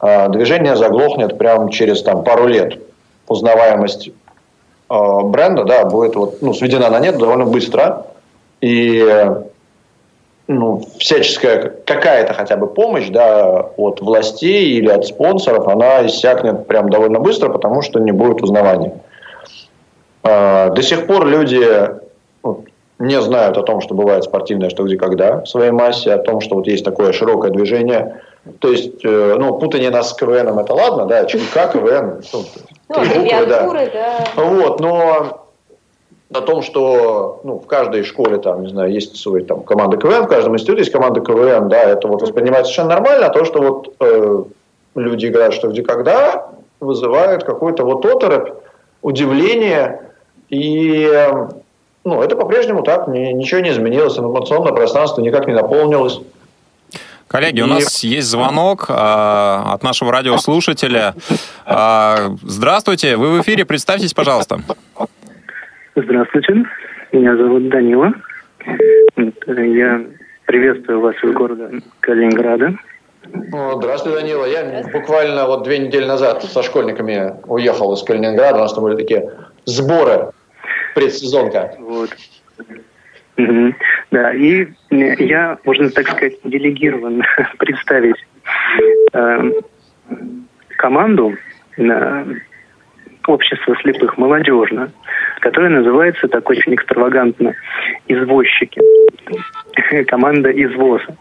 э, 0.00 0.28
движение 0.30 0.76
заглохнет 0.76 1.38
прямо 1.38 1.70
через 1.70 2.02
там, 2.02 2.24
пару 2.24 2.46
лет. 2.46 2.78
Узнаваемость 3.26 4.08
э, 4.08 4.94
бренда 5.24 5.64
да, 5.64 5.84
будет 5.84 6.16
вот, 6.16 6.42
ну, 6.42 6.52
сведена 6.52 6.90
на 6.90 7.00
нет 7.00 7.18
довольно 7.18 7.46
быстро. 7.46 8.06
И 8.60 9.26
ну, 10.48 10.82
всяческая 10.98 11.74
какая-то 11.84 12.32
хотя 12.32 12.56
бы 12.56 12.66
помощь 12.66 13.08
да, 13.10 13.70
от 13.76 14.00
властей 14.00 14.78
или 14.78 14.88
от 14.88 15.06
спонсоров, 15.06 15.68
она 15.68 16.06
иссякнет 16.06 16.66
прям 16.66 16.88
довольно 16.88 17.20
быстро, 17.20 17.50
потому 17.50 17.82
что 17.82 18.00
не 18.00 18.12
будет 18.12 18.42
узнавания. 18.42 18.98
А, 20.22 20.70
до 20.70 20.82
сих 20.82 21.06
пор 21.06 21.26
люди 21.26 21.62
ну, 22.42 22.64
не 22.98 23.20
знают 23.20 23.58
о 23.58 23.62
том, 23.62 23.82
что 23.82 23.94
бывает 23.94 24.24
спортивное 24.24 24.70
что 24.70 24.84
где 24.84 24.96
когда 24.96 25.42
в 25.42 25.46
своей 25.46 25.70
массе, 25.70 26.12
о 26.12 26.18
том, 26.18 26.40
что 26.40 26.56
вот 26.56 26.66
есть 26.66 26.84
такое 26.84 27.12
широкое 27.12 27.50
движение. 27.50 28.22
То 28.60 28.72
есть, 28.72 29.04
э, 29.04 29.36
ну, 29.38 29.58
путание 29.58 29.90
нас 29.90 30.10
с 30.10 30.14
КВНом 30.14 30.58
это 30.58 30.72
ладно, 30.72 31.04
да, 31.04 31.26
ЧМК, 31.26 31.72
КВН, 31.74 32.22
ну, 32.32 32.44
буквы, 32.88 33.46
да. 33.46 33.84
да. 34.34 34.42
Вот, 34.42 34.80
но 34.80 35.47
о 36.32 36.40
том, 36.42 36.62
что 36.62 37.40
ну, 37.44 37.58
в 37.58 37.66
каждой 37.66 38.04
школе 38.04 38.38
там, 38.38 38.62
не 38.62 38.68
знаю, 38.68 38.92
есть 38.92 39.16
свой 39.16 39.44
там 39.44 39.62
команда 39.62 39.96
КВН, 39.96 40.24
в 40.24 40.28
каждом 40.28 40.54
институте 40.54 40.80
есть 40.80 40.92
команда 40.92 41.20
КВН, 41.20 41.68
да, 41.68 41.82
это 41.82 42.06
вот 42.06 42.20
воспринимается 42.20 42.72
совершенно 42.72 43.00
нормально, 43.00 43.26
а 43.26 43.30
то, 43.30 43.44
что 43.44 43.60
вот 43.60 43.94
э, 44.00 44.44
люди 44.94 45.26
играют 45.26 45.54
что 45.54 45.68
где 45.68 45.82
когда, 45.82 46.50
вызывает 46.80 47.44
какой-то 47.44 47.84
вот 47.84 48.04
оторопь, 48.04 48.52
удивление, 49.00 50.02
и 50.50 51.08
э, 51.10 51.48
ну, 52.04 52.22
это 52.22 52.36
по-прежнему 52.36 52.82
так, 52.82 53.08
ни, 53.08 53.32
ничего 53.32 53.60
не 53.60 53.70
изменилось, 53.70 54.18
информационное 54.18 54.72
пространство 54.72 55.22
никак 55.22 55.46
не 55.46 55.54
наполнилось. 55.54 56.20
Коллеги, 57.26 57.60
у 57.60 57.66
нас 57.66 58.02
есть 58.04 58.28
звонок 58.28 58.86
э, 58.88 58.92
от 58.92 59.82
нашего 59.82 60.12
радиослушателя. 60.12 61.14
Э, 61.66 62.30
здравствуйте, 62.42 63.16
вы 63.16 63.38
в 63.38 63.42
эфире, 63.42 63.64
представьтесь, 63.64 64.14
пожалуйста. 64.14 64.60
Здравствуйте, 66.00 66.64
меня 67.10 67.36
зовут 67.36 67.68
Данила. 67.70 68.12
Я 69.16 70.00
приветствую 70.46 71.00
вас 71.00 71.16
из 71.24 71.32
города 71.32 71.70
Калининграда. 72.00 72.74
Здравствуйте, 73.24 74.20
Данила. 74.20 74.44
Я 74.44 74.84
буквально 74.92 75.46
вот 75.46 75.64
две 75.64 75.78
недели 75.78 76.04
назад 76.04 76.44
со 76.44 76.62
школьниками 76.62 77.34
уехал 77.46 77.92
из 77.94 78.04
Калининграда. 78.04 78.58
У 78.58 78.60
нас 78.60 78.74
там 78.74 78.84
были 78.84 78.94
такие 78.94 79.28
сборы 79.64 80.30
предсезонка. 80.94 81.74
Вот. 81.80 82.10
Угу. 83.36 83.74
Да, 84.12 84.32
и 84.34 84.68
я, 84.90 85.58
можно 85.64 85.90
так 85.90 86.06
сказать, 86.06 86.34
делегирован 86.44 87.24
представить 87.58 88.24
э, 89.14 89.50
команду 90.76 91.34
общество 93.28 93.76
слепых 93.82 94.18
молодежно 94.18 94.90
которая 95.40 95.70
называется 95.70 96.28
так 96.28 96.48
очень 96.48 96.74
экстравагантно 96.74 97.54
«Извозчики». 98.08 98.80
Команда 100.06 100.50
извоза. 100.50 101.16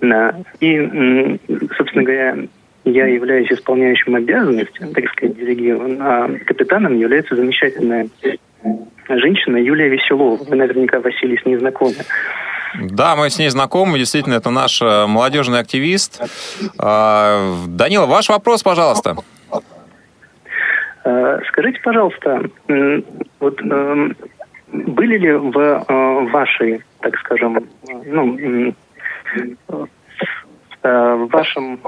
Да. 0.00 0.34
И, 0.60 1.38
собственно 1.76 2.02
говоря, 2.02 2.36
я 2.84 3.06
являюсь 3.06 3.50
исполняющим 3.50 4.14
обязанности, 4.14 4.86
так 4.94 5.08
сказать, 5.10 5.36
делегирован, 5.36 5.98
а 6.00 6.30
капитаном 6.46 6.98
является 6.98 7.36
замечательная 7.36 8.08
женщина 9.08 9.56
Юлия 9.56 9.88
Веселова. 9.88 10.42
Вы 10.42 10.56
наверняка, 10.56 11.00
Василий, 11.00 11.38
с 11.38 11.44
ней 11.44 11.56
знакомы. 11.56 11.96
Да, 12.74 13.16
мы 13.16 13.28
с 13.28 13.38
ней 13.38 13.48
знакомы. 13.48 13.98
Действительно, 13.98 14.34
это 14.34 14.50
наш 14.50 14.80
э, 14.80 15.06
молодежный 15.06 15.58
активист. 15.58 16.22
А, 16.78 17.56
Данила, 17.66 18.06
ваш 18.06 18.28
вопрос, 18.28 18.62
пожалуйста. 18.62 19.16
Э, 21.04 21.40
скажите, 21.48 21.80
пожалуйста, 21.82 22.42
вот 23.40 23.60
эм, 23.62 24.16
были 24.72 25.18
ли 25.18 25.32
в 25.32 25.58
э, 25.58 26.30
вашей, 26.30 26.82
так 27.00 27.18
скажем, 27.18 27.66
ну, 28.06 28.38
э, 28.38 28.72
в 30.82 31.26
вашем 31.30 31.80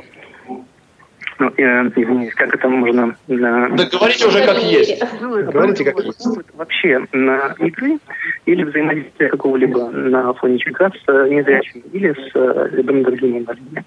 ну, 1.39 1.49
извините, 1.57 2.33
как 2.37 2.55
это 2.55 2.69
можно... 2.69 3.17
Да, 3.27 3.69
да 3.69 3.87
говорите 3.91 4.27
уже 4.27 4.45
как 4.47 4.63
есть. 4.63 5.03
Говорите 5.21 5.85
как 5.85 6.05
есть. 6.05 6.29
Вообще 6.55 7.05
на 7.13 7.55
игры 7.59 7.99
или 8.47 8.63
взаимодействие 8.63 9.29
какого-либо 9.29 9.91
на 9.91 10.33
фоне 10.35 10.59
ЧК 10.59 10.91
с 10.91 11.29
незрячими 11.29 11.83
или 11.93 12.13
с 12.13 12.75
любыми 12.75 13.03
другими 13.03 13.39
инвалидами? 13.39 13.85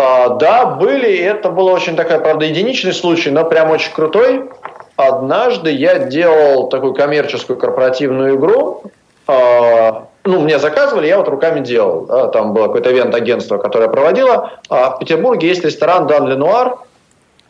А, 0.00 0.30
да, 0.30 0.64
были. 0.64 1.18
Это 1.18 1.50
было 1.50 1.72
очень 1.72 1.94
такая, 1.94 2.20
правда, 2.20 2.46
единичный 2.46 2.94
случай, 2.94 3.30
но 3.30 3.44
прям 3.44 3.70
очень 3.70 3.92
крутой. 3.92 4.48
Однажды 4.96 5.70
я 5.70 5.98
делал 5.98 6.68
такую 6.68 6.94
коммерческую 6.94 7.58
корпоративную 7.58 8.36
игру. 8.36 8.84
А, 9.26 10.06
ну, 10.24 10.40
мне 10.40 10.58
заказывали, 10.58 11.06
я 11.06 11.18
вот 11.18 11.28
руками 11.28 11.60
делал. 11.60 12.06
Да, 12.06 12.28
там 12.28 12.54
было 12.54 12.66
какое-то 12.68 12.90
ивент-агентство, 12.90 13.58
которое 13.58 13.88
проводило. 13.88 14.52
А 14.70 14.90
в 14.90 15.00
Петербурге 15.00 15.48
есть 15.48 15.64
ресторан 15.64 16.06
Дан 16.06 16.26
Ленуар, 16.28 16.76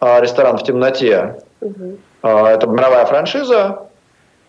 ресторан 0.01 0.59
в 0.59 0.65
темноте. 0.65 1.37
А, 2.23 2.51
это 2.51 2.67
мировая 2.67 3.07
франшиза. 3.07 3.83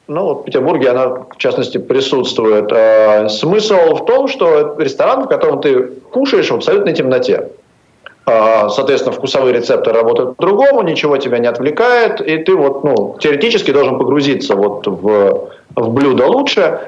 Ну, 0.08 0.24
вот 0.24 0.42
в 0.42 0.44
Петербурге 0.46 0.90
она, 0.90 1.08
в 1.08 1.38
частности, 1.38 1.78
присутствует. 1.78 3.32
Смысл 3.32 3.94
в 3.94 4.06
том, 4.06 4.28
что 4.28 4.76
ресторан, 4.80 5.24
в 5.24 5.28
котором 5.28 5.62
ты 5.62 5.84
кушаешь 6.12 6.50
в 6.50 6.56
абсолютной 6.56 6.94
темноте. 6.94 7.50
А, 8.26 8.70
Соответственно, 8.70 9.16
вкусовые 9.16 9.54
рецепторы 9.54 9.98
работают 9.98 10.38
по-другому, 10.38 10.84
ничего 10.84 11.18
тебя 11.18 11.40
не 11.40 11.48
отвлекает, 11.48 12.22
и 12.22 12.38
ты 12.38 12.56
вот, 12.56 12.84
ну, 12.84 13.18
теоретически 13.20 13.72
должен 13.72 13.98
погрузиться 13.98 14.56
вот 14.56 14.86
в, 14.86 15.50
в 15.76 15.90
блюдо 15.90 16.28
лучше. 16.28 16.80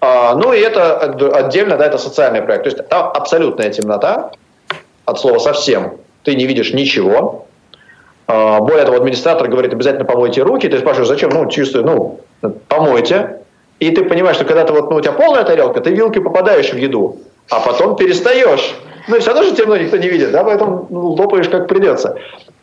А, 0.00 0.34
ну 0.34 0.52
и 0.52 0.58
это 0.58 0.98
отдельно, 0.98 1.76
да, 1.76 1.86
это 1.86 1.96
социальный 1.96 2.42
проект. 2.42 2.64
То 2.64 2.70
есть 2.70 2.88
там 2.88 3.10
абсолютная 3.14 3.70
темнота, 3.70 4.32
от 5.04 5.20
слова 5.20 5.38
совсем. 5.38 5.94
Ты 6.22 6.34
не 6.34 6.46
видишь 6.46 6.72
ничего. 6.72 7.46
А, 8.26 8.60
более 8.60 8.84
того, 8.84 8.98
администратор 8.98 9.48
говорит, 9.48 9.72
обязательно 9.72 10.04
помойте 10.04 10.42
руки. 10.42 10.68
Ты 10.68 10.78
спрашиваешь, 10.78 11.08
зачем? 11.08 11.30
Ну, 11.30 11.48
чистую, 11.48 11.84
ну, 11.84 12.20
помойте. 12.68 13.38
И 13.80 13.90
ты 13.90 14.04
понимаешь, 14.04 14.36
что 14.36 14.44
когда 14.44 14.64
ты 14.64 14.72
вот, 14.72 14.90
ну, 14.90 14.96
у 14.96 15.00
тебя 15.00 15.12
полная 15.12 15.44
тарелка, 15.44 15.80
ты 15.80 15.90
вилкой 15.90 16.22
попадаешь 16.22 16.72
в 16.72 16.76
еду, 16.76 17.18
а 17.50 17.60
потом 17.60 17.96
перестаешь. 17.96 18.74
Ну, 19.08 19.16
и 19.16 19.20
все 19.20 19.32
равно 19.32 19.48
же 19.48 19.56
темно 19.56 19.76
никто 19.76 19.96
не 19.96 20.08
видит, 20.08 20.32
да, 20.32 20.44
поэтому 20.44 20.86
ну, 20.90 21.10
лопаешь 21.10 21.48
как 21.48 21.68
придется. 21.68 22.16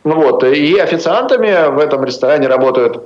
Ну, 0.04 0.14
вот, 0.14 0.42
и 0.44 0.78
официантами 0.78 1.70
в 1.70 1.78
этом 1.78 2.04
ресторане 2.04 2.48
работают 2.48 3.02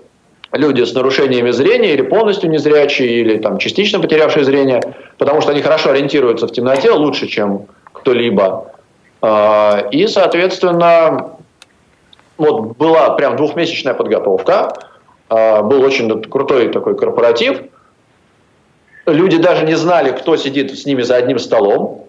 люди 0.52 0.82
с 0.82 0.94
нарушениями 0.94 1.50
зрения 1.50 1.94
или 1.94 2.02
полностью 2.02 2.50
незрячие, 2.50 3.20
или 3.20 3.38
там 3.38 3.58
частично 3.58 3.98
потерявшие 3.98 4.44
зрение, 4.44 4.82
потому 5.18 5.40
что 5.40 5.50
они 5.50 5.62
хорошо 5.62 5.90
ориентируются 5.90 6.46
в 6.46 6.52
темноте, 6.52 6.90
лучше, 6.92 7.26
чем 7.26 7.66
кто-либо. 7.92 8.72
А, 9.20 9.88
и, 9.90 10.06
соответственно, 10.06 11.30
вот 12.36 12.76
была 12.76 13.10
прям 13.10 13.36
двухмесячная 13.36 13.94
подготовка, 13.94 14.72
а, 15.28 15.62
был 15.62 15.82
очень 15.82 16.22
крутой 16.22 16.68
такой 16.68 16.96
корпоратив. 16.96 17.62
Люди 19.06 19.38
даже 19.38 19.64
не 19.64 19.74
знали, 19.74 20.12
кто 20.12 20.36
сидит 20.36 20.76
с 20.78 20.86
ними 20.86 21.02
за 21.02 21.16
одним 21.16 21.38
столом. 21.38 22.06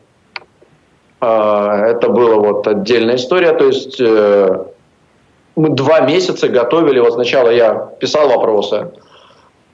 А, 1.28 1.88
это 1.88 2.10
была 2.10 2.36
вот 2.36 2.68
отдельная 2.68 3.16
история. 3.16 3.54
То 3.54 3.66
есть 3.66 4.00
э, 4.00 4.64
мы 5.56 5.70
два 5.70 6.02
месяца 6.02 6.48
готовили. 6.48 7.00
Вот 7.00 7.14
сначала 7.14 7.50
я 7.50 7.74
писал 8.00 8.30
вопросы, 8.30 8.92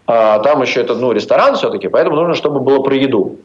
а 0.08 0.40
там 0.40 0.62
еще 0.62 0.80
это 0.80 0.96
ну, 0.96 1.12
ресторан 1.12 1.56
все-таки, 1.56 1.90
поэтому 1.90 2.16
нужно, 2.16 2.36
чтобы 2.36 2.62
было 2.62 2.80
про 2.80 2.96
еду. 2.96 3.36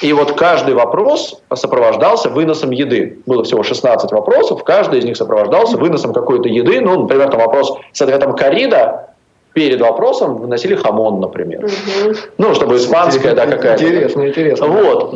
И 0.00 0.12
вот 0.12 0.32
каждый 0.32 0.74
вопрос 0.74 1.40
сопровождался 1.54 2.30
выносом 2.30 2.72
еды. 2.72 3.20
Было 3.26 3.44
всего 3.44 3.62
16 3.62 4.10
вопросов, 4.10 4.64
каждый 4.64 4.98
из 4.98 5.04
них 5.04 5.16
сопровождался 5.16 5.76
выносом 5.76 6.12
какой-то 6.12 6.48
еды. 6.48 6.80
Ну, 6.80 7.02
например, 7.02 7.30
там 7.30 7.38
вопрос 7.38 7.78
с 7.92 8.02
ответом 8.02 8.34
корида, 8.34 9.10
перед 9.52 9.80
вопросом 9.80 10.38
выносили 10.38 10.74
хамон, 10.74 11.20
например. 11.20 11.66
Угу. 11.66 12.14
Ну, 12.38 12.54
чтобы 12.54 12.76
испанская, 12.76 13.36
да, 13.36 13.46
какая-то. 13.46 13.84
Интересно, 13.84 14.28
интересно. 14.28 14.66
Вот. 14.66 15.14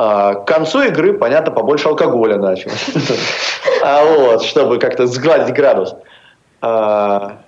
А, 0.00 0.34
к 0.34 0.46
концу 0.46 0.82
игры, 0.82 1.12
понятно, 1.12 1.50
побольше 1.50 1.88
алкоголя 1.88 2.36
начал. 2.36 2.70
А 3.82 4.04
вот, 4.04 4.42
чтобы 4.42 4.78
как-то 4.78 5.06
сгладить 5.06 5.52
градус. 5.54 5.94
А, 6.60 7.38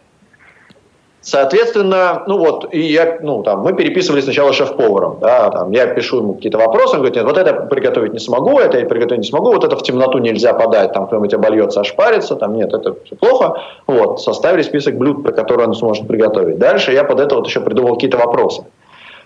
Соответственно, 1.23 2.23
ну 2.27 2.39
вот, 2.39 2.73
и 2.73 2.81
я, 2.81 3.19
ну, 3.21 3.43
там, 3.43 3.61
мы 3.61 3.75
переписывали 3.75 4.23
сначала 4.23 4.55
шеф-поваром, 4.55 5.19
да, 5.21 5.51
там, 5.51 5.71
я 5.71 5.87
пишу 5.87 6.21
ему 6.21 6.35
какие-то 6.35 6.57
вопросы, 6.57 6.95
он 6.95 7.01
говорит, 7.01 7.17
нет, 7.17 7.27
вот 7.27 7.37
это 7.37 7.53
приготовить 7.67 8.15
не 8.15 8.19
смогу, 8.19 8.59
это 8.59 8.79
я 8.79 8.87
приготовить 8.87 9.25
не 9.25 9.29
смогу, 9.29 9.53
вот 9.53 9.63
это 9.63 9.77
в 9.77 9.83
темноту 9.83 10.17
нельзя 10.17 10.55
подать, 10.55 10.95
там 10.95 11.09
кто-нибудь 11.09 11.35
обольется, 11.35 11.81
ошпарится, 11.83 12.37
там, 12.37 12.57
нет, 12.57 12.73
это 12.73 12.97
все 13.05 13.17
плохо, 13.17 13.61
вот, 13.87 14.23
составили 14.23 14.63
список 14.63 14.97
блюд, 14.97 15.23
которые 15.35 15.69
он 15.69 15.75
сможет 15.75 16.09
приготовить. 16.09 16.59
Дальше 16.59 16.93
я 16.93 17.05
под 17.05 17.21
это 17.21 17.35
вот 17.35 17.47
еще 17.47 17.61
придумал 17.61 17.97
какие-то 17.97 18.17
вопросы. 18.17 18.65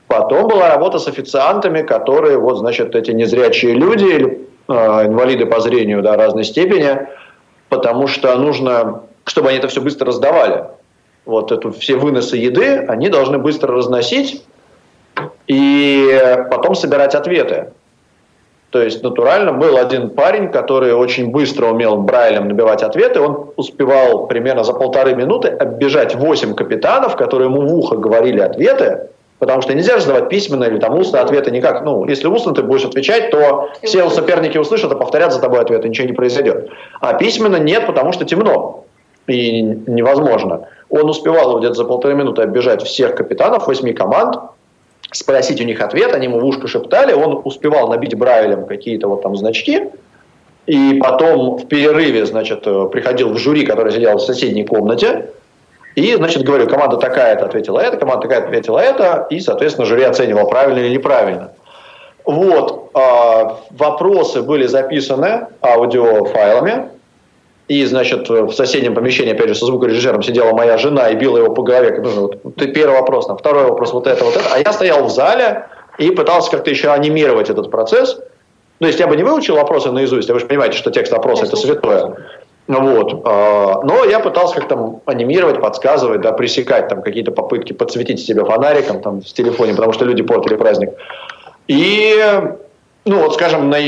Потом 0.08 0.48
была 0.48 0.68
работа 0.68 0.98
с 0.98 1.08
официантами, 1.08 1.82
которые, 1.82 2.38
вот, 2.38 2.58
значит, 2.58 2.94
эти 2.94 3.10
незрячие 3.10 3.74
люди 3.74 4.04
или 4.04 4.48
э, 4.68 4.72
инвалиды 5.06 5.46
по 5.46 5.60
зрению, 5.60 6.02
да, 6.02 6.16
разной 6.16 6.44
степени, 6.44 7.06
потому 7.68 8.06
что 8.06 8.36
нужно, 8.36 9.02
чтобы 9.24 9.48
они 9.48 9.58
это 9.58 9.68
все 9.68 9.80
быстро 9.80 10.08
раздавали 10.08 10.64
вот 11.24 11.52
эту 11.52 11.72
все 11.72 11.96
выносы 11.96 12.36
еды, 12.36 12.84
они 12.88 13.08
должны 13.08 13.38
быстро 13.38 13.74
разносить 13.74 14.44
и 15.46 16.44
потом 16.50 16.74
собирать 16.74 17.14
ответы. 17.14 17.72
То 18.70 18.82
есть 18.82 19.04
натурально 19.04 19.52
был 19.52 19.76
один 19.76 20.10
парень, 20.10 20.50
который 20.50 20.92
очень 20.92 21.30
быстро 21.30 21.66
умел 21.66 21.98
Брайлем 21.98 22.48
набивать 22.48 22.82
ответы. 22.82 23.20
Он 23.20 23.50
успевал 23.54 24.26
примерно 24.26 24.64
за 24.64 24.72
полторы 24.72 25.14
минуты 25.14 25.48
оббежать 25.48 26.16
8 26.16 26.54
капитанов, 26.56 27.14
которые 27.14 27.48
ему 27.48 27.60
в 27.60 27.72
ухо 27.72 27.96
говорили 27.96 28.40
ответы, 28.40 29.10
потому 29.38 29.62
что 29.62 29.74
нельзя 29.74 29.96
же 29.96 30.02
задавать 30.04 30.28
письменно 30.28 30.64
или 30.64 30.78
там 30.78 30.98
устно 30.98 31.20
ответы 31.20 31.50
никак. 31.50 31.84
Ну, 31.84 32.06
если 32.06 32.26
устно 32.26 32.54
ты 32.54 32.62
будешь 32.62 32.84
отвечать, 32.84 33.30
то 33.30 33.70
все 33.82 34.08
соперники 34.10 34.58
услышат 34.58 34.92
и 34.92 34.96
повторят 34.96 35.32
за 35.32 35.40
тобой 35.40 35.60
ответы, 35.60 35.88
ничего 35.88 36.06
не 36.06 36.12
произойдет. 36.12 36.70
А 37.00 37.14
письменно 37.14 37.56
нет, 37.56 37.86
потому 37.86 38.12
что 38.12 38.24
темно 38.24 38.84
и 39.26 39.62
невозможно. 39.62 40.68
Он 40.90 41.08
успевал 41.08 41.58
где-то 41.58 41.74
за 41.74 41.84
полторы 41.84 42.14
минуты 42.14 42.42
оббежать 42.42 42.82
всех 42.82 43.14
капитанов 43.14 43.66
восьми 43.66 43.92
команд, 43.92 44.36
спросить 45.10 45.60
у 45.60 45.64
них 45.64 45.80
ответ, 45.80 46.14
они 46.14 46.26
ему 46.26 46.40
в 46.40 46.44
ушко 46.44 46.68
шептали, 46.68 47.12
он 47.12 47.40
успевал 47.44 47.88
набить 47.88 48.14
Брайлем 48.16 48.66
какие-то 48.66 49.08
вот 49.08 49.22
там 49.22 49.36
значки, 49.36 49.88
и 50.66 51.00
потом 51.02 51.58
в 51.58 51.66
перерыве, 51.68 52.24
значит, 52.26 52.66
э, 52.66 52.88
приходил 52.90 53.30
в 53.30 53.38
жюри, 53.38 53.66
который 53.66 53.92
сидел 53.92 54.16
в 54.16 54.22
соседней 54.22 54.64
комнате, 54.64 55.30
и, 55.94 56.14
значит, 56.16 56.42
говорю, 56.42 56.68
команда 56.68 56.96
такая-то 56.96 57.46
ответила 57.46 57.80
это, 57.80 57.96
команда 57.96 58.22
такая-то 58.22 58.48
ответила 58.48 58.78
это, 58.78 59.26
и, 59.30 59.40
соответственно, 59.40 59.86
жюри 59.86 60.02
оценивало, 60.02 60.48
правильно 60.48 60.80
или 60.80 60.94
неправильно. 60.94 61.52
Вот, 62.24 62.90
э, 62.94 63.48
вопросы 63.70 64.42
были 64.42 64.66
записаны 64.66 65.48
аудиофайлами, 65.62 66.88
и, 67.66 67.84
значит, 67.86 68.28
в 68.28 68.52
соседнем 68.52 68.94
помещении, 68.94 69.32
опять 69.32 69.48
же, 69.48 69.54
со 69.54 69.66
звукорежиссером 69.66 70.22
сидела 70.22 70.52
моя 70.52 70.76
жена 70.76 71.08
и 71.08 71.16
била 71.16 71.38
его 71.38 71.54
по 71.54 71.62
голове. 71.62 71.98
Ну, 72.02 72.28
вот, 72.42 72.56
ты 72.56 72.68
первый 72.68 72.98
вопрос, 72.98 73.26
там, 73.26 73.38
второй 73.38 73.64
вопрос, 73.64 73.92
вот 73.92 74.06
это, 74.06 74.22
вот 74.24 74.36
это. 74.36 74.44
А 74.52 74.58
я 74.58 74.72
стоял 74.72 75.04
в 75.04 75.10
зале 75.10 75.66
и 75.96 76.10
пытался 76.10 76.50
как-то 76.50 76.70
еще 76.70 76.90
анимировать 76.90 77.48
этот 77.48 77.70
процесс. 77.70 78.20
Ну, 78.80 78.86
если 78.86 79.00
я 79.00 79.06
бы 79.06 79.16
не 79.16 79.22
выучил 79.22 79.56
вопросы 79.56 79.90
наизусть, 79.90 80.28
а 80.28 80.34
вы 80.34 80.40
же 80.40 80.46
понимаете, 80.46 80.76
что 80.76 80.90
текст 80.90 81.12
вопроса– 81.12 81.44
это 81.46 81.56
святое. 81.56 82.16
Вот. 82.66 83.22
А, 83.26 83.82
но 83.82 84.04
я 84.04 84.20
пытался 84.20 84.56
как-то 84.56 85.00
анимировать, 85.04 85.60
подсказывать, 85.60 86.22
да, 86.22 86.32
пресекать 86.32 86.88
там 86.88 87.02
какие-то 87.02 87.30
попытки 87.30 87.72
подсветить 87.72 88.20
себя 88.20 88.44
фонариком 88.44 89.02
там, 89.02 89.20
в 89.20 89.26
телефоне, 89.26 89.74
потому 89.74 89.92
что 89.92 90.04
люди 90.04 90.22
портили 90.22 90.56
праздник. 90.56 90.90
И, 91.68 92.16
ну 93.04 93.20
вот, 93.20 93.34
скажем, 93.34 93.68
на 93.68 93.78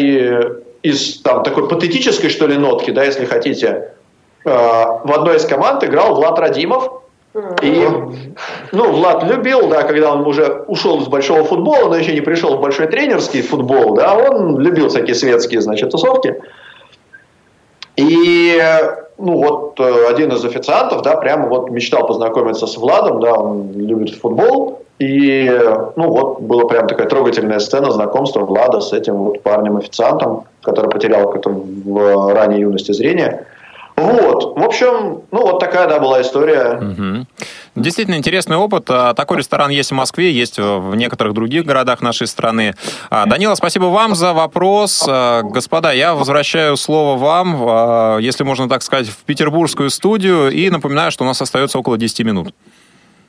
из 0.86 1.20
там, 1.22 1.42
такой 1.42 1.68
патетической, 1.68 2.28
что 2.28 2.46
ли, 2.46 2.56
нотки, 2.56 2.90
да, 2.90 3.04
если 3.04 3.24
хотите, 3.24 3.92
э, 4.44 4.50
в 4.50 5.12
одной 5.12 5.36
из 5.36 5.44
команд 5.44 5.82
играл 5.82 6.14
Влад 6.14 6.38
Радимов. 6.38 7.02
И, 7.60 7.86
ну, 8.72 8.92
Влад 8.92 9.24
любил, 9.24 9.68
да, 9.68 9.82
когда 9.82 10.12
он 10.12 10.26
уже 10.26 10.64
ушел 10.68 11.02
из 11.02 11.08
большого 11.08 11.44
футбола, 11.44 11.90
но 11.90 11.96
еще 11.96 12.14
не 12.14 12.22
пришел 12.22 12.56
в 12.56 12.60
большой 12.62 12.86
тренерский 12.86 13.42
футбол, 13.42 13.94
да, 13.94 14.14
он 14.14 14.58
любил 14.58 14.88
всякие 14.88 15.14
светские, 15.14 15.60
значит, 15.60 15.90
тусовки. 15.90 16.40
И, 17.96 18.62
ну, 19.18 19.38
вот 19.38 19.80
э, 19.80 20.06
один 20.08 20.32
из 20.32 20.44
официантов, 20.44 21.02
да, 21.02 21.16
прямо 21.16 21.48
вот 21.48 21.70
мечтал 21.70 22.06
познакомиться 22.06 22.66
с 22.66 22.76
Владом, 22.76 23.20
да, 23.20 23.32
он 23.32 23.72
любит 23.72 24.14
футбол, 24.14 24.82
и, 24.98 25.60
ну, 25.96 26.10
вот 26.10 26.40
была 26.40 26.66
прям 26.66 26.86
такая 26.86 27.08
трогательная 27.08 27.58
сцена 27.58 27.90
знакомства 27.90 28.40
Влада 28.40 28.80
с 28.80 28.92
этим 28.92 29.16
вот 29.16 29.42
парнем-официантом, 29.42 30.44
который 30.62 30.90
потерял 30.90 31.30
как-то 31.30 31.50
в 31.50 32.34
ранней 32.34 32.60
юности 32.60 32.92
зрение. 32.92 33.46
Вот, 33.96 34.58
в 34.58 34.62
общем, 34.62 35.22
ну 35.30 35.40
вот 35.42 35.58
такая, 35.58 35.88
да, 35.88 35.98
была 35.98 36.20
история. 36.20 36.78
Угу. 36.78 37.26
Действительно 37.76 38.16
интересный 38.16 38.56
опыт. 38.56 38.84
А, 38.88 39.14
такой 39.14 39.38
ресторан 39.38 39.70
есть 39.70 39.90
в 39.90 39.94
Москве, 39.94 40.30
есть 40.30 40.58
в 40.58 40.94
некоторых 40.94 41.32
других 41.32 41.64
городах 41.64 42.02
нашей 42.02 42.26
страны. 42.26 42.74
А, 43.08 43.24
Данила, 43.26 43.54
спасибо 43.54 43.86
вам 43.86 44.14
за 44.14 44.34
вопрос. 44.34 45.04
А, 45.08 45.42
господа, 45.42 45.92
я 45.92 46.14
возвращаю 46.14 46.76
слово 46.76 47.16
вам, 47.18 48.18
если 48.20 48.44
можно 48.44 48.68
так 48.68 48.82
сказать, 48.82 49.08
в 49.08 49.24
петербургскую 49.24 49.88
студию 49.90 50.50
и 50.50 50.68
напоминаю, 50.68 51.10
что 51.10 51.24
у 51.24 51.26
нас 51.26 51.40
остается 51.40 51.78
около 51.78 51.96
10 51.96 52.20
минут. 52.20 52.54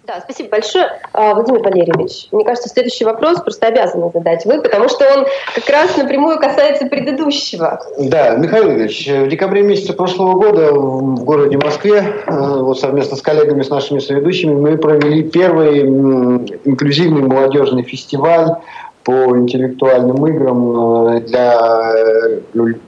Да, 0.07 0.21
спасибо 0.21 0.51
большое. 0.51 0.85
А, 1.11 1.33
Владимир 1.33 1.61
Валерьевич, 1.61 2.29
мне 2.31 2.45
кажется, 2.45 2.69
следующий 2.69 3.03
вопрос 3.03 3.41
просто 3.41 3.67
обязаны 3.67 4.09
задать 4.13 4.45
вы, 4.45 4.61
потому 4.61 4.87
что 4.87 5.05
он 5.05 5.25
как 5.53 5.69
раз 5.69 5.97
напрямую 5.97 6.39
касается 6.39 6.85
предыдущего. 6.85 7.81
Да, 7.99 8.37
Михаил 8.37 8.71
Ильич, 8.71 9.05
в 9.05 9.27
декабре 9.27 9.63
месяце 9.63 9.91
прошлого 9.91 10.39
года 10.39 10.71
в 10.71 11.25
городе 11.25 11.57
Москве, 11.57 12.05
э, 12.25 12.31
вот 12.31 12.79
совместно 12.79 13.17
с 13.17 13.21
коллегами, 13.21 13.63
с 13.63 13.69
нашими 13.69 13.99
соведущими, 13.99 14.53
мы 14.53 14.77
провели 14.77 15.23
первый 15.23 15.81
инклюзивный 15.81 17.23
молодежный 17.23 17.83
фестиваль 17.83 18.55
по 19.07 19.37
интеллектуальным 19.37 20.27
играм 20.27 21.15
э, 21.15 21.21
для 21.21 21.93
э, 21.95 22.39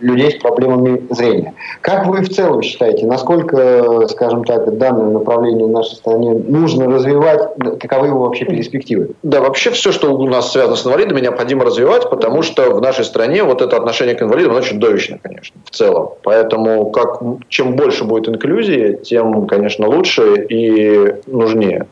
людей 0.02 0.32
с 0.32 0.36
проблемами 0.36 1.02
зрения. 1.12 1.54
Как 1.80 2.08
вы 2.08 2.18
в 2.18 2.28
целом 2.28 2.62
считаете, 2.62 3.06
насколько, 3.06 4.06
скажем 4.10 4.44
так, 4.44 4.78
данное 4.78 5.12
направление 5.12 5.66
в 5.66 5.70
нашей 5.70 5.96
стране 5.96 6.34
нужно 6.34 6.88
развивать, 6.88 7.40
каковы 7.80 8.08
его 8.08 8.20
вообще 8.20 8.44
перспективы? 8.44 9.12
Да, 9.24 9.40
вообще 9.40 9.70
все, 9.70 9.94
что 9.94 10.14
у 10.14 10.28
нас 10.28 10.52
связано 10.52 10.76
с 10.76 10.86
инвалидами, 10.86 11.22
необходимо 11.22 11.64
развивать, 11.64 12.10
потому 12.10 12.42
что 12.42 12.70
в 12.72 12.82
нашей 12.82 13.06
стране 13.06 13.46
вот 13.46 13.62
это 13.62 13.78
отношение 13.78 14.16
к 14.16 14.22
инвалидам 14.22 14.58
очень 14.58 14.74
чудовищно, 14.74 15.20
конечно, 15.24 15.56
в 15.64 15.70
целом. 15.70 16.10
Поэтому 16.24 16.92
как, 16.92 17.22
чем 17.48 17.78
больше 17.78 18.04
будет 18.04 18.28
инклюзии, 18.28 19.00
тем, 19.06 19.48
конечно, 19.48 19.88
лучше 19.88 20.36
и 20.50 21.16
нужнее. 21.28 21.88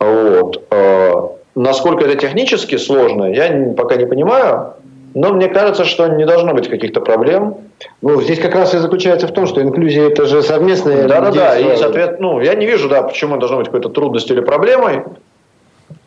Вот. 0.00 0.64
Насколько 1.68 2.04
это 2.06 2.16
технически 2.16 2.76
сложно, 2.76 3.24
я 3.24 3.74
пока 3.76 3.96
не 3.96 4.06
понимаю. 4.06 4.74
Но 5.14 5.32
мне 5.32 5.48
кажется, 5.48 5.84
что 5.84 6.06
не 6.06 6.24
должно 6.24 6.54
быть 6.54 6.68
каких-то 6.68 7.00
проблем. 7.00 7.56
Ну, 8.02 8.20
здесь 8.22 8.40
как 8.40 8.54
раз 8.54 8.74
и 8.74 8.78
заключается 8.78 9.26
в 9.26 9.32
том, 9.32 9.46
что 9.46 9.62
инклюзия 9.62 10.08
это 10.08 10.26
же 10.26 10.42
совместная. 10.42 11.08
Да, 11.08 11.20
да, 11.20 11.30
да. 11.30 11.58
И, 11.58 11.76
соответственно, 11.76 12.32
ну, 12.32 12.40
я 12.40 12.54
не 12.54 12.66
вижу, 12.66 12.88
да, 12.88 13.02
почему 13.02 13.36
должно 13.36 13.58
быть 13.58 13.66
какой-то 13.66 13.88
трудностью 13.88 14.36
или 14.36 14.44
проблемой. 14.44 15.02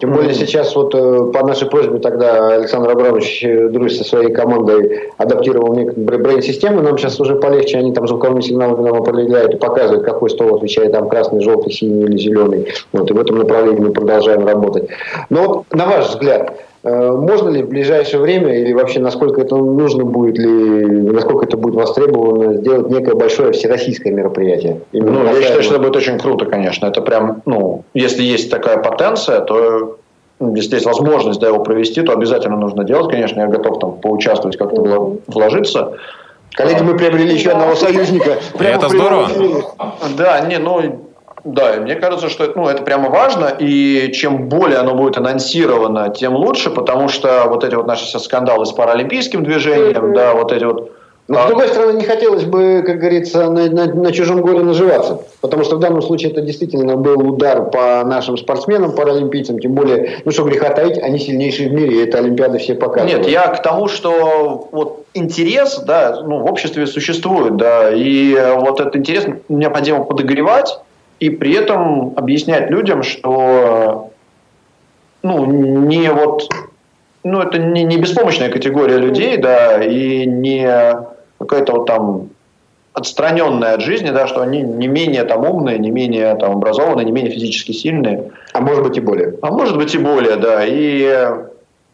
Тем 0.02 0.14
более 0.14 0.34
сейчас 0.34 0.76
вот 0.76 0.96
э, 0.96 1.32
по 1.32 1.46
нашей 1.46 1.70
просьбе 1.70 2.00
тогда 2.00 2.56
Александр 2.56 2.90
Абрамович 2.90 3.44
э, 3.44 3.70
Друзь 3.70 4.00
со 4.00 4.04
своей 4.04 4.34
командой 4.34 5.12
адаптировал 5.18 5.76
некоторые 5.76 6.24
брейн-системы. 6.24 6.82
Нам 6.82 6.98
сейчас 6.98 7.20
уже 7.20 7.36
полегче, 7.36 7.78
они 7.78 7.94
там 7.94 8.08
звуковыми 8.08 8.42
сигналами 8.42 8.82
нам 8.84 8.96
определяют 8.96 9.54
и 9.54 9.58
показывают, 9.58 10.04
какой 10.04 10.32
стол 10.32 10.56
отвечает 10.56 10.92
там 10.92 11.08
красный, 11.08 11.42
желтый, 11.42 11.72
синий 11.72 12.06
или 12.06 12.18
зеленый. 12.18 12.74
Вот, 12.94 13.12
и 13.12 13.14
в 13.14 13.20
этом 13.20 13.38
направлении 13.38 13.80
мы 13.80 13.92
продолжаем 13.92 14.44
работать. 14.48 14.90
Но 15.30 15.48
вот 15.48 15.66
на 15.72 15.86
ваш 15.86 16.10
взгляд, 16.10 16.56
Э, 16.84 17.12
можно 17.12 17.50
ли 17.50 17.62
в 17.62 17.70
ближайшее 17.70 18.22
время 18.22 18.58
или 18.58 18.74
вообще 18.74 19.00
насколько 19.00 19.42
это 19.42 19.56
нужно 19.56 20.04
будет 20.04 20.38
ли, 20.40 20.86
насколько 21.12 21.46
это 21.46 21.56
будет 21.56 21.76
востребовано 21.76 22.56
сделать 22.58 22.90
некое 22.90 23.14
большое 23.14 23.52
всероссийское 23.52 24.12
мероприятие? 24.12 24.82
ну, 24.92 25.26
я 25.26 25.42
считаю, 25.42 25.62
что 25.62 25.76
это 25.76 25.84
будет 25.84 25.96
очень 25.96 26.18
круто, 26.18 26.46
конечно. 26.46 26.88
Это 26.88 27.02
прям, 27.02 27.44
ну, 27.46 27.84
если 27.94 28.24
есть 28.24 28.50
такая 28.50 28.78
потенция, 28.78 29.42
то 29.42 29.91
если 30.56 30.76
есть 30.76 30.86
возможность 30.86 31.40
да, 31.40 31.48
его 31.48 31.60
провести, 31.60 32.02
то 32.02 32.14
обязательно 32.14 32.58
нужно 32.58 32.84
делать. 32.84 33.10
Конечно, 33.10 33.40
я 33.40 33.48
готов 33.48 33.80
там 33.80 33.94
поучаствовать, 34.00 34.58
как-то 34.58 35.18
вложиться. 35.28 35.94
Коллеги, 36.54 36.82
мы 36.84 36.98
приобрели 36.98 37.34
еще 37.34 37.52
одного 37.52 37.76
союзника. 37.76 38.38
Это 38.60 38.90
здорово. 38.90 39.30
Да, 40.18 40.42
не, 40.42 40.58
ну, 40.58 41.08
да, 41.44 41.78
мне 41.78 41.96
кажется, 41.96 42.30
что 42.30 42.52
ну, 42.56 42.68
это 42.68 42.84
прямо 42.84 43.10
важно, 43.10 43.46
и 43.58 44.12
чем 44.14 44.50
более 44.50 44.78
оно 44.80 44.96
будет 44.96 45.18
анонсировано, 45.18 46.10
тем 46.10 46.36
лучше, 46.36 46.70
потому 46.70 47.08
что 47.08 47.46
вот 47.48 47.64
эти 47.64 47.76
вот 47.76 47.88
наши 47.88 48.06
сейчас 48.06 48.26
скандалы 48.26 48.66
с 48.66 48.72
паралимпийским 48.72 49.44
движением, 49.44 50.06
mm-hmm. 50.06 50.16
да, 50.16 50.34
вот 50.34 50.52
эти 50.52 50.66
вот 50.66 50.92
но, 51.32 51.44
с 51.44 51.48
другой 51.48 51.68
стороны, 51.70 51.98
не 51.98 52.04
хотелось 52.04 52.44
бы, 52.44 52.84
как 52.86 53.00
говорится, 53.00 53.50
на, 53.50 53.70
на, 53.70 53.86
на 53.86 54.12
чужом 54.12 54.42
горе 54.42 54.64
наживаться. 54.64 55.22
Потому 55.40 55.64
что 55.64 55.78
в 55.78 55.80
данном 55.80 56.02
случае 56.02 56.32
это 56.32 56.42
действительно 56.42 56.98
был 56.98 57.26
удар 57.26 57.70
по 57.70 58.04
нашим 58.04 58.38
спортсменам, 58.38 58.94
паралимпийцам. 58.94 59.60
Тем 59.60 59.74
более, 59.74 60.22
ну 60.26 60.32
что 60.32 60.44
греха 60.44 60.72
таить, 60.72 60.98
они 60.98 61.20
сильнейшие 61.20 61.70
в 61.70 61.74
мире. 61.74 62.02
И 62.02 62.04
это 62.04 62.18
Олимпиады 62.18 62.58
все 62.58 62.76
показывают. 62.76 63.20
Нет, 63.20 63.28
я 63.28 63.48
к 63.48 63.62
тому, 63.62 63.88
что 63.88 64.68
вот 64.74 65.06
интерес, 65.14 65.80
да, 65.80 66.22
ну, 66.22 66.40
в 66.40 66.46
обществе 66.46 66.86
существует, 66.86 67.56
да. 67.56 67.92
И 67.92 68.36
вот 68.58 68.82
этот 68.82 68.98
интерес 68.98 69.26
необходимо 69.48 70.04
подогревать 70.04 70.80
и 71.20 71.30
при 71.30 71.54
этом 71.54 72.14
объяснять 72.18 72.70
людям, 72.70 73.04
что 73.04 74.12
ну, 75.24 75.46
не 75.46 76.12
вот 76.12 76.50
ну, 77.24 77.42
это 77.42 77.58
не, 77.58 77.84
не 77.84 77.98
беспомощная 77.98 78.50
категория 78.50 78.98
людей, 78.98 79.38
да, 79.38 79.84
и 79.84 80.26
не 80.26 80.68
какая-то 81.42 81.74
вот 81.74 81.86
там 81.86 82.30
отстраненная 82.94 83.76
от 83.76 83.82
жизни, 83.82 84.10
да, 84.10 84.28
что 84.28 84.42
они 84.42 84.62
не 84.62 84.88
менее 84.88 85.24
там 85.24 85.46
умные, 85.46 85.80
не 85.80 85.92
менее 85.92 86.36
там 86.36 86.54
образованные, 86.54 87.06
не 87.06 87.12
менее 87.12 87.32
физически 87.32 87.72
сильные. 87.72 88.32
А 88.54 88.60
может 88.60 88.84
быть 88.84 88.98
и 88.98 89.02
более. 89.02 89.38
А 89.42 89.52
может 89.52 89.78
быть 89.78 89.96
и 89.96 89.98
более, 89.98 90.36
да. 90.36 90.66
И 90.66 91.28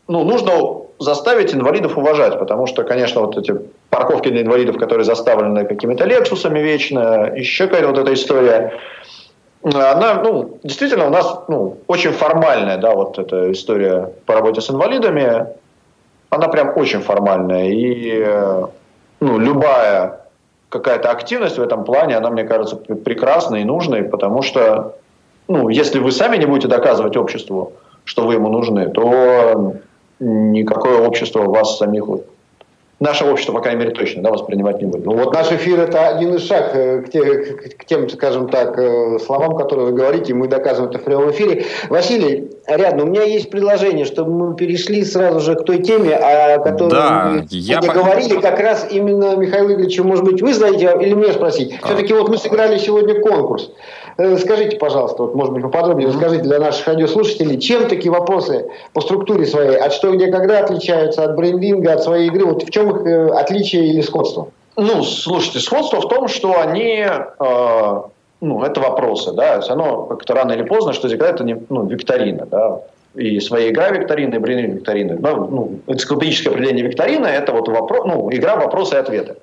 ну, 0.08 0.24
нужно 0.24 0.52
заставить 1.00 1.54
инвалидов 1.54 1.98
уважать, 1.98 2.40
потому 2.40 2.66
что, 2.66 2.84
конечно, 2.84 3.22
вот 3.22 3.38
эти 3.38 3.54
парковки 3.90 4.30
для 4.30 4.42
инвалидов, 4.42 4.78
которые 4.78 5.06
заставлены 5.06 5.66
какими-то 5.66 6.06
лексусами 6.06 6.60
вечно, 6.60 7.32
еще 7.36 7.68
какая-то 7.68 7.90
вот 7.90 8.00
эта 8.00 8.14
история, 8.14 8.74
она, 9.64 10.22
ну, 10.24 10.60
действительно 10.64 11.08
у 11.08 11.10
нас 11.12 11.42
ну, 11.48 11.78
очень 11.88 12.12
формальная, 12.12 12.78
да, 12.78 12.96
вот 12.96 13.20
эта 13.20 13.52
история 13.52 14.12
по 14.26 14.34
работе 14.34 14.62
с 14.62 14.70
инвалидами, 14.72 15.46
она 16.30 16.48
прям 16.48 16.74
очень 16.76 17.02
формальная. 17.02 17.70
И 17.70 18.26
ну, 19.20 19.38
любая 19.38 20.22
какая-то 20.70 21.12
активность 21.12 21.58
в 21.58 21.62
этом 21.62 21.84
плане, 21.84 22.18
она, 22.18 22.30
мне 22.30 22.44
кажется, 22.44 22.76
прекрасной 22.76 23.62
и 23.62 23.66
нужной, 23.66 24.04
потому 24.04 24.42
что, 24.42 24.96
ну, 25.48 25.70
если 25.70 26.00
вы 26.00 26.12
сами 26.12 26.38
не 26.38 26.46
будете 26.46 26.68
доказывать 26.68 27.18
обществу, 27.18 27.74
что 28.04 28.26
вы 28.26 28.36
ему 28.36 28.50
нужны, 28.50 28.90
то 28.90 29.76
никакое 30.20 31.00
общество 31.00 31.44
вас 31.44 31.78
самих 31.78 32.06
наше 33.00 33.26
общество, 33.26 33.54
по 33.54 33.62
крайней 33.62 33.82
мере, 33.82 33.92
точно 33.92 34.24
да, 34.24 34.32
воспринимать 34.32 34.82
не 34.82 34.88
будет. 34.88 35.06
Ну, 35.06 35.16
вот 35.16 35.34
наш 35.34 35.52
эфир– 35.52 35.80
это 35.82 36.08
один 36.08 36.34
из 36.34 36.48
шаг 36.48 36.72
э, 36.74 37.02
к, 37.02 37.10
те, 37.12 37.24
к 37.24 37.86
тем, 37.86 38.10
скажем 38.10 38.50
так, 38.50 38.78
э, 38.78 39.20
словам, 39.20 39.56
которые 39.56 39.88
вы 39.88 39.92
говорите, 39.94 40.34
мы 40.34 40.48
доказываем 40.48 40.90
это 40.90 41.00
в 41.00 41.04
прямом 41.04 41.30
эфире. 41.32 41.66
Василий, 41.90 42.52
рядом, 42.66 43.08
у 43.08 43.12
меня 43.12 43.24
есть 43.24 43.52
предложение, 43.52 44.06
чтобы 44.06 44.32
мы 44.32 44.56
перешли 44.56 45.04
сразу 45.04 45.40
же 45.40 45.56
к 45.56 45.64
той 45.64 45.84
теме, 45.84 46.16
о 46.16 46.60
которой 46.60 46.90
да, 46.90 47.30
мы 47.34 47.46
я 47.50 47.80
говорили, 47.80 48.36
по... 48.36 48.42
как 48.42 48.60
раз 48.60 48.88
именно 48.90 49.36
Михаил 49.36 49.68
Игоревич, 49.68 50.00
может 50.00 50.26
быть, 50.26 50.42
вы 50.42 50.54
знаете 50.54 50.98
или 51.00 51.14
мне 51.14 51.32
спросить. 51.34 51.76
А. 51.82 51.88
Все-таки 51.88 52.14
вот 52.14 52.30
мы 52.30 52.38
сыграли 52.38 52.78
сегодня 52.80 53.22
конкурс. 53.22 53.72
Э, 54.18 54.36
скажите, 54.38 54.78
пожалуйста, 54.78 55.24
вот, 55.24 55.36
может 55.36 55.54
быть, 55.54 55.62
поподробнее 55.62 56.08
расскажите 56.08 56.44
для 56.44 56.60
наших 56.60 56.88
радиослушателей, 56.88 57.60
чем 57.60 57.88
такие 57.88 58.12
вопросы 58.12 58.68
по 58.94 59.02
структуре 59.02 59.46
своей, 59.46 59.78
от 59.78 59.94
что, 59.94 60.12
где, 60.12 60.28
когда 60.32 60.60
отличаются 60.60 61.24
от 61.24 61.36
брендинга, 61.36 61.94
от 61.94 62.04
своей 62.04 62.28
игры, 62.28 62.46
вот 62.46 62.64
в 62.64 62.72
чем 62.72 62.90
их 62.90 63.06
э, 63.06 63.30
отличие 63.30 63.88
или 63.88 64.02
сходство? 64.02 64.50
Ну, 64.76 65.04
слушайте, 65.04 65.60
сходство 65.60 66.02
в 66.02 66.08
том, 66.08 66.28
что 66.28 66.60
они, 66.60 67.06
э, 67.06 68.02
ну, 68.42 68.64
это 68.64 68.82
вопросы, 68.82 69.34
да, 69.34 69.62
все 69.62 69.76
равно 69.76 70.06
как-то 70.06 70.34
рано 70.34 70.54
или 70.54 70.64
поздно, 70.64 70.94
что 70.94 71.14
игра 71.14 71.30
это 71.30 71.44
не, 71.44 71.56
ну, 71.70 71.86
викторина, 71.86 72.48
да, 72.48 72.82
и 73.14 73.40
своя 73.40 73.70
игра 73.70 73.90
викторины, 73.90 74.36
и 74.36 74.40
брендинг 74.40 74.76
викторины. 74.78 75.18
Ну, 75.20 75.48
ну, 75.48 75.80
энциклопедическое 75.86 76.54
определение 76.54 76.86
викторины– 76.86 77.26
это 77.28 77.52
вот 77.52 77.68
вопрос, 77.68 78.06
ну, 78.06 78.30
игра 78.32 78.56
вопросы 78.56 78.96
и 78.96 79.00
ответы. 79.00 79.36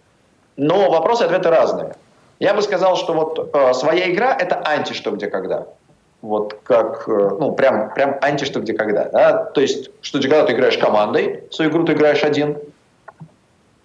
Но 0.56 0.90
вопросы 0.90 1.22
и 1.24 1.26
ответы 1.26 1.50
разные. 1.50 1.94
Я 2.40 2.54
бы 2.54 2.62
сказал, 2.62 2.96
что 2.96 3.12
вот 3.12 3.50
э, 3.52 3.74
своя 3.74 4.10
игра– 4.10 4.36
это 4.38 4.60
анти 4.64 4.92
что, 4.92 5.10
где, 5.12 5.28
когда. 5.28 5.66
Вот 6.22 6.58
как, 6.64 7.08
э, 7.08 7.30
ну, 7.38 7.52
прям, 7.52 7.92
прям 7.94 8.16
анти 8.20 8.44
что, 8.44 8.60
где, 8.60 8.72
когда. 8.72 9.04
Да? 9.04 9.44
То 9.44 9.60
есть, 9.60 9.90
что, 10.00 10.18
где, 10.18 10.28
когда 10.28 10.46
ты 10.46 10.52
играешь 10.52 10.78
командой, 10.78 11.44
свою 11.50 11.70
игру 11.70 11.84
ты 11.84 11.92
играешь 11.92 12.24
один. 12.24 12.58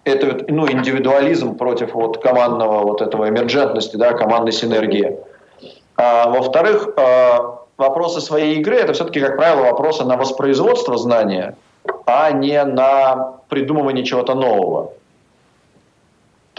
Это 0.04 0.46
ну, 0.48 0.72
индивидуализм 0.72 1.58
против 1.58 1.94
вот 1.94 2.24
командного 2.24 2.84
вот 2.84 3.02
этого 3.02 3.30
эмерджентности, 3.30 3.98
да, 3.98 4.14
командной 4.14 4.54
синергии. 4.54 5.18
А, 5.98 6.30
во-вторых, 6.30 6.90
э, 6.96 7.38
вопросы 7.78 8.22
своей 8.22 8.56
игры– 8.60 8.76
это 8.78 8.94
все-таки, 8.94 9.20
как 9.20 9.36
правило, 9.36 9.66
вопросы 9.66 10.06
на 10.06 10.18
воспроизводство 10.18 10.98
знания, 10.98 11.56
а 12.06 12.32
не 12.32 12.64
на 12.64 13.34
придумывание 13.50 14.06
чего-то 14.06 14.34
нового. 14.34 14.94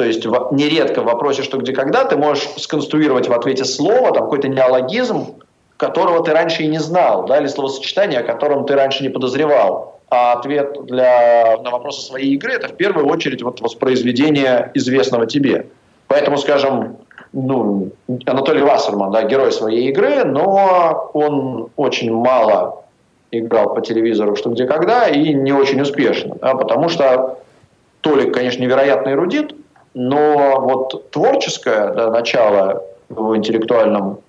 То 0.01 0.07
есть 0.07 0.25
нередко 0.25 1.03
в 1.03 1.05
вопросе 1.05 1.43
«что, 1.43 1.59
где, 1.59 1.75
когда» 1.75 2.07
ты 2.07 2.17
можешь 2.17 2.49
сконструировать 2.57 3.29
в 3.29 3.35
ответе 3.35 3.67
слово, 3.67 4.15
там 4.15 4.23
какой-то 4.23 4.49
неологизм, 4.49 5.35
которого 5.77 6.25
ты 6.25 6.33
раньше 6.33 6.63
и 6.63 6.69
не 6.69 6.79
знал, 6.79 7.27
да, 7.27 7.37
или 7.37 7.49
словосочетание, 7.49 8.21
о 8.21 8.23
котором 8.23 8.65
ты 8.65 8.77
раньше 8.77 9.03
не 9.03 9.11
подозревал. 9.11 10.01
А 10.09 10.33
ответ 10.33 10.87
для, 10.87 11.59
на 11.63 11.71
вопросы 11.71 12.01
своей 12.01 12.33
игры– 12.33 12.53
это 12.55 12.69
в 12.69 12.77
первую 12.79 13.09
очередь 13.09 13.43
вот 13.43 13.61
воспроизведение 13.61 14.71
известного 14.73 15.27
тебе. 15.27 15.67
Поэтому, 16.09 16.39
скажем, 16.39 16.97
ну, 17.35 17.91
Анатолий 18.25 18.63
Вассерман, 18.63 19.13
да, 19.13 19.25
герой 19.25 19.53
своей 19.53 19.91
игры, 19.91 20.25
но 20.25 21.11
он 21.13 21.69
очень 21.77 22.11
мало 22.11 22.85
играл 23.33 23.75
по 23.75 23.83
телевизору 23.83 24.35
«Что, 24.35 24.49
где, 24.49 24.65
когда» 24.65 25.09
и 25.09 25.35
не 25.35 25.53
очень 25.53 25.83
успешно, 25.83 26.37
да, 26.41 26.55
потому 26.55 26.89
что 26.89 27.37
Толик, 28.01 28.33
конечно, 28.33 28.63
невероятный 28.63 29.13
эрудит, 29.13 29.55
но 29.95 30.61
вот 30.61 31.11
творческое 31.11 31.93
да, 31.93 32.11
начало 32.11 32.83
в 33.09 33.37
интеллектуальном 33.37 34.21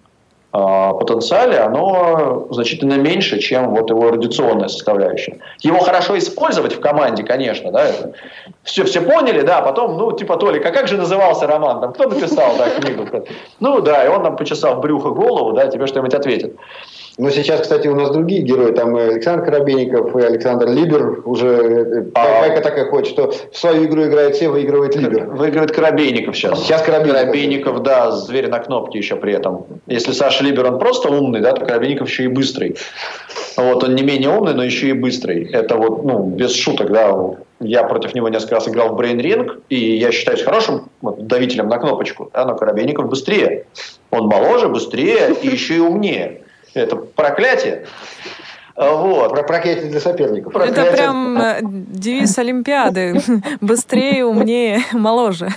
а, 0.53 0.93
потенциале, 0.93 1.59
оно 1.59 2.47
значительно 2.49 2.95
меньше, 2.95 3.39
чем 3.39 3.70
вот 3.70 3.89
его 3.89 4.12
радиационная 4.12 4.68
составляющая. 4.68 5.39
Его 5.62 5.80
хорошо 5.80 6.18
использовать 6.18 6.76
в 6.76 6.82
команде, 6.82 7.24
конечно, 7.24 7.72
да, 7.72 7.86
это 7.86 8.14
все, 8.64 8.84
все 8.84 8.99
поняли, 9.01 9.41
да, 9.41 9.59
а 9.59 9.62
потом, 9.62 9.97
ну, 9.97 10.12
типа, 10.12 10.36
Толик, 10.36 10.66
а 10.66 10.72
как 10.72 10.89
же 10.89 10.97
назывался 10.97 11.47
роман, 11.47 11.80
там, 11.80 11.93
кто 11.93 12.09
написал, 12.09 12.57
да, 12.57 12.70
книгу? 12.70 13.07
Ну, 13.62 13.80
да, 13.80 14.03
и 14.03 14.09
он 14.09 14.24
нам 14.24 14.36
почесал 14.36 14.82
брюхо 14.82 15.12
голову, 15.12 15.53
да, 15.53 15.68
тебе 15.68 15.88
что-нибудь 15.88 16.14
ответит. 16.14 16.55
Но 17.18 17.30
сейчас, 17.30 17.62
кстати, 17.62 17.88
у 17.88 17.95
нас 17.95 18.12
другие 18.12 18.41
герои. 18.41 18.72
Там 18.72 18.97
и 18.97 19.01
Александр 19.01 19.45
Коробейников 19.45 20.16
и 20.16 20.22
Александр 20.22 20.70
Либер. 20.70 21.22
Уже 21.26 21.47
э, 21.47 22.01
байка 22.01 22.62
такая 22.62 22.86
ходит, 22.86 23.07
что 23.07 23.32
в 23.51 23.57
свою 23.57 23.86
игру 23.86 24.03
играет 24.05 24.36
все, 24.36 24.49
выигрывает 24.49 24.95
Либер. 24.95 25.26
Выигрывает 25.26 25.72
Коробейников 25.72 26.36
сейчас. 26.36 26.64
Сейчас 26.64 26.82
Коробейников. 26.82 27.22
Коробейников, 27.22 27.84
да, 27.84 28.12
зверь 28.12 28.47
на 28.47 28.59
кнопке 28.59 28.99
еще 28.99 29.18
при 29.18 29.34
этом. 29.34 29.66
Если 29.88 30.14
Саша 30.14 30.43
Либер, 30.43 30.66
он 30.66 30.80
просто 30.80 31.09
умный, 31.09 31.41
да, 31.41 31.51
то 31.51 31.66
Коробейников 31.66 32.07
еще 32.07 32.24
и 32.24 32.28
быстрый. 32.28 32.78
Вот, 33.57 33.84
он 33.84 33.95
не 33.95 34.03
менее 34.03 34.30
умный, 34.30 34.53
но 34.53 34.64
еще 34.64 34.88
и 34.88 34.93
быстрый. 34.93 35.49
Это 35.51 35.76
вот, 35.76 36.03
ну, 36.05 36.24
без 36.26 36.55
шуток, 36.55 36.91
да, 36.91 37.14
я 37.59 37.84
против 37.84 38.16
него 38.16 38.30
несколько 38.30 38.55
раз 38.55 38.68
играл 38.68 38.95
в 38.95 38.99
Brain 38.99 39.18
Ring, 39.18 39.62
и 39.70 39.97
я 39.97 40.12
считаюсь 40.12 40.41
хорошим 40.41 40.89
вот, 41.01 41.28
давителем 41.28 41.68
на 41.68 41.78
кнопочку, 41.78 42.30
да, 42.34 42.45
но 42.45 42.55
Коробейников 42.55 43.09
быстрее. 43.09 43.66
Он 44.09 44.28
моложе, 44.28 44.70
быстрее 44.70 45.36
и 45.41 45.47
еще 45.47 45.76
и 45.76 45.80
умнее. 45.80 46.41
Это 46.74 46.96
проклятие. 46.96 47.86
Вот. 48.76 49.32
Про 49.32 49.44
проклятие 49.44 49.90
для 49.90 50.00
соперников. 50.00 50.54
Проклятие. 50.54 50.86
Это 50.86 50.96
прям 50.96 51.42
э, 51.42 51.60
девиз 51.62 52.38
Олимпиады. 52.38 53.22
Быстрее, 53.62 54.26
умнее, 54.26 54.80
моложе. 54.94 55.50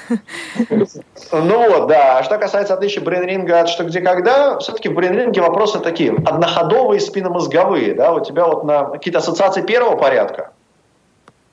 Ну 1.33 1.71
вот, 1.71 1.89
да. 1.89 2.19
А 2.19 2.23
что 2.25 2.39
касается 2.39 2.75
отличия 2.75 3.03
брейнринга 3.03 3.61
от 3.61 3.69
что 3.69 3.85
где 3.85 4.01
когда, 4.01 4.59
все-таки 4.59 4.89
в 4.89 4.95
брейнринге 4.95 5.41
вопросы 5.41 5.79
такие. 5.79 6.13
Одноходовые 6.27 7.01
спинномозговые. 7.01 7.95
Да? 7.95 8.13
У 8.13 8.21
тебя 8.21 8.47
вот 8.47 8.65
на 8.65 8.85
какие-то 8.85 9.21
ассоциации 9.21 9.63
первого 9.63 9.97
порядка. 9.97 10.51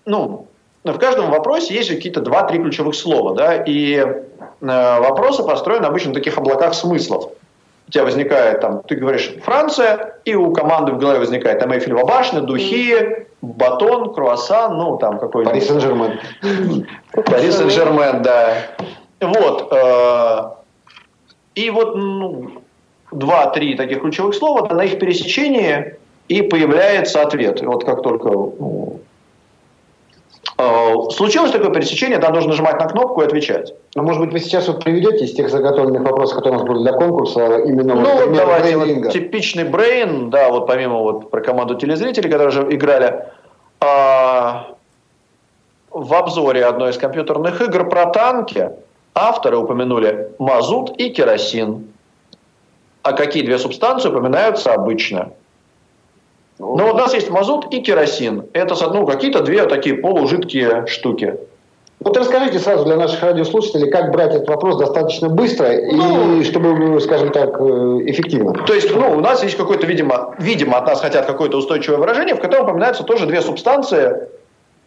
Ну, 0.06 0.48
в 0.84 0.98
каждом 0.98 1.30
вопросе 1.30 1.76
есть 1.76 1.90
какие-то 1.90 2.22
два-три 2.22 2.60
ключевых 2.60 2.96
слова. 2.96 3.36
Да? 3.36 3.64
И 3.64 3.94
э, 3.98 4.16
вопросы 4.60 5.44
построены 5.44 5.86
обычно 5.86 6.10
на 6.10 6.16
таких 6.16 6.38
облаках 6.40 6.74
смыслов 6.74 7.32
у 7.92 7.94
тебя 7.94 8.06
возникает 8.06 8.62
там, 8.62 8.84
ты 8.84 8.96
говоришь 8.96 9.34
Франция, 9.44 10.16
и 10.24 10.34
у 10.34 10.54
команды 10.54 10.94
в 10.94 10.98
голове 10.98 11.20
возникает 11.20 11.60
там 11.60 11.74
Эйфелева 11.74 12.06
башня, 12.06 12.40
духи, 12.40 13.28
батон, 13.42 14.14
круассан, 14.14 14.78
ну 14.78 14.96
там 14.96 15.20
какой-нибудь. 15.20 15.54
Пари 15.54 15.66
Сен-Жермен. 15.66 16.88
Пари 17.12 17.52
Сен-Жермен, 17.52 18.22
да. 18.22 18.54
Вот. 19.20 19.74
Э, 19.74 20.52
и 21.56 21.70
вот 21.70 21.98
ну, 21.98 22.62
два-три 23.12 23.76
таких 23.76 24.00
ключевых 24.00 24.36
слова, 24.36 24.74
на 24.74 24.86
их 24.86 24.98
пересечении 24.98 25.96
и 26.30 26.42
появляется 26.44 27.22
ответ. 27.22 27.62
Вот 27.62 27.84
как 27.84 28.04
только 28.04 28.30
ну, 28.30 29.02
случилось 31.12 31.52
такое 31.52 31.72
пересечение, 31.72 32.18
да, 32.18 32.30
нужно 32.30 32.50
нажимать 32.50 32.80
на 32.80 32.88
кнопку 32.88 33.22
и 33.22 33.26
отвечать. 33.26 33.74
Ну, 33.96 34.04
может 34.04 34.22
быть, 34.22 34.32
вы 34.32 34.40
сейчас 34.40 34.68
вот 34.68 34.84
приведете 34.84 35.26
из 35.26 35.34
тех 35.34 35.50
заготовленных 35.50 36.02
вопросов, 36.02 36.38
которые 36.38 36.60
у 36.60 36.60
нас 36.60 36.70
были 36.70 36.84
для 36.84 36.94
конкурса, 36.94 37.60
именно 37.60 37.96
ну, 37.96 38.02
вот, 38.02 38.34
давайте, 38.34 38.78
вот, 38.78 39.12
типичный 39.12 39.64
брейн, 39.64 40.30
да, 40.30 40.50
вот 40.50 40.68
помимо 40.68 41.00
вот 41.00 41.32
про 41.32 41.42
команду 41.42 41.76
телезрителей, 41.76 42.30
которые 42.30 42.50
уже 42.50 42.68
играли, 42.74 43.26
а, 43.80 44.76
в 45.90 46.14
обзоре 46.14 46.66
одной 46.66 46.92
из 46.92 46.98
компьютерных 46.98 47.62
игр 47.62 47.90
про 47.90 48.08
танки 48.08 48.72
авторы 49.14 49.58
упомянули 49.58 50.32
мазут 50.40 50.98
и 50.98 51.10
керосин. 51.10 51.88
А 53.04 53.14
какие 53.14 53.44
две 53.44 53.58
субстанции 53.58 54.10
упоминаются 54.10 54.74
обычно? 54.74 55.32
Но 56.62 56.76
ну, 56.76 56.92
у 56.92 56.94
нас 56.94 57.14
есть 57.16 57.32
мазут 57.32 57.74
и 57.74 57.82
керосин. 57.82 58.46
Это 58.54 58.76
ну, 58.94 59.08
какие-то 59.08 59.42
две 59.42 59.66
такие 59.66 59.96
полужидкие 59.96 60.86
штуки. 60.86 61.38
Вот 62.00 62.16
расскажите 62.18 62.60
сразу 62.60 62.86
для 62.86 62.98
наших 62.98 63.22
радиослушателей, 63.24 63.90
как 63.90 64.12
брать 64.12 64.36
этот 64.36 64.48
вопрос 64.48 64.78
достаточно 64.78 65.28
быстро 65.30 65.70
ну, 65.92 66.40
и 66.40 66.44
чтобы, 66.44 67.00
скажем 67.02 67.32
так, 67.32 67.60
э, 67.60 67.64
эффективно. 68.06 68.54
То 68.66 68.74
есть, 68.74 68.94
ну, 68.96 69.12
у 69.12 69.20
нас 69.20 69.44
есть 69.44 69.58
какое-то, 69.58 69.86
видимо, 69.88 70.36
видимо, 70.40 70.78
от 70.78 70.86
нас 70.86 71.02
хотят 71.02 71.26
какое-то 71.26 71.58
устойчивое 71.58 71.98
выражение, 71.98 72.36
в 72.36 72.40
котором 72.40 72.66
упоминаются 72.66 73.04
тоже 73.04 73.26
две 73.26 73.42
субстанции, 73.42 74.30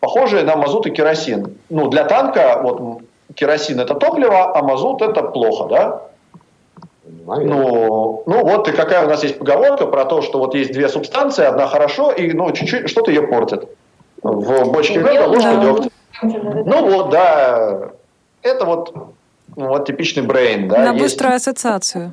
похожие 0.00 0.44
на 0.44 0.56
мазут 0.56 0.86
и 0.86 0.90
керосин. 0.90 1.56
Ну, 1.70 1.88
для 1.88 2.04
танка 2.04 2.60
вот 2.62 3.02
керосин 3.34 3.80
это 3.80 3.94
топливо, 3.94 4.56
а 4.56 4.62
мазут 4.62 5.02
это 5.02 5.22
плохо, 5.22 5.68
да? 5.68 6.02
Ну, 7.26 8.22
ну 8.26 8.44
вот 8.44 8.68
и 8.68 8.72
какая 8.72 9.04
у 9.06 9.08
нас 9.08 9.22
есть 9.22 9.38
поговорка 9.38 9.86
про 9.86 10.04
то, 10.04 10.22
что 10.22 10.38
вот 10.38 10.54
есть 10.54 10.72
две 10.72 10.88
субстанции, 10.88 11.44
одна 11.44 11.66
хорошо, 11.66 12.10
и 12.12 12.32
ну 12.32 12.50
чуть-чуть 12.52 12.88
что-то 12.88 13.10
ее 13.10 13.22
портит. 13.26 13.68
В 14.22 14.72
бочке 14.72 14.98
меда 14.98 15.26
ложка 15.26 15.56
дегтя. 15.56 15.90
Ну 16.22 16.90
вот, 16.90 17.10
да. 17.10 17.90
Это 18.42 18.64
вот 18.64 18.94
ну, 19.56 19.68
вот 19.68 19.86
типичный 19.86 20.22
брейн, 20.22 20.68
да. 20.68 20.78
На 20.78 20.90
есть. 20.90 21.02
быструю 21.02 21.36
ассоциацию. 21.36 22.10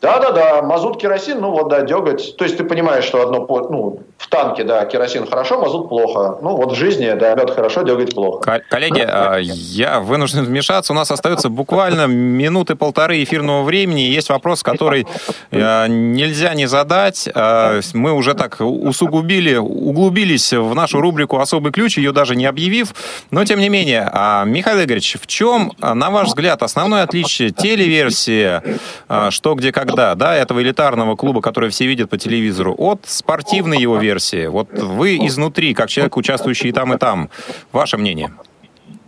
Да-да-да, 0.00 0.62
мазут, 0.62 1.00
керосин, 1.00 1.40
ну 1.40 1.50
вот, 1.52 1.68
да, 1.68 1.82
деготь. 1.82 2.36
То 2.36 2.44
есть 2.44 2.56
ты 2.56 2.64
понимаешь, 2.64 3.04
что 3.04 3.22
одно, 3.22 3.46
ну, 3.70 4.00
в 4.18 4.28
танке, 4.28 4.64
да, 4.64 4.84
керосин 4.86 5.26
хорошо, 5.26 5.60
мазут 5.60 5.88
плохо. 5.88 6.38
Ну 6.42 6.56
вот 6.56 6.72
в 6.72 6.74
жизни, 6.74 7.12
да, 7.18 7.34
мед 7.34 7.50
хорошо, 7.50 7.82
деготь 7.82 8.14
плохо. 8.14 8.62
Коллеги, 8.68 9.06
а, 9.06 9.36
я 9.38 10.00
вынужден 10.00 10.44
вмешаться. 10.44 10.92
У 10.92 10.96
нас 10.96 11.10
остается 11.10 11.48
буквально 11.48 12.06
минуты 12.06 12.74
полторы 12.74 13.22
эфирного 13.22 13.62
времени. 13.62 14.00
Есть 14.00 14.28
вопрос, 14.28 14.62
который 14.62 15.06
а, 15.52 15.86
нельзя 15.86 16.54
не 16.54 16.66
задать. 16.66 17.28
А, 17.34 17.80
мы 17.94 18.12
уже 18.12 18.34
так 18.34 18.56
усугубили, 18.58 19.56
углубились 19.56 20.52
в 20.52 20.74
нашу 20.74 21.00
рубрику 21.00 21.38
«Особый 21.38 21.72
ключ», 21.72 21.98
ее 21.98 22.12
даже 22.12 22.34
не 22.34 22.46
объявив. 22.46 22.94
Но, 23.30 23.44
тем 23.44 23.60
не 23.60 23.68
менее, 23.68 24.10
Михаил 24.44 24.82
Игоревич, 24.82 25.18
в 25.20 25.26
чем, 25.26 25.72
на 25.78 26.10
ваш 26.10 26.28
взгляд, 26.28 26.62
основное 26.70 27.02
отличие 27.02 27.50
телеверсии 27.50 28.62
а, 29.08 29.30
«Что, 29.30 29.54
где, 29.54 29.72
когда», 29.72 30.14
да, 30.14 30.34
этого 30.36 30.62
элитарного 30.62 31.16
клуба, 31.16 31.40
который 31.40 31.70
все 31.70 31.86
видят 31.86 32.08
по 32.08 32.16
телевизору, 32.16 32.74
от 32.78 33.00
спортивной 33.06 33.78
его 33.78 33.98
версии. 33.98 34.46
Вот 34.46 34.68
вы 34.72 35.16
изнутри, 35.26 35.74
как 35.74 35.88
человек, 35.88 36.16
участвующий 36.16 36.70
и 36.70 36.72
там, 36.72 36.94
и 36.94 36.98
там. 36.98 37.28
Ваше 37.72 37.96
мнение? 37.96 38.32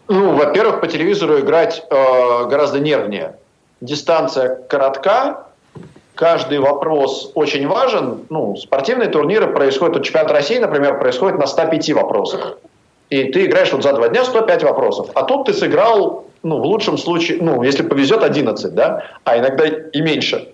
Ну, 0.09 0.35
во-первых, 0.35 0.81
по 0.81 0.89
телевизору 0.89 1.39
играть 1.39 1.85
э, 1.89 2.47
гораздо 2.47 2.81
нервнее. 2.81 3.37
Дистанция 3.81 4.57
коротка, 4.69 5.47
каждый 6.15 6.59
вопрос 6.59 7.31
очень 7.35 7.67
важен. 7.69 8.27
Ну, 8.29 8.57
спортивные 8.57 9.09
турниры 9.09 9.47
происходят, 9.47 9.97
вот 9.97 10.05
чемпионат 10.05 10.33
России, 10.33 10.59
например, 10.59 10.99
происходит 10.99 11.39
на 11.39 11.47
105 11.47 11.93
вопросах. 11.93 12.59
И 13.11 13.25
ты 13.25 13.45
играешь 13.45 13.73
вот 13.73 13.83
за 13.83 13.93
два 13.93 14.09
дня 14.09 14.25
105 14.25 14.65
вопросов. 14.65 15.11
А 15.15 15.23
тут 15.23 15.47
ты 15.47 15.53
сыграл 15.53 16.27
ну, 16.43 16.59
в 16.59 16.65
лучшем 16.65 16.99
случае, 16.99 17.39
ну, 17.41 17.63
если 17.63 17.83
повезет, 17.83 18.23
11, 18.23 18.75
да, 18.75 19.05
а 19.25 19.39
иногда 19.39 19.67
и 19.67 20.01
меньше. 20.01 20.49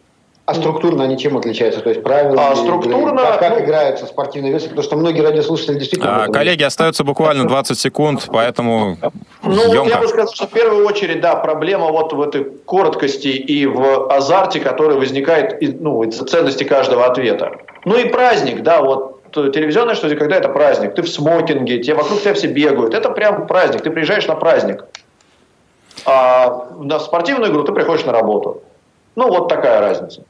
А 0.49 0.55
структурно 0.55 1.05
они 1.05 1.18
чем 1.18 1.36
отличаются? 1.36 1.82
То 1.82 1.91
есть 1.91 2.03
правила? 2.03 2.49
А 2.49 2.57
структурно... 2.57 3.20
Как, 3.20 3.39
как 3.39 3.59
ну, 3.59 3.64
играются 3.66 4.07
спортивные 4.07 4.51
версии? 4.51 4.68
Потому 4.68 4.82
что 4.82 4.97
многие 4.97 5.20
радиослушатели 5.20 5.74
действительно... 5.74 6.24
А, 6.24 6.32
коллеги, 6.32 6.62
остается 6.62 7.05
буквально 7.05 7.47
20 7.47 7.78
секунд, 7.78 8.26
поэтому 8.32 8.97
Ну, 9.43 9.74
емко. 9.74 9.91
я 9.91 10.01
бы 10.01 10.09
сказал, 10.09 10.32
что 10.32 10.47
в 10.47 10.51
первую 10.51 10.86
очередь, 10.86 11.20
да, 11.20 11.36
проблема 11.36 11.89
вот 11.89 12.14
в 12.14 12.22
этой 12.22 12.45
короткости 12.64 13.28
и 13.28 13.66
в 13.66 14.11
азарте, 14.11 14.61
который 14.61 14.97
возникает 14.97 15.59
ну, 15.82 16.03
из 16.03 16.16
ценности 16.16 16.64
каждого 16.64 17.05
ответа. 17.05 17.53
Ну 17.84 17.99
и 17.99 18.09
праздник, 18.09 18.62
да, 18.62 18.80
вот 18.80 19.18
телевизионное 19.32 19.97
что 19.97 20.09
когда 20.16 20.36
это 20.36 20.49
праздник. 20.49 20.95
Ты 20.95 21.03
в 21.03 21.09
смокинге, 21.11 21.82
те 21.82 21.93
вокруг 21.93 22.22
тебя 22.22 22.32
все 22.32 22.47
бегают. 22.47 22.95
Это 22.95 23.11
прям 23.11 23.47
праздник. 23.47 23.82
Ты 23.82 23.91
приезжаешь 23.91 24.26
на 24.26 24.34
праздник. 24.34 24.84
А 26.05 26.69
на 26.79 26.99
спортивную 27.01 27.51
игру 27.53 27.65
ты 27.65 27.73
приходишь 27.73 28.05
на 28.05 28.13
работу. 28.13 28.63
Ну, 29.17 29.29
вот 29.29 29.49
такая 29.49 29.81
разница. 29.81 30.23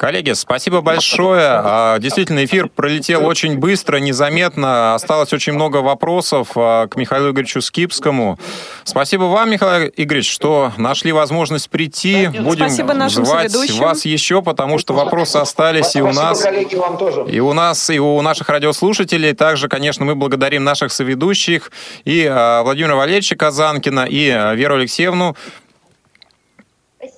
Коллеги, 0.00 0.32
спасибо 0.32 0.80
большое. 0.80 1.46
А, 1.46 1.98
действительно, 1.98 2.42
эфир 2.46 2.68
пролетел 2.68 3.26
очень 3.26 3.58
быстро, 3.58 3.98
незаметно. 3.98 4.94
Осталось 4.94 5.30
очень 5.34 5.52
много 5.52 5.82
вопросов 5.82 6.52
а, 6.54 6.86
к 6.86 6.96
Михаилу 6.96 7.32
Игоревичу 7.32 7.60
Скипскому. 7.60 8.38
Спасибо 8.84 9.24
вам, 9.24 9.50
Михаил 9.50 9.92
Игоревич, 9.94 10.32
что 10.32 10.72
нашли 10.78 11.12
возможность 11.12 11.68
прийти. 11.68 12.28
Будем 12.28 12.68
спасибо 12.70 12.94
нашим 12.94 13.26
звать 13.26 13.52
соведущим. 13.52 13.84
вас 13.84 14.06
еще, 14.06 14.40
потому 14.40 14.78
что 14.78 14.94
вопросы 14.94 15.36
остались 15.36 15.94
и 15.94 16.00
у 16.00 16.10
нас, 16.10 16.40
коллеги, 16.40 16.76
вам 16.76 16.96
тоже. 16.96 17.26
и 17.28 17.38
у 17.40 17.52
нас, 17.52 17.90
и 17.90 18.00
у 18.00 18.22
наших 18.22 18.48
радиослушателей. 18.48 19.34
Также, 19.34 19.68
конечно, 19.68 20.06
мы 20.06 20.14
благодарим 20.14 20.64
наших 20.64 20.92
соведущих 20.92 21.70
и 22.06 22.26
а, 22.26 22.62
Владимира 22.62 22.96
Валерьевича 22.96 23.36
Казанкина, 23.36 24.06
и 24.08 24.28
Веру 24.54 24.76
Алексеевну. 24.76 25.36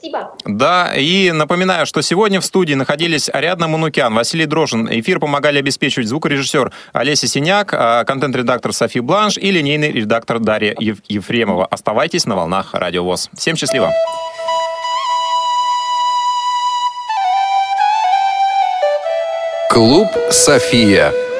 Спасибо. 0.03 0.33
Да, 0.45 0.95
и 0.97 1.31
напоминаю, 1.31 1.87
что 1.87 2.03
сегодня 2.03 2.41
в 2.41 2.45
студии 2.45 2.75
находились 2.75 3.31
Ариадна 3.33 3.69
Манукян, 3.69 4.13
Василий 4.13 4.47
Дрожин. 4.47 4.89
Эфир 4.91 5.21
помогали 5.21 5.61
обеспечивать 5.61 6.09
звукорежиссер 6.09 6.73
Олеся 6.93 7.29
Синяк, 7.29 7.73
а, 7.73 8.05
контент-редактор 8.05 8.73
Софи 8.73 8.99
Бланш 8.99 9.39
и 9.39 9.49
линейный 9.53 9.93
редактор 9.93 10.41
Дарья 10.41 10.75
Ефремова. 10.79 11.67
Оставайтесь 11.67 12.27
на 12.27 12.35
волнах 12.35 12.71
Радио 12.75 13.05
ВОЗ. 13.05 13.31
Всем 13.37 13.55
счастливо. 13.55 13.93
Клуб 19.71 20.09
«София». 20.31 21.32